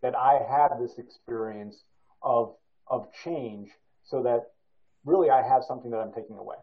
[0.00, 1.82] that I have this experience
[2.22, 2.54] of
[2.86, 3.70] of change
[4.04, 4.52] so that
[5.04, 6.56] really I have something that I'm taking away.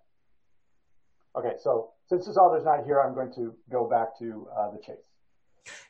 [1.35, 4.79] Okay, so since this author's not here, I'm going to go back to uh, the
[4.79, 5.09] chase.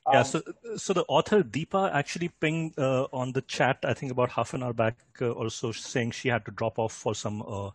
[0.06, 0.41] Um, yeah, so
[0.78, 4.64] so the author Deepa actually pinged uh, on the chat, I think about half an
[4.64, 7.72] hour back, uh, also saying she had to drop off for some uh,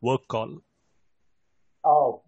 [0.00, 0.62] work call.
[1.84, 2.22] Oh,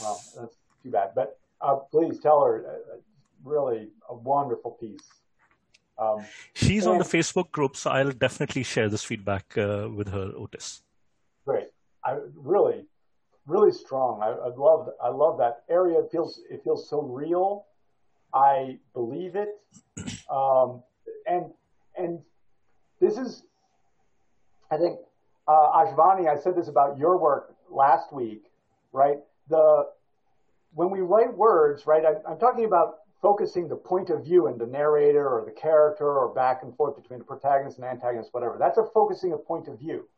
[0.00, 1.10] well, that's too bad.
[1.14, 2.96] But uh, please tell her, uh,
[3.44, 5.06] really a wonderful piece.
[5.96, 10.32] Um, She's on the Facebook group, so I'll definitely share this feedback uh, with her,
[10.36, 10.82] Otis.
[11.46, 11.68] Great.
[12.04, 12.86] I really,
[13.46, 14.20] really strong.
[14.20, 16.00] I, I love, I love that area.
[16.00, 17.66] It feels, it feels so real.
[18.34, 19.48] I believe it.
[20.28, 20.82] Um,
[21.26, 21.52] and,
[21.96, 22.18] and
[23.00, 23.44] this is,
[24.70, 24.98] I think,
[25.46, 28.42] uh, Ashvani, I said this about your work last week,
[28.92, 29.18] right?
[29.48, 29.84] The,
[30.72, 34.60] when we write words, right, I, I'm talking about focusing the point of view and
[34.60, 38.56] the narrator or the character or back and forth between the protagonist and antagonist, whatever.
[38.58, 40.08] That's a focusing of point of view.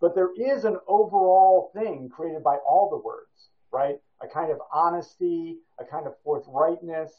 [0.00, 3.96] But there is an overall thing created by all the words, right?
[4.22, 7.10] A kind of honesty, a kind of forthrightness,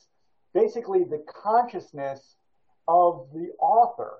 [0.53, 2.35] basically the consciousness
[2.88, 4.19] of the author.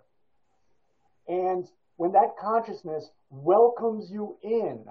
[1.28, 4.86] And when that consciousness welcomes you in,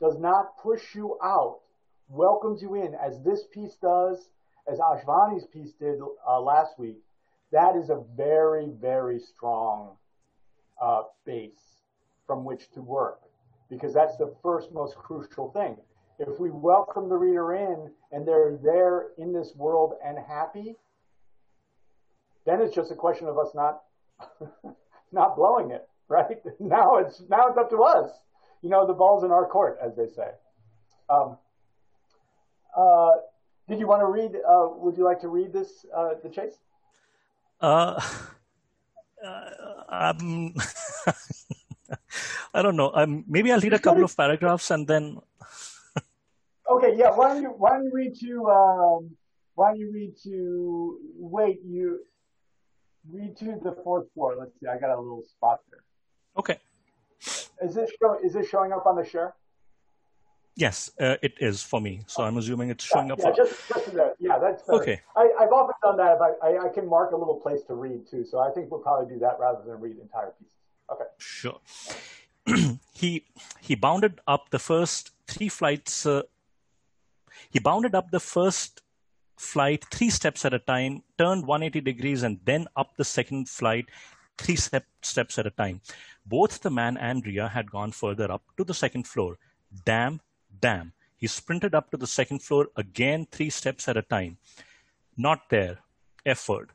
[0.00, 1.60] does not push you out,
[2.08, 4.28] welcomes you in, as this piece does,
[4.70, 5.98] as Ashvani's piece did
[6.28, 6.98] uh, last week,
[7.50, 9.96] that is a very, very strong
[10.80, 11.78] uh, base
[12.26, 13.20] from which to work
[13.70, 15.76] because that's the first most crucial thing.
[16.18, 20.76] If we welcome the reader in and they're there in this world and happy,
[22.44, 23.82] then it's just a question of us not
[25.12, 26.38] not blowing it, right?
[26.60, 28.10] Now it's now it's up to us.
[28.62, 30.30] You know, the ball's in our court, as they say.
[31.08, 31.38] Um,
[32.76, 33.10] uh,
[33.68, 34.34] did you want to read?
[34.34, 36.58] Uh, would you like to read this, uh, the chase?
[37.60, 38.00] Uh,
[39.88, 40.54] um,
[42.54, 42.90] I don't know.
[42.94, 45.20] Um, maybe I'll read a couple of paragraphs and then.
[46.70, 47.10] Okay, yeah.
[47.10, 49.16] Why don't you Why don't you read to um,
[49.54, 52.00] Why don't you read to Wait, you
[53.10, 54.36] read to the fourth floor.
[54.38, 54.66] Let's see.
[54.66, 55.82] I got a little spot there.
[56.36, 56.58] Okay.
[57.62, 59.34] Is this show, Is this showing up on the share?
[60.58, 62.00] Yes, uh, it is for me.
[62.08, 63.20] So I'm assuming it's showing yeah, up.
[63.20, 63.36] Yeah, for...
[63.36, 64.14] just, just there.
[64.18, 64.82] Yeah, that's better.
[64.82, 65.00] okay.
[65.16, 66.16] I, have often done that.
[66.16, 68.24] If I, I, I, can mark a little place to read too.
[68.24, 70.56] So I think we'll probably do that rather than read entire pieces.
[70.90, 71.04] Okay.
[71.18, 71.60] Sure.
[72.92, 73.24] he
[73.60, 76.06] he bounded up the first three flights.
[76.06, 76.22] Uh,
[77.50, 78.82] he bounded up the first
[79.36, 83.86] flight three steps at a time, turned 180 degrees, and then up the second flight
[84.36, 85.80] three step, steps at a time.
[86.26, 89.38] Both the man and Ria had gone further up to the second floor.
[89.84, 90.20] Damn
[90.60, 90.92] Damn.
[91.16, 94.38] He sprinted up to the second floor again, three steps at a time.
[95.16, 95.78] Not there.
[96.24, 96.70] Effort.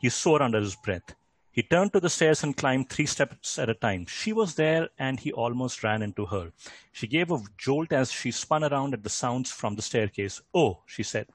[0.00, 1.14] He swore under his breath.
[1.54, 4.06] He turned to the stairs and climbed three steps at a time.
[4.06, 6.50] She was there and he almost ran into her.
[6.90, 10.42] She gave a jolt as she spun around at the sounds from the staircase.
[10.52, 11.28] Oh, she said.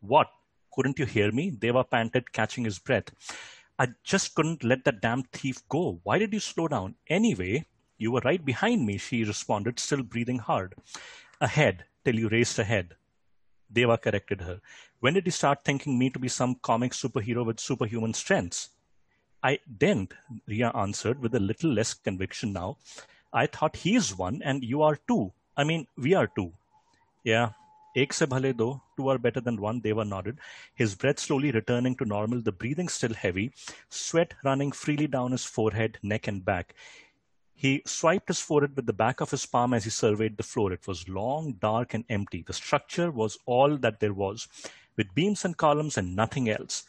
[0.00, 0.28] What?
[0.74, 1.50] Couldn't you hear me?
[1.50, 3.10] Deva panted, catching his breath.
[3.78, 6.00] I just couldn't let that damn thief go.
[6.04, 6.94] Why did you slow down?
[7.08, 7.66] Anyway,
[7.98, 10.74] you were right behind me, she responded, still breathing hard
[11.38, 12.94] ahead till you raced ahead.
[13.70, 14.62] Deva corrected her.
[15.00, 18.70] When did you start thinking me to be some comic superhero with superhuman strengths?
[19.46, 20.12] I didn't,
[20.48, 22.78] Ria answered with a little less conviction now.
[23.32, 25.32] I thought he's one and you are two.
[25.56, 26.52] I mean, we are two.
[27.22, 27.50] Yeah,
[27.94, 30.38] ek se bhale do, two are better than one, Deva nodded,
[30.74, 33.52] his breath slowly returning to normal, the breathing still heavy,
[33.88, 36.74] sweat running freely down his forehead, neck, and back.
[37.54, 40.72] He swiped his forehead with the back of his palm as he surveyed the floor.
[40.72, 42.42] It was long, dark, and empty.
[42.42, 44.48] The structure was all that there was,
[44.96, 46.84] with beams and columns and nothing else.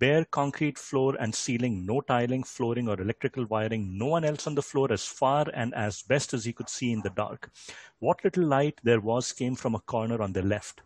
[0.00, 4.54] Bare concrete floor and ceiling, no tiling, flooring, or electrical wiring, no one else on
[4.54, 7.50] the floor as far and as best as he could see in the dark.
[7.98, 10.80] What little light there was came from a corner on the left.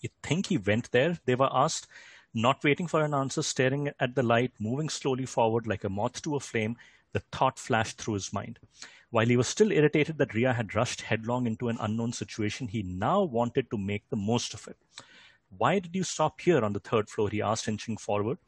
[0.00, 1.20] You think he went there?
[1.24, 1.86] They were asked,
[2.34, 6.20] not waiting for an answer, staring at the light, moving slowly forward like a moth
[6.22, 6.76] to a flame,
[7.12, 8.58] the thought flashed through his mind.
[9.10, 12.82] While he was still irritated that Ria had rushed headlong into an unknown situation, he
[12.82, 14.76] now wanted to make the most of it.
[15.56, 17.28] Why did you stop here on the third floor?
[17.28, 18.38] he asked, inching forward.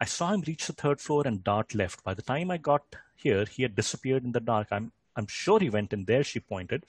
[0.00, 2.04] I saw him reach the third floor and dart left.
[2.04, 2.82] By the time I got
[3.16, 4.68] here, he had disappeared in the dark.
[4.70, 6.86] I'm I'm sure he went in there, she pointed.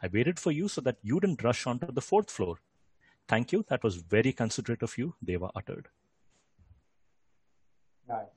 [0.00, 2.58] I waited for you so that you didn't rush onto the fourth floor.
[3.26, 3.64] Thank you.
[3.68, 5.88] That was very considerate of you, Deva uttered.
[8.08, 8.28] Nice.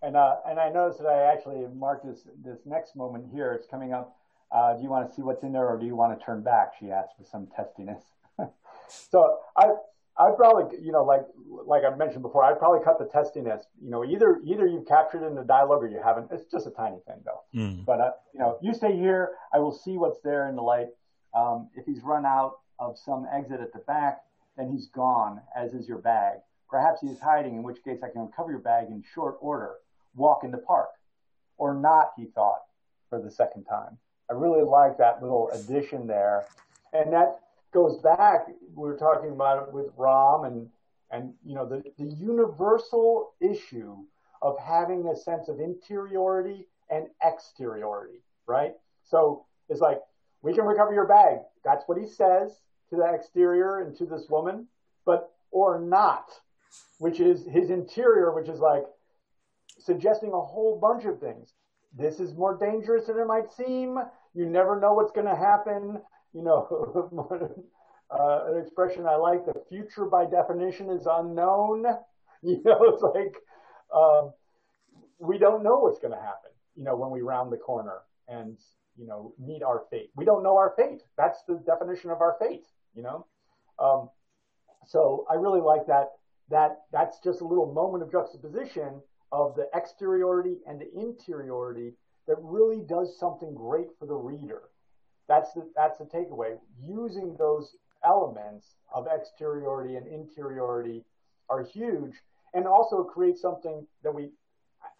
[0.00, 3.52] And uh, and I noticed that I actually marked this this next moment here.
[3.52, 4.16] It's coming up.
[4.50, 6.42] Uh, do you want to see what's in there, or do you want to turn
[6.42, 6.72] back?
[6.80, 8.02] She asked with some testiness.
[8.88, 9.74] so I
[10.18, 11.22] I probably you know like
[11.66, 13.64] like I mentioned before, I'd probably cut the testiness.
[13.82, 16.28] You know, either either you've captured it in the dialogue or you haven't.
[16.32, 17.42] It's just a tiny thing though.
[17.54, 17.84] Mm.
[17.84, 19.32] But uh, you know, you stay here.
[19.52, 20.88] I will see what's there in the light.
[21.36, 24.18] Um, if he's run out of some exit at the back,
[24.56, 26.38] then he's gone, as is your bag.
[26.68, 29.76] Perhaps he is hiding, in which case I can uncover your bag in short order
[30.14, 30.88] walk in the park.
[31.56, 32.60] Or not, he thought
[33.08, 33.98] for the second time.
[34.30, 36.46] I really like that little addition there.
[36.92, 37.40] And that
[37.72, 40.68] goes back, we were talking about it with Ram and,
[41.10, 43.96] and you know, the, the universal issue
[44.42, 48.74] of having a sense of interiority and exteriority, right?
[49.04, 50.00] So it's like,
[50.42, 51.38] we can recover your bag.
[51.64, 52.52] That's what he says
[52.90, 54.66] to the exterior and to this woman,
[55.04, 56.30] but or not,
[56.98, 58.84] which is his interior, which is like,
[59.80, 61.52] suggesting a whole bunch of things.
[61.96, 63.98] This is more dangerous than it might seem.
[64.34, 66.00] You never know what's going to happen.
[66.32, 67.30] You know,
[68.10, 71.84] uh, an expression I like: the future, by definition, is unknown.
[72.40, 73.34] You know, it's like
[73.92, 74.32] um,
[75.18, 76.52] we don't know what's going to happen.
[76.76, 78.56] You know, when we round the corner and
[78.96, 81.02] you know meet our fate, we don't know our fate.
[81.16, 82.64] That's the definition of our fate.
[82.94, 83.26] You know,
[83.80, 84.10] um,
[84.86, 86.10] so I really like that.
[86.48, 89.02] That that's just a little moment of juxtaposition
[89.32, 91.94] of the exteriority and the interiority
[92.26, 94.62] that really does something great for the reader.
[95.28, 96.58] That's the, that's the takeaway.
[96.82, 101.04] Using those elements of exteriority and interiority
[101.50, 102.14] are huge
[102.54, 104.30] and also create something that we,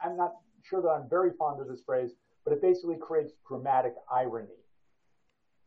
[0.02, 2.10] I'm not sure that I'm very fond of this phrase,
[2.44, 4.48] but it basically creates dramatic irony.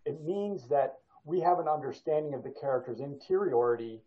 [0.05, 4.01] It means that we have an understanding of the character's interiority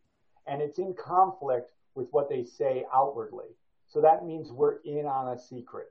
[0.47, 3.47] and it's in conflict with what they say outwardly.
[3.89, 5.87] So that means we're in on a secret.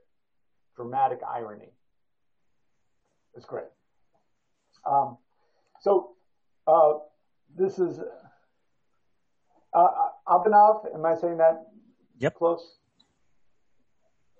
[0.76, 1.72] Dramatic irony.
[3.34, 3.66] It's great.
[4.86, 5.18] Um,
[5.80, 6.10] so
[6.66, 6.94] uh,
[7.56, 8.00] this is
[9.72, 9.88] uh,
[10.28, 10.94] Abhinav.
[10.94, 11.66] Am I saying that?
[12.18, 12.36] Yep.
[12.36, 12.78] Close.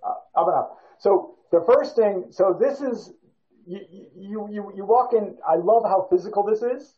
[0.07, 0.69] Uh, Abhinav.
[0.99, 2.27] So the first thing.
[2.31, 3.12] So this is
[3.66, 3.81] you,
[4.16, 5.37] you you you walk in.
[5.47, 6.95] I love how physical this is,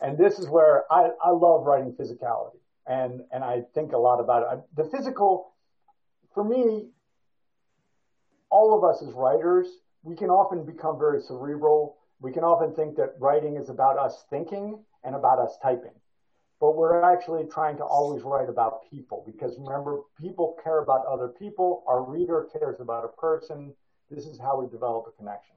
[0.00, 4.20] and this is where I I love writing physicality, and and I think a lot
[4.20, 4.64] about it.
[4.76, 5.52] The physical
[6.34, 6.90] for me,
[8.50, 9.68] all of us as writers,
[10.02, 11.97] we can often become very cerebral.
[12.20, 15.94] We can often think that writing is about us thinking and about us typing.
[16.60, 21.28] But we're actually trying to always write about people because remember, people care about other
[21.28, 21.84] people.
[21.86, 23.72] Our reader cares about a person.
[24.10, 25.54] This is how we develop a connection.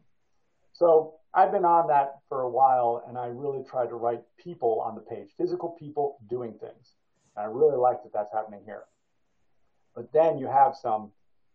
[0.74, 4.82] So I've been on that for a while and I really try to write people
[4.86, 6.94] on the page, physical people doing things.
[7.36, 8.84] And I really like that that's happening here.
[9.96, 11.12] But then you have some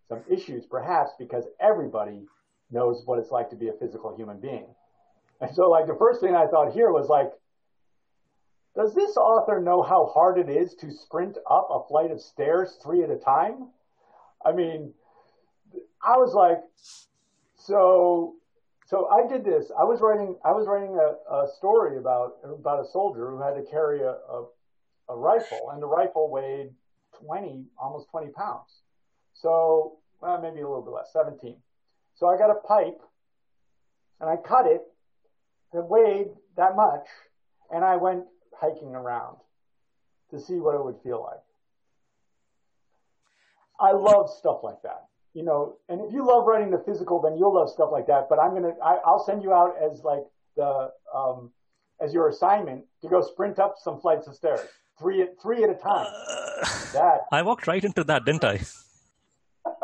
[0.08, 2.26] some issues, perhaps because everybody
[2.70, 4.66] knows what it's like to be a physical human being.
[5.40, 7.30] And so, like the first thing I thought here was like,
[8.74, 12.78] does this author know how hard it is to sprint up a flight of stairs
[12.82, 13.68] three at a time?
[14.44, 14.92] I mean,
[16.02, 16.58] I was like,
[17.56, 18.34] so
[18.86, 19.70] so I did this.
[19.78, 23.54] I was writing I was writing a, a story about about a soldier who had
[23.54, 24.46] to carry a, a,
[25.08, 26.70] a rifle, and the rifle weighed
[27.20, 28.82] 20, almost 20 pounds.
[29.34, 31.56] So, well, maybe a little bit less, 17.
[32.14, 33.00] So I got a pipe
[34.20, 34.82] and I cut it
[35.72, 37.06] that weighed that much
[37.72, 38.24] and I went
[38.58, 39.36] hiking around
[40.30, 41.40] to see what it would feel like.
[43.78, 47.36] I love stuff like that, you know, and if you love writing the physical, then
[47.36, 48.28] you'll love stuff like that.
[48.30, 50.24] But I'm going to, I'll send you out as like
[50.56, 51.50] the, um,
[52.00, 54.60] as your assignment to go sprint up some flights of stairs
[54.98, 56.06] three at three at a time.
[56.06, 58.60] Uh, that I walked right into that, didn't I?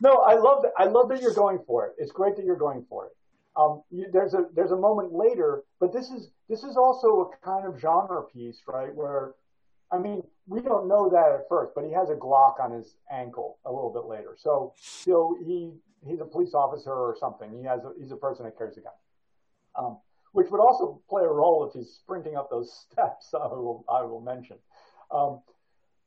[0.00, 0.72] no, I love that.
[0.78, 1.94] I love that you're going for it.
[1.98, 3.12] It's great that you're going for it.
[3.56, 3.82] Um,
[4.12, 7.80] there's a there's a moment later, but this is this is also a kind of
[7.80, 8.92] genre piece, right?
[8.92, 9.34] Where,
[9.92, 12.96] I mean, we don't know that at first, but he has a Glock on his
[13.12, 14.36] ankle a little bit later.
[14.36, 15.72] So, so he
[16.06, 17.56] he's a police officer or something.
[17.56, 18.92] He has a, he's a person that carries a gun,
[19.76, 19.98] um,
[20.32, 23.34] which would also play a role if he's sprinting up those steps.
[23.34, 24.56] I will I will mention,
[25.12, 25.42] um,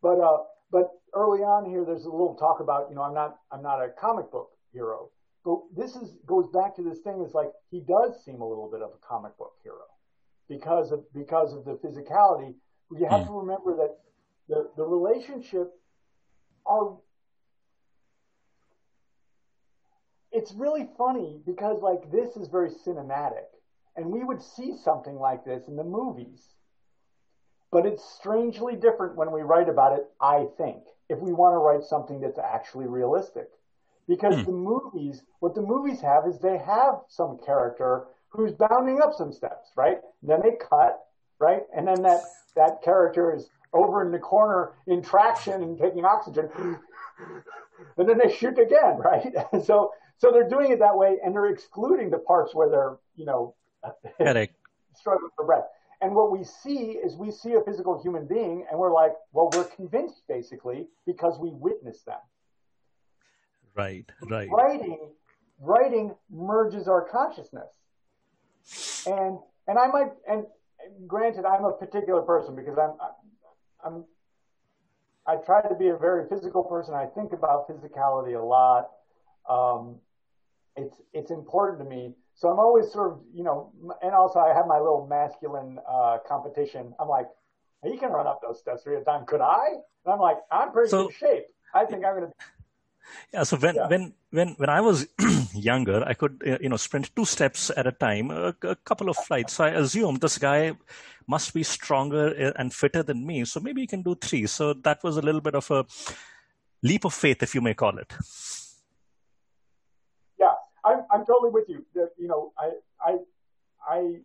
[0.01, 3.37] but uh, but early on here, there's a little talk about you know I'm not
[3.53, 5.11] I'm not a comic book hero
[5.47, 8.69] but this is goes back to this thing is like he does seem a little
[8.69, 9.87] bit of a comic book hero
[10.49, 12.53] because of because of the physicality.
[12.91, 13.27] You have mm.
[13.27, 13.95] to remember that
[14.49, 15.71] the the relationship
[16.65, 16.97] are
[20.33, 23.47] it's really funny because like this is very cinematic
[23.95, 26.43] and we would see something like this in the movies
[27.71, 31.57] but it's strangely different when we write about it i think if we want to
[31.57, 33.47] write something that's actually realistic
[34.07, 34.45] because mm.
[34.45, 39.31] the movies, what the movies have is they have some character who's bounding up some
[39.31, 39.99] steps, right?
[40.21, 40.99] And then they cut,
[41.39, 41.63] right?
[41.75, 42.21] And then that,
[42.55, 46.49] that character is over in the corner in traction and taking oxygen.
[47.97, 49.33] and then they shoot again, right?
[49.65, 53.25] so, so they're doing it that way and they're excluding the parts where they're, you
[53.25, 53.55] know,
[54.19, 54.51] headache
[54.95, 55.65] struggling for breath.
[56.01, 59.49] And what we see is we see a physical human being and we're like, well,
[59.53, 62.19] we're convinced basically because we witness them.
[63.77, 64.49] Right, right.
[64.49, 65.11] Writing,
[65.59, 67.69] writing merges our consciousness.
[69.05, 69.37] And
[69.67, 70.45] and I might and
[71.05, 72.93] granted I'm a particular person because I'm
[73.85, 74.03] I'm
[75.27, 76.93] I try to be a very physical person.
[76.93, 78.89] I think about physicality a lot.
[79.49, 79.97] Um,
[80.75, 82.13] it's it's important to me.
[82.35, 83.71] So I'm always sort of you know,
[84.01, 86.93] and also I have my little masculine uh, competition.
[86.99, 87.27] I'm like,
[87.83, 89.25] he can run up those steps three at a time.
[89.25, 89.65] Could I?
[90.05, 91.45] And I'm like, I'm pretty so, good shape.
[91.73, 92.33] I think I'm going to
[93.33, 93.43] yeah.
[93.43, 93.87] So when yeah.
[93.87, 95.07] when when when I was
[95.53, 99.09] younger, I could uh, you know sprint two steps at a time, a, a, couple
[99.09, 99.53] of flights.
[99.53, 100.73] So I assumed this guy
[101.27, 103.45] must be stronger uh, and fitter than me.
[103.45, 104.47] So maybe he can do three.
[104.47, 105.85] So that was a little bit of a
[106.83, 108.13] leap of faith, if you may call it.
[110.39, 110.53] Yeah,
[110.85, 111.85] I'm I'm totally with you.
[112.17, 112.71] You know, I
[113.01, 113.17] I
[113.89, 114.15] I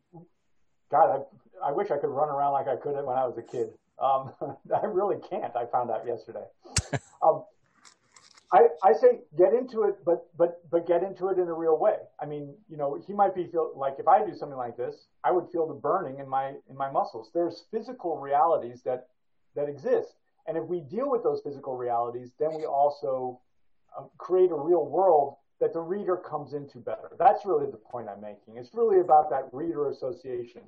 [0.90, 1.24] God,
[1.62, 3.70] I I wish I could run around like I could when I was a kid.
[4.02, 4.32] Um,
[4.82, 5.54] I really can't.
[5.56, 6.44] I found out yesterday.
[7.22, 7.44] um,
[8.52, 11.78] I, I say get into it, but but but get into it in a real
[11.78, 11.96] way.
[12.20, 15.06] I mean, you know, he might be feel like if I do something like this,
[15.24, 17.30] I would feel the burning in my in my muscles.
[17.32, 19.08] There's physical realities that
[19.56, 20.16] that exist,
[20.46, 23.40] and if we deal with those physical realities, then we also
[23.98, 27.12] uh, create a real world that the reader comes into better.
[27.18, 28.56] That's really the point I'm making.
[28.56, 30.62] It's really about that reader association.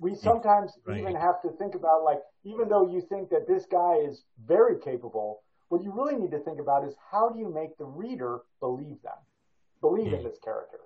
[0.00, 0.98] We sometimes right.
[0.98, 4.80] even have to think about like, even though you think that this guy is very
[4.80, 5.43] capable
[5.74, 9.02] what you really need to think about is how do you make the reader believe
[9.02, 9.18] them,
[9.80, 10.18] believe mm.
[10.18, 10.78] in this character.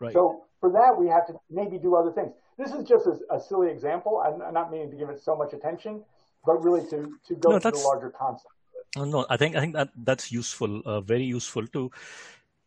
[0.00, 0.14] Right.
[0.14, 2.32] So for that, we have to maybe do other things.
[2.56, 4.22] This is just a, a silly example.
[4.24, 6.02] I'm, I'm, not meaning to give it so much attention,
[6.46, 6.98] but really to,
[7.28, 8.54] to go no, to the larger concept.
[8.96, 11.90] Uh, no, I think I think that that's useful, uh, very useful to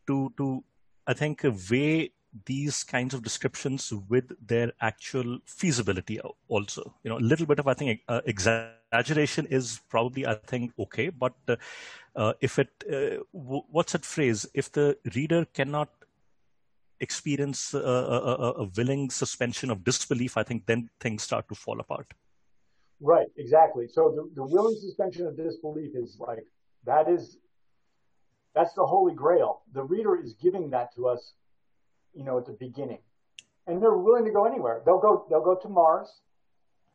[0.06, 0.62] to to
[1.08, 2.12] I think weigh
[2.46, 6.94] these kinds of descriptions with their actual feasibility also.
[7.02, 11.08] You know a little bit of i think uh, exaggeration is probably i think okay
[11.08, 11.56] but uh,
[12.16, 14.46] uh, if it uh, what's that phrase?
[14.54, 15.88] If the reader cannot
[17.00, 21.78] experience a, a, a, willing suspension of disbelief i think then things start to fall
[21.78, 22.12] apart.
[23.00, 23.86] Right exactly.
[23.86, 26.44] So the, the willing suspension of disbelief is like
[26.84, 27.38] that is
[28.54, 29.62] that's the holy grail.
[29.72, 31.34] The reader is giving that to us
[32.18, 32.98] you know, at the beginning.
[33.68, 34.82] And they're willing to go anywhere.
[34.84, 36.08] They'll go, they'll go to Mars.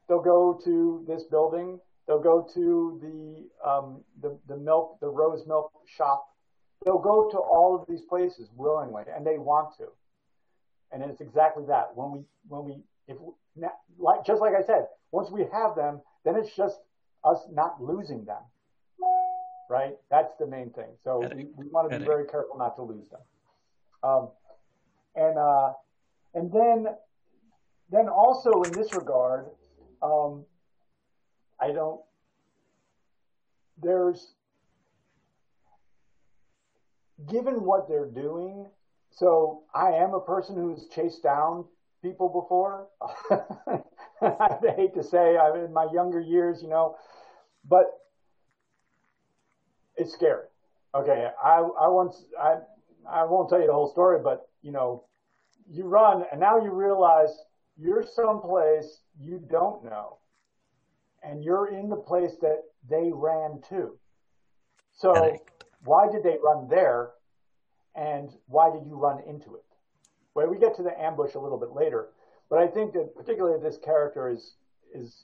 [0.10, 1.80] They'll go to this building.
[2.06, 6.26] They'll go to the, um, the, the milk, the rose milk shop.
[6.84, 9.86] They'll go to all of these places willingly, and they want to.
[10.92, 11.96] And it's exactly that.
[11.96, 12.20] When we,
[12.50, 13.18] when we, if
[13.98, 16.78] like, just like I said, once we have them, then it's just
[17.24, 18.42] us not losing them.
[19.70, 19.94] Right?
[20.12, 20.90] That's the main thing.
[21.06, 23.22] So we, we want to be very careful not to lose them.
[24.04, 24.30] Um,
[25.16, 25.74] and uh,
[26.34, 26.88] and then
[27.92, 29.46] then also in this regard,
[30.02, 30.46] um,
[31.60, 32.02] I don't.
[33.82, 34.34] There's
[37.30, 38.68] given what they're doing.
[39.12, 41.66] So I am a person who's chased down
[42.02, 42.88] people before.
[44.22, 46.96] I hate to say, I in my younger years, you know,
[47.68, 47.86] but
[49.96, 50.46] it's scary.
[50.96, 52.58] Okay, I I once I
[53.10, 55.06] I won't tell you the whole story, but you know,
[55.70, 57.30] you run and now you realize
[57.78, 60.18] you're someplace you don't know.
[61.24, 63.98] And you're in the place that they ran to.
[64.94, 65.38] So
[65.86, 67.12] why did they run there?
[67.96, 69.64] And why did you run into it?
[70.36, 72.10] Well, we get to the ambush a little bit later,
[72.50, 74.56] but I think that particularly this character is
[74.94, 75.24] is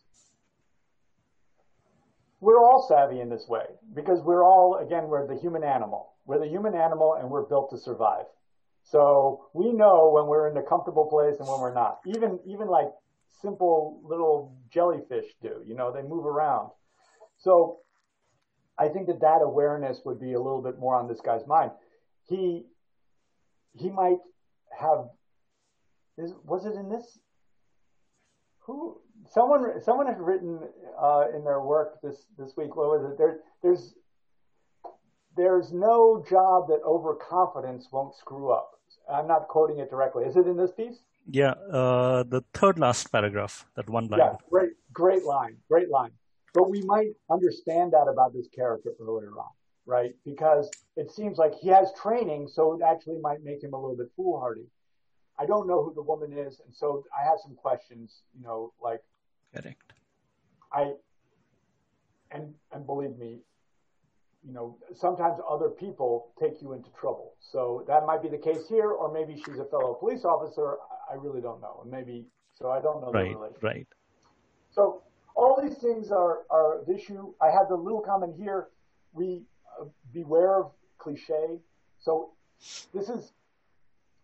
[2.39, 6.13] we're all savvy in this way because we're all again we're the human animal.
[6.29, 8.25] We're the human animal and we're built to survive.
[8.83, 12.01] So we know when we're in a comfortable place and when we're not.
[12.05, 12.89] Even even like
[13.41, 15.63] simple little jellyfish do.
[15.65, 16.69] You know, they move around.
[17.39, 17.79] So
[18.77, 21.71] I think that that awareness would be a little bit more on this guy's mind.
[22.27, 22.67] He
[23.73, 24.19] he might
[24.79, 25.05] have
[26.19, 27.17] is was it in this
[28.59, 29.01] who
[29.33, 30.59] someone someone had written
[31.01, 33.95] uh, in their work this this week what was it there there's
[35.35, 38.71] there's no job that overconfidence won't screw up.
[39.11, 40.25] I'm not quoting it directly.
[40.25, 40.99] Is it in this piece?
[41.31, 44.19] Yeah uh, the third last paragraph that one line.
[44.19, 46.11] Yeah great great line great line.
[46.53, 49.51] But we might understand that about this character earlier on
[49.89, 50.13] right?
[50.23, 53.97] Because it seems like he has training so it actually might make him a little
[53.97, 54.67] bit foolhardy.
[55.39, 58.21] I don't know who the woman is, and so I have some questions.
[58.37, 59.01] You know, like
[59.53, 59.93] correct.
[60.71, 60.93] I
[62.29, 63.39] and and believe me,
[64.45, 67.33] you know, sometimes other people take you into trouble.
[67.39, 70.77] So that might be the case here, or maybe she's a fellow police officer.
[71.11, 73.35] I really don't know, and maybe so I don't know right.
[73.61, 73.87] Right.
[74.71, 75.01] So
[75.35, 77.33] all these things are are the issue.
[77.41, 78.67] I have the little comment here.
[79.13, 79.43] We
[79.79, 81.59] uh, beware of cliche.
[81.99, 82.31] So
[82.93, 83.33] this is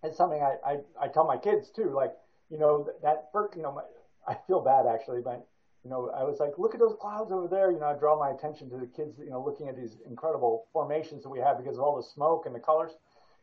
[0.06, 1.92] it's something I, I, I tell my kids too.
[1.96, 2.14] Like,
[2.50, 3.82] you know, that first, you know, my,
[4.28, 5.48] I feel bad actually, but
[5.86, 7.72] you know, I was like, look at those clouds over there.
[7.72, 10.66] You know, I draw my attention to the kids, you know, looking at these incredible
[10.74, 12.90] formations that we have because of all the smoke and the colors.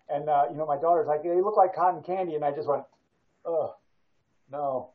[0.09, 2.35] And, uh, you know, my daughter's like, they look like cotton candy.
[2.35, 2.82] And I just went,
[3.47, 3.70] ugh,
[4.51, 4.90] no,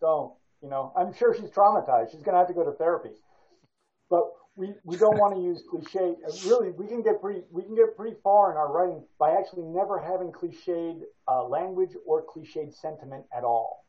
[0.00, 2.12] don't, you know, I'm sure she's traumatized.
[2.12, 3.10] She's going to have to go to therapy.
[4.08, 6.14] But we, we don't want to use cliche.
[6.46, 9.62] Really, we can get pretty we can get pretty far in our writing by actually
[9.62, 13.84] never having cliched uh, language or cliched sentiment at all.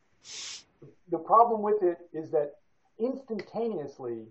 [1.10, 2.59] The problem with it is that
[3.00, 4.26] instantaneously,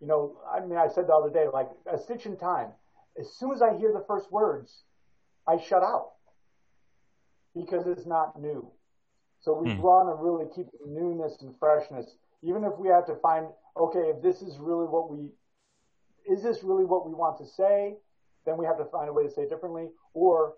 [0.00, 2.68] you know, I mean, I said the other day, like a stitch in time.
[3.18, 4.82] As soon as I hear the first words,
[5.46, 6.12] I shut out
[7.54, 8.70] because it's not new.
[9.40, 9.80] So we hmm.
[9.80, 12.06] want to really keep newness and freshness,
[12.42, 15.28] even if we have to find okay, if this is really what we
[16.28, 17.94] is this really what we want to say?
[18.44, 20.54] Then we have to find a way to say it differently, or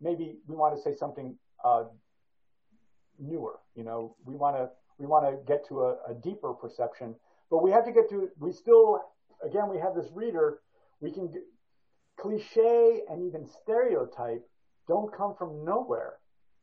[0.00, 1.84] maybe we want to say something uh,
[3.18, 3.58] newer.
[3.74, 4.70] You know, we want to
[5.02, 7.16] we want to get to a, a deeper perception,
[7.50, 8.28] but we have to get to.
[8.38, 9.00] We still,
[9.44, 10.60] again, we have this reader.
[11.00, 11.28] We can
[12.16, 14.48] cliche and even stereotype
[14.86, 16.18] don't come from nowhere.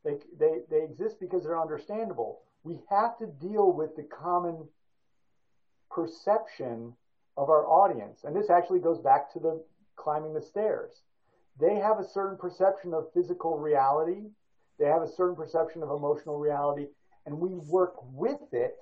[0.06, 2.40] They, they, they exist because they're understandable.
[2.64, 4.68] We have to deal with the common
[5.92, 6.94] perception
[7.36, 8.20] of our audience.
[8.24, 9.64] And this actually goes back to the
[9.98, 10.92] climbing the stairs.
[11.60, 14.30] They have a certain perception of physical reality.
[14.78, 16.88] They have a certain perception of emotional reality,
[17.26, 18.76] and we work with it,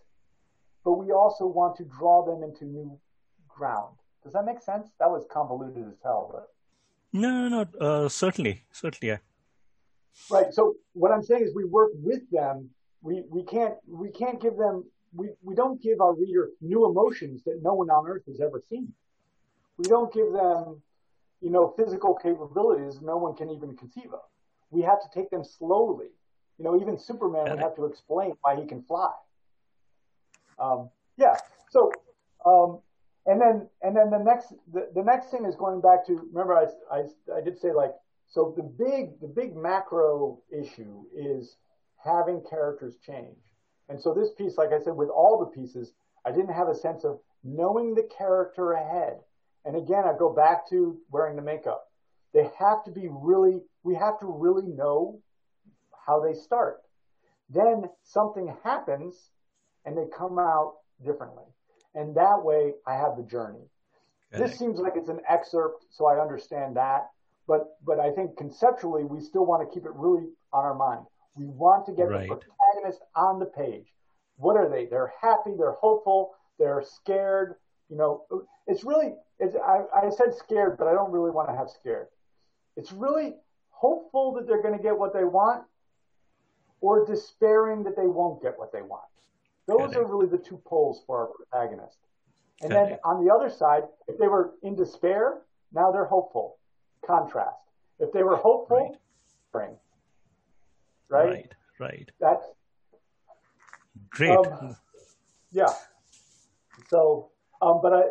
[0.83, 2.99] but we also want to draw them into new
[3.47, 3.95] ground.
[4.23, 4.89] Does that make sense?
[4.99, 6.47] That was convoluted as hell, but
[7.13, 7.79] no, no, no.
[7.79, 9.17] Uh, certainly, certainly, yeah.
[10.29, 10.53] Right.
[10.53, 12.69] So what I'm saying is, we work with them.
[13.01, 14.83] We we can't we can't give them
[15.13, 18.61] we, we don't give our reader new emotions that no one on earth has ever
[18.69, 18.93] seen.
[19.77, 20.81] We don't give them,
[21.41, 24.21] you know, physical capabilities no one can even conceive of.
[24.69, 26.07] We have to take them slowly.
[26.57, 29.11] You know, even Superman would have to explain why he can fly.
[30.59, 31.35] Um, yeah.
[31.69, 31.91] So,
[32.45, 32.79] um,
[33.25, 36.55] and then and then the next the, the next thing is going back to remember
[36.55, 36.65] I,
[36.95, 37.03] I,
[37.37, 37.91] I did say like
[38.27, 41.57] so the big the big macro issue is
[42.03, 43.37] having characters change
[43.89, 45.93] and so this piece, like I said, with all the pieces,
[46.25, 49.19] I didn't have a sense of knowing the character ahead.
[49.65, 51.87] And again, I go back to wearing the makeup.
[52.33, 55.19] They have to be really, we have to really know
[56.07, 56.81] how they start.
[57.49, 59.29] Then something happens
[59.85, 60.75] and they come out
[61.05, 61.45] differently.
[61.93, 63.69] And that way I have the journey.
[64.33, 64.43] Okay.
[64.43, 67.09] This seems like it's an excerpt, so I understand that.
[67.47, 71.05] But but I think conceptually we still want to keep it really on our mind.
[71.35, 72.27] We want to get right.
[72.27, 73.85] the protagonist on the page.
[74.35, 74.85] What are they?
[74.85, 75.51] They're happy.
[75.57, 76.31] They're hopeful.
[76.59, 77.55] They're scared.
[77.89, 78.25] You know,
[78.67, 79.13] it's really.
[79.39, 82.07] It's, I, I said scared, but I don't really want to have scared.
[82.75, 83.35] It's really
[83.69, 85.63] hopeful that they're going to get what they want,
[86.81, 89.03] or despairing that they won't get what they want.
[89.67, 91.97] Those are really the two poles for our protagonist.
[92.61, 95.41] And then on the other side, if they were in despair,
[95.73, 96.57] now they're hopeful.
[97.05, 97.57] Contrast.
[97.99, 98.99] If they were hopeful, right.
[99.49, 99.77] spring
[101.09, 101.27] right?
[101.29, 102.11] Right, right.
[102.19, 102.45] That's
[104.09, 104.31] great.
[104.31, 104.75] Um,
[105.51, 105.67] yeah.
[106.89, 107.29] So,
[107.61, 108.01] um, but I,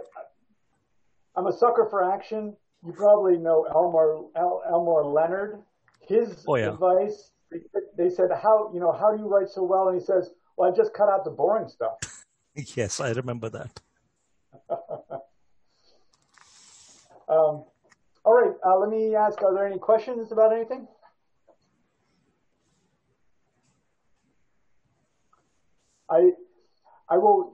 [1.36, 2.56] I'm a sucker for action.
[2.84, 5.62] you probably know Elmore El, Elmore Leonard.
[6.00, 6.72] His oh, yeah.
[6.72, 7.30] advice,
[7.96, 10.72] they said, "How you know how do you write so well?" And he says, "Well,
[10.72, 11.94] I just cut out the boring stuff."
[12.54, 13.80] yes, I remember that.
[17.28, 17.64] um,
[18.24, 20.86] all right, uh, let me ask: Are there any questions about anything?
[26.10, 26.30] I
[27.08, 27.52] I will.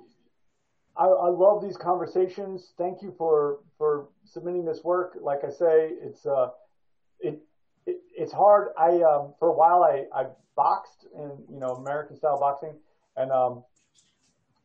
[0.94, 2.72] I, I love these conversations.
[2.76, 5.16] Thank you for for submitting this work.
[5.20, 6.50] Like I say, it's uh,
[7.20, 7.40] it,
[7.86, 8.68] it it's hard.
[8.78, 10.26] I um, for a while I I
[10.56, 12.74] boxed in you know American style boxing,
[13.16, 13.64] and um,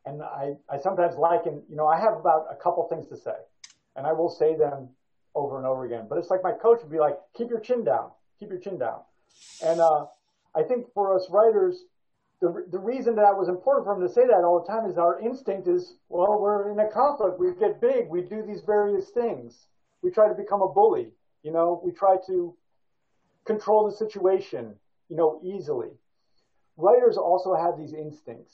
[0.05, 3.37] and I I sometimes liken you know I have about a couple things to say,
[3.95, 4.89] and I will say them
[5.35, 6.07] over and over again.
[6.09, 8.77] But it's like my coach would be like, keep your chin down, keep your chin
[8.77, 9.01] down,
[9.63, 10.05] and uh,
[10.55, 11.83] I think for us writers
[12.41, 14.97] the, the reason that was important for him to say that all the time is
[14.97, 17.39] our instinct is, well, we're in a conflict.
[17.39, 18.07] We get big.
[18.09, 19.65] We do these various things.
[20.03, 21.07] We try to become a bully.
[21.41, 22.55] You know, we try to
[23.47, 24.75] control the situation,
[25.09, 25.89] you know, easily.
[26.75, 28.53] Writers also have these instincts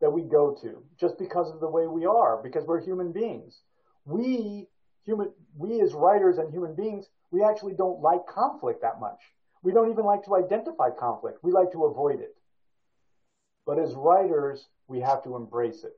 [0.00, 3.60] that we go to just because of the way we are, because we're human beings.
[4.04, 4.66] We
[5.04, 9.20] human, we as writers and human beings, we actually don't like conflict that much.
[9.62, 11.38] We don't even like to identify conflict.
[11.42, 12.36] We like to avoid it.
[13.66, 15.96] But as writers, we have to embrace it.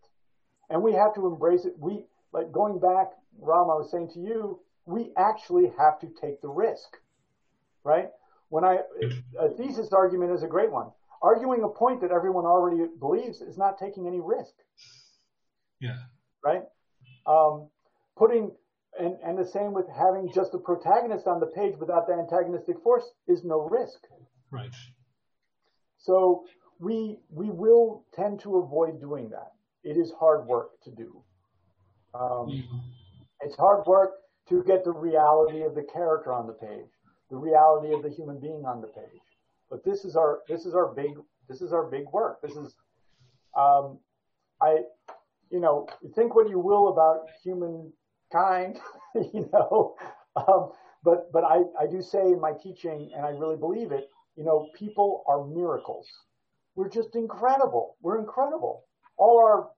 [0.70, 1.74] And we have to embrace it.
[1.78, 6.40] We, like going back, Ram, I was saying to you, we actually have to take
[6.40, 6.96] the risk,
[7.86, 8.08] right?
[8.48, 8.78] When I,
[9.40, 10.88] a thesis argument is a great one.
[11.22, 14.52] Arguing a point that everyone already believes is not taking any risk.
[15.80, 15.96] Yeah.
[16.44, 16.62] Right?
[17.26, 17.68] Um,
[18.18, 18.50] putting,
[18.98, 22.76] and, and the same with having just the protagonist on the page without the antagonistic
[22.82, 23.98] force is no risk.
[24.50, 24.74] Right.
[25.98, 26.44] So
[26.78, 29.52] we we will tend to avoid doing that.
[29.82, 31.22] It is hard work to do.
[32.14, 32.78] Um, mm-hmm.
[33.40, 34.12] It's hard work
[34.48, 36.90] to get the reality of the character on the page,
[37.30, 39.20] the reality of the human being on the page.
[39.70, 41.12] But this is our this is our big
[41.48, 42.40] this is our big work.
[42.42, 42.74] This is
[43.56, 43.98] um,
[44.60, 44.78] I
[45.50, 48.78] you know think what you will about humankind,
[49.14, 49.96] you know,
[50.36, 50.72] um,
[51.02, 54.08] but but I I do say in my teaching, and I really believe it.
[54.36, 56.06] You know, people are miracles
[56.76, 57.96] we're just incredible.
[58.02, 58.84] We're incredible.
[59.16, 59.70] All our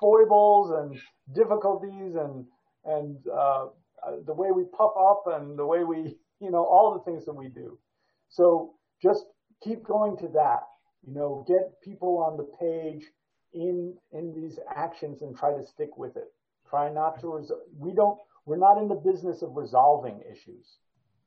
[0.00, 0.98] foibles and
[1.34, 2.46] difficulties and
[2.84, 3.66] and uh,
[4.26, 7.34] the way we puff up and the way we, you know, all the things that
[7.34, 7.78] we do.
[8.28, 9.24] So just
[9.62, 10.60] keep going to that.
[11.06, 13.04] You know, get people on the page
[13.54, 16.32] in in these actions and try to stick with it.
[16.68, 20.78] Try not to res- we don't we're not in the business of resolving issues.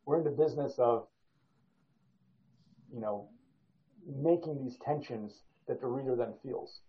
[0.06, 1.08] We're in the business of
[2.94, 3.30] you know
[4.08, 5.34] making these tensions
[5.68, 6.82] that the reader then feels.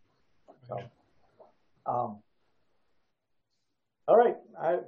[0.69, 0.77] So,
[1.87, 2.23] um,
[4.09, 4.37] all right.
[4.61, 4.79] I,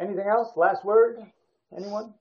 [0.00, 0.50] anything else?
[0.56, 1.18] Last word?
[1.76, 2.14] Anyone?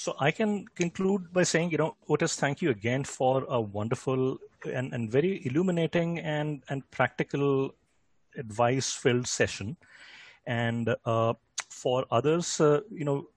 [0.00, 4.38] So I can conclude by saying, you know, Otis, thank you again for a wonderful
[4.64, 7.74] and, and very illuminating and, and practical
[8.38, 9.76] advice filled session.
[10.46, 11.34] And uh,
[11.68, 13.28] for others, uh, you know,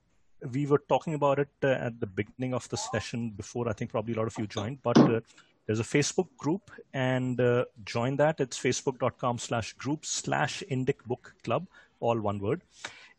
[0.54, 3.68] we were talking about it uh, at the beginning of the session before.
[3.68, 5.20] I think probably a lot of you joined, but uh,
[5.66, 8.40] there's a Facebook group and uh, join that.
[8.40, 11.66] It's facebook.com slash group slash Indic Book Club,
[12.00, 12.62] all one word.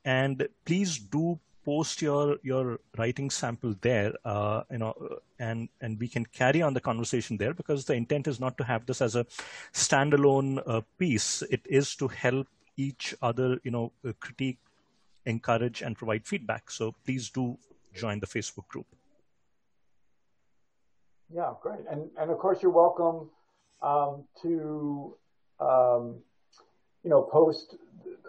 [0.03, 4.93] And please do post your your writing sample there uh, you know
[5.39, 8.63] and and we can carry on the conversation there because the intent is not to
[8.63, 9.25] have this as a
[9.73, 12.47] standalone uh, piece it is to help
[12.77, 14.59] each other you know uh, critique
[15.25, 16.71] encourage and provide feedback.
[16.71, 17.57] So please do
[17.93, 18.85] join the Facebook group.
[21.33, 21.85] Yeah, great.
[21.89, 23.29] And, and of course, you're welcome
[23.81, 25.15] um, to,
[25.59, 26.17] um,
[27.05, 27.75] you know, post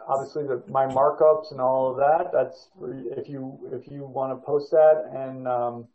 [0.07, 2.31] obviously the, my markups and all of that.
[2.33, 2.69] That's
[3.17, 5.89] if you if you want to post that and um,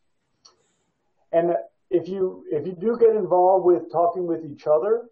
[1.32, 1.56] and
[1.92, 5.04] if you if you do get involved with talking with each other,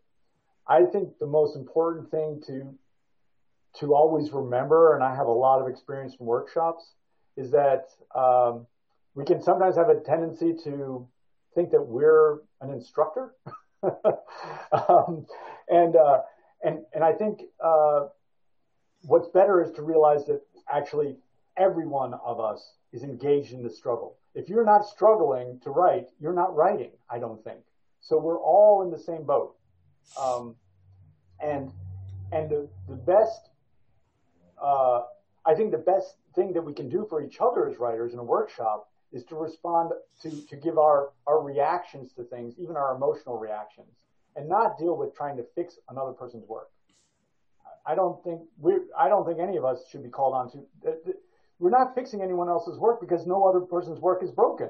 [0.68, 2.76] I think the most important thing to
[3.80, 6.84] to always remember, and I have a lot of experience from workshops,
[7.38, 7.86] is that
[8.16, 8.66] um,
[9.14, 11.08] we can sometimes have a tendency to
[11.54, 13.36] think that we're an instructor.
[13.84, 15.28] um,
[15.70, 16.22] and, uh,
[16.64, 18.08] and, and I think uh,
[19.04, 20.42] what's better is to realize that
[20.72, 21.18] actually
[21.58, 24.18] every one of us is engaged in the struggle.
[24.36, 27.60] If you're not struggling to write, you're not writing, I don't think.
[28.02, 29.56] So we're all in the same boat.
[30.20, 30.56] Um,
[31.42, 31.72] and
[32.32, 33.50] and the, the best
[34.62, 35.04] uh,
[35.46, 38.20] I think the best thing that we can do for each other as writers in
[38.20, 39.92] a workshop is to respond
[40.22, 43.96] to to give our our reactions to things, even our emotional reactions,
[44.36, 46.70] and not deal with trying to fix another person's work.
[47.86, 51.14] I don't think we I don't think any of us should be called on to.
[51.60, 54.70] We're not fixing anyone else's work because no other person's work is broken.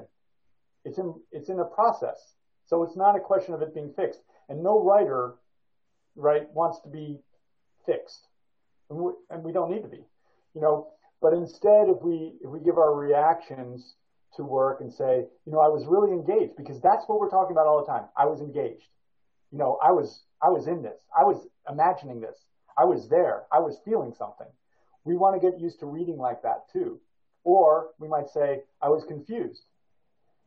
[0.84, 2.34] It's in it's in a process,
[2.66, 4.20] so it's not a question of it being fixed.
[4.48, 5.34] And no writer,
[6.16, 7.18] right, wants to be
[7.86, 8.26] fixed,
[8.88, 10.04] and we, and we don't need to be,
[10.54, 10.88] you know.
[11.20, 13.94] But instead, if we if we give our reactions
[14.36, 17.52] to work and say, you know, I was really engaged because that's what we're talking
[17.52, 18.04] about all the time.
[18.16, 18.88] I was engaged.
[19.52, 21.00] You know, I was I was in this.
[21.16, 22.36] I was imagining this.
[22.78, 23.44] I was there.
[23.52, 24.46] I was feeling something.
[25.04, 27.00] We want to get used to reading like that too.
[27.44, 29.62] Or we might say, I was confused.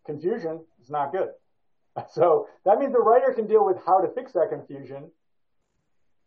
[0.06, 1.30] Confusion is not good.
[2.12, 5.12] So that means the writer can deal with how to fix that confusion.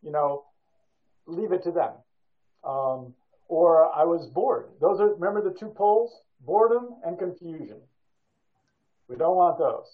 [0.00, 0.44] You know,
[1.26, 1.90] leave it to them.
[2.62, 3.14] Um,
[3.48, 4.68] or I was bored.
[4.80, 6.20] Those are, remember the two poles?
[6.40, 7.78] boredom and confusion.
[9.08, 9.86] We don't want those.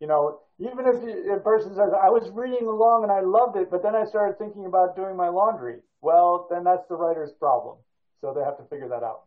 [0.00, 0.96] You know, even if
[1.30, 4.38] a person says, I was reading along and I loved it, but then I started
[4.38, 5.80] thinking about doing my laundry.
[6.00, 7.76] Well, then that's the writer's problem.
[8.22, 9.24] So they have to figure that out.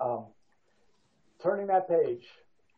[0.00, 0.24] Um,
[1.42, 2.26] turning that page,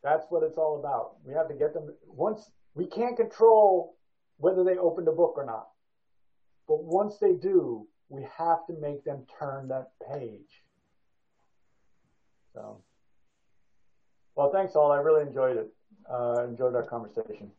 [0.03, 1.17] that's what it's all about.
[1.25, 3.97] We have to get them, once, we can't control
[4.39, 5.69] whether they opened a book or not.
[6.67, 10.65] But once they do, we have to make them turn that page.
[12.55, 12.83] So,
[14.43, 14.90] well, thanks all.
[14.90, 15.69] I really enjoyed it.
[16.10, 17.51] Uh, enjoyed our conversation.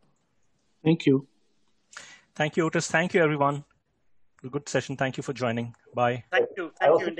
[0.83, 1.27] Thank you.
[2.35, 2.87] Thank you, Otis.
[2.87, 3.63] Thank you, everyone.
[4.43, 4.97] A good session.
[4.97, 5.73] Thank you for joining.
[5.95, 6.25] Bye.
[6.31, 6.71] Thank you.
[6.79, 7.15] Thank you.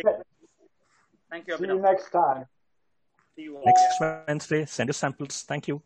[1.32, 1.58] Thank you.
[1.58, 2.46] See you next time.
[3.36, 3.64] See you all.
[3.66, 4.66] Next Wednesday.
[4.66, 5.44] Send your samples.
[5.44, 5.82] Thank you.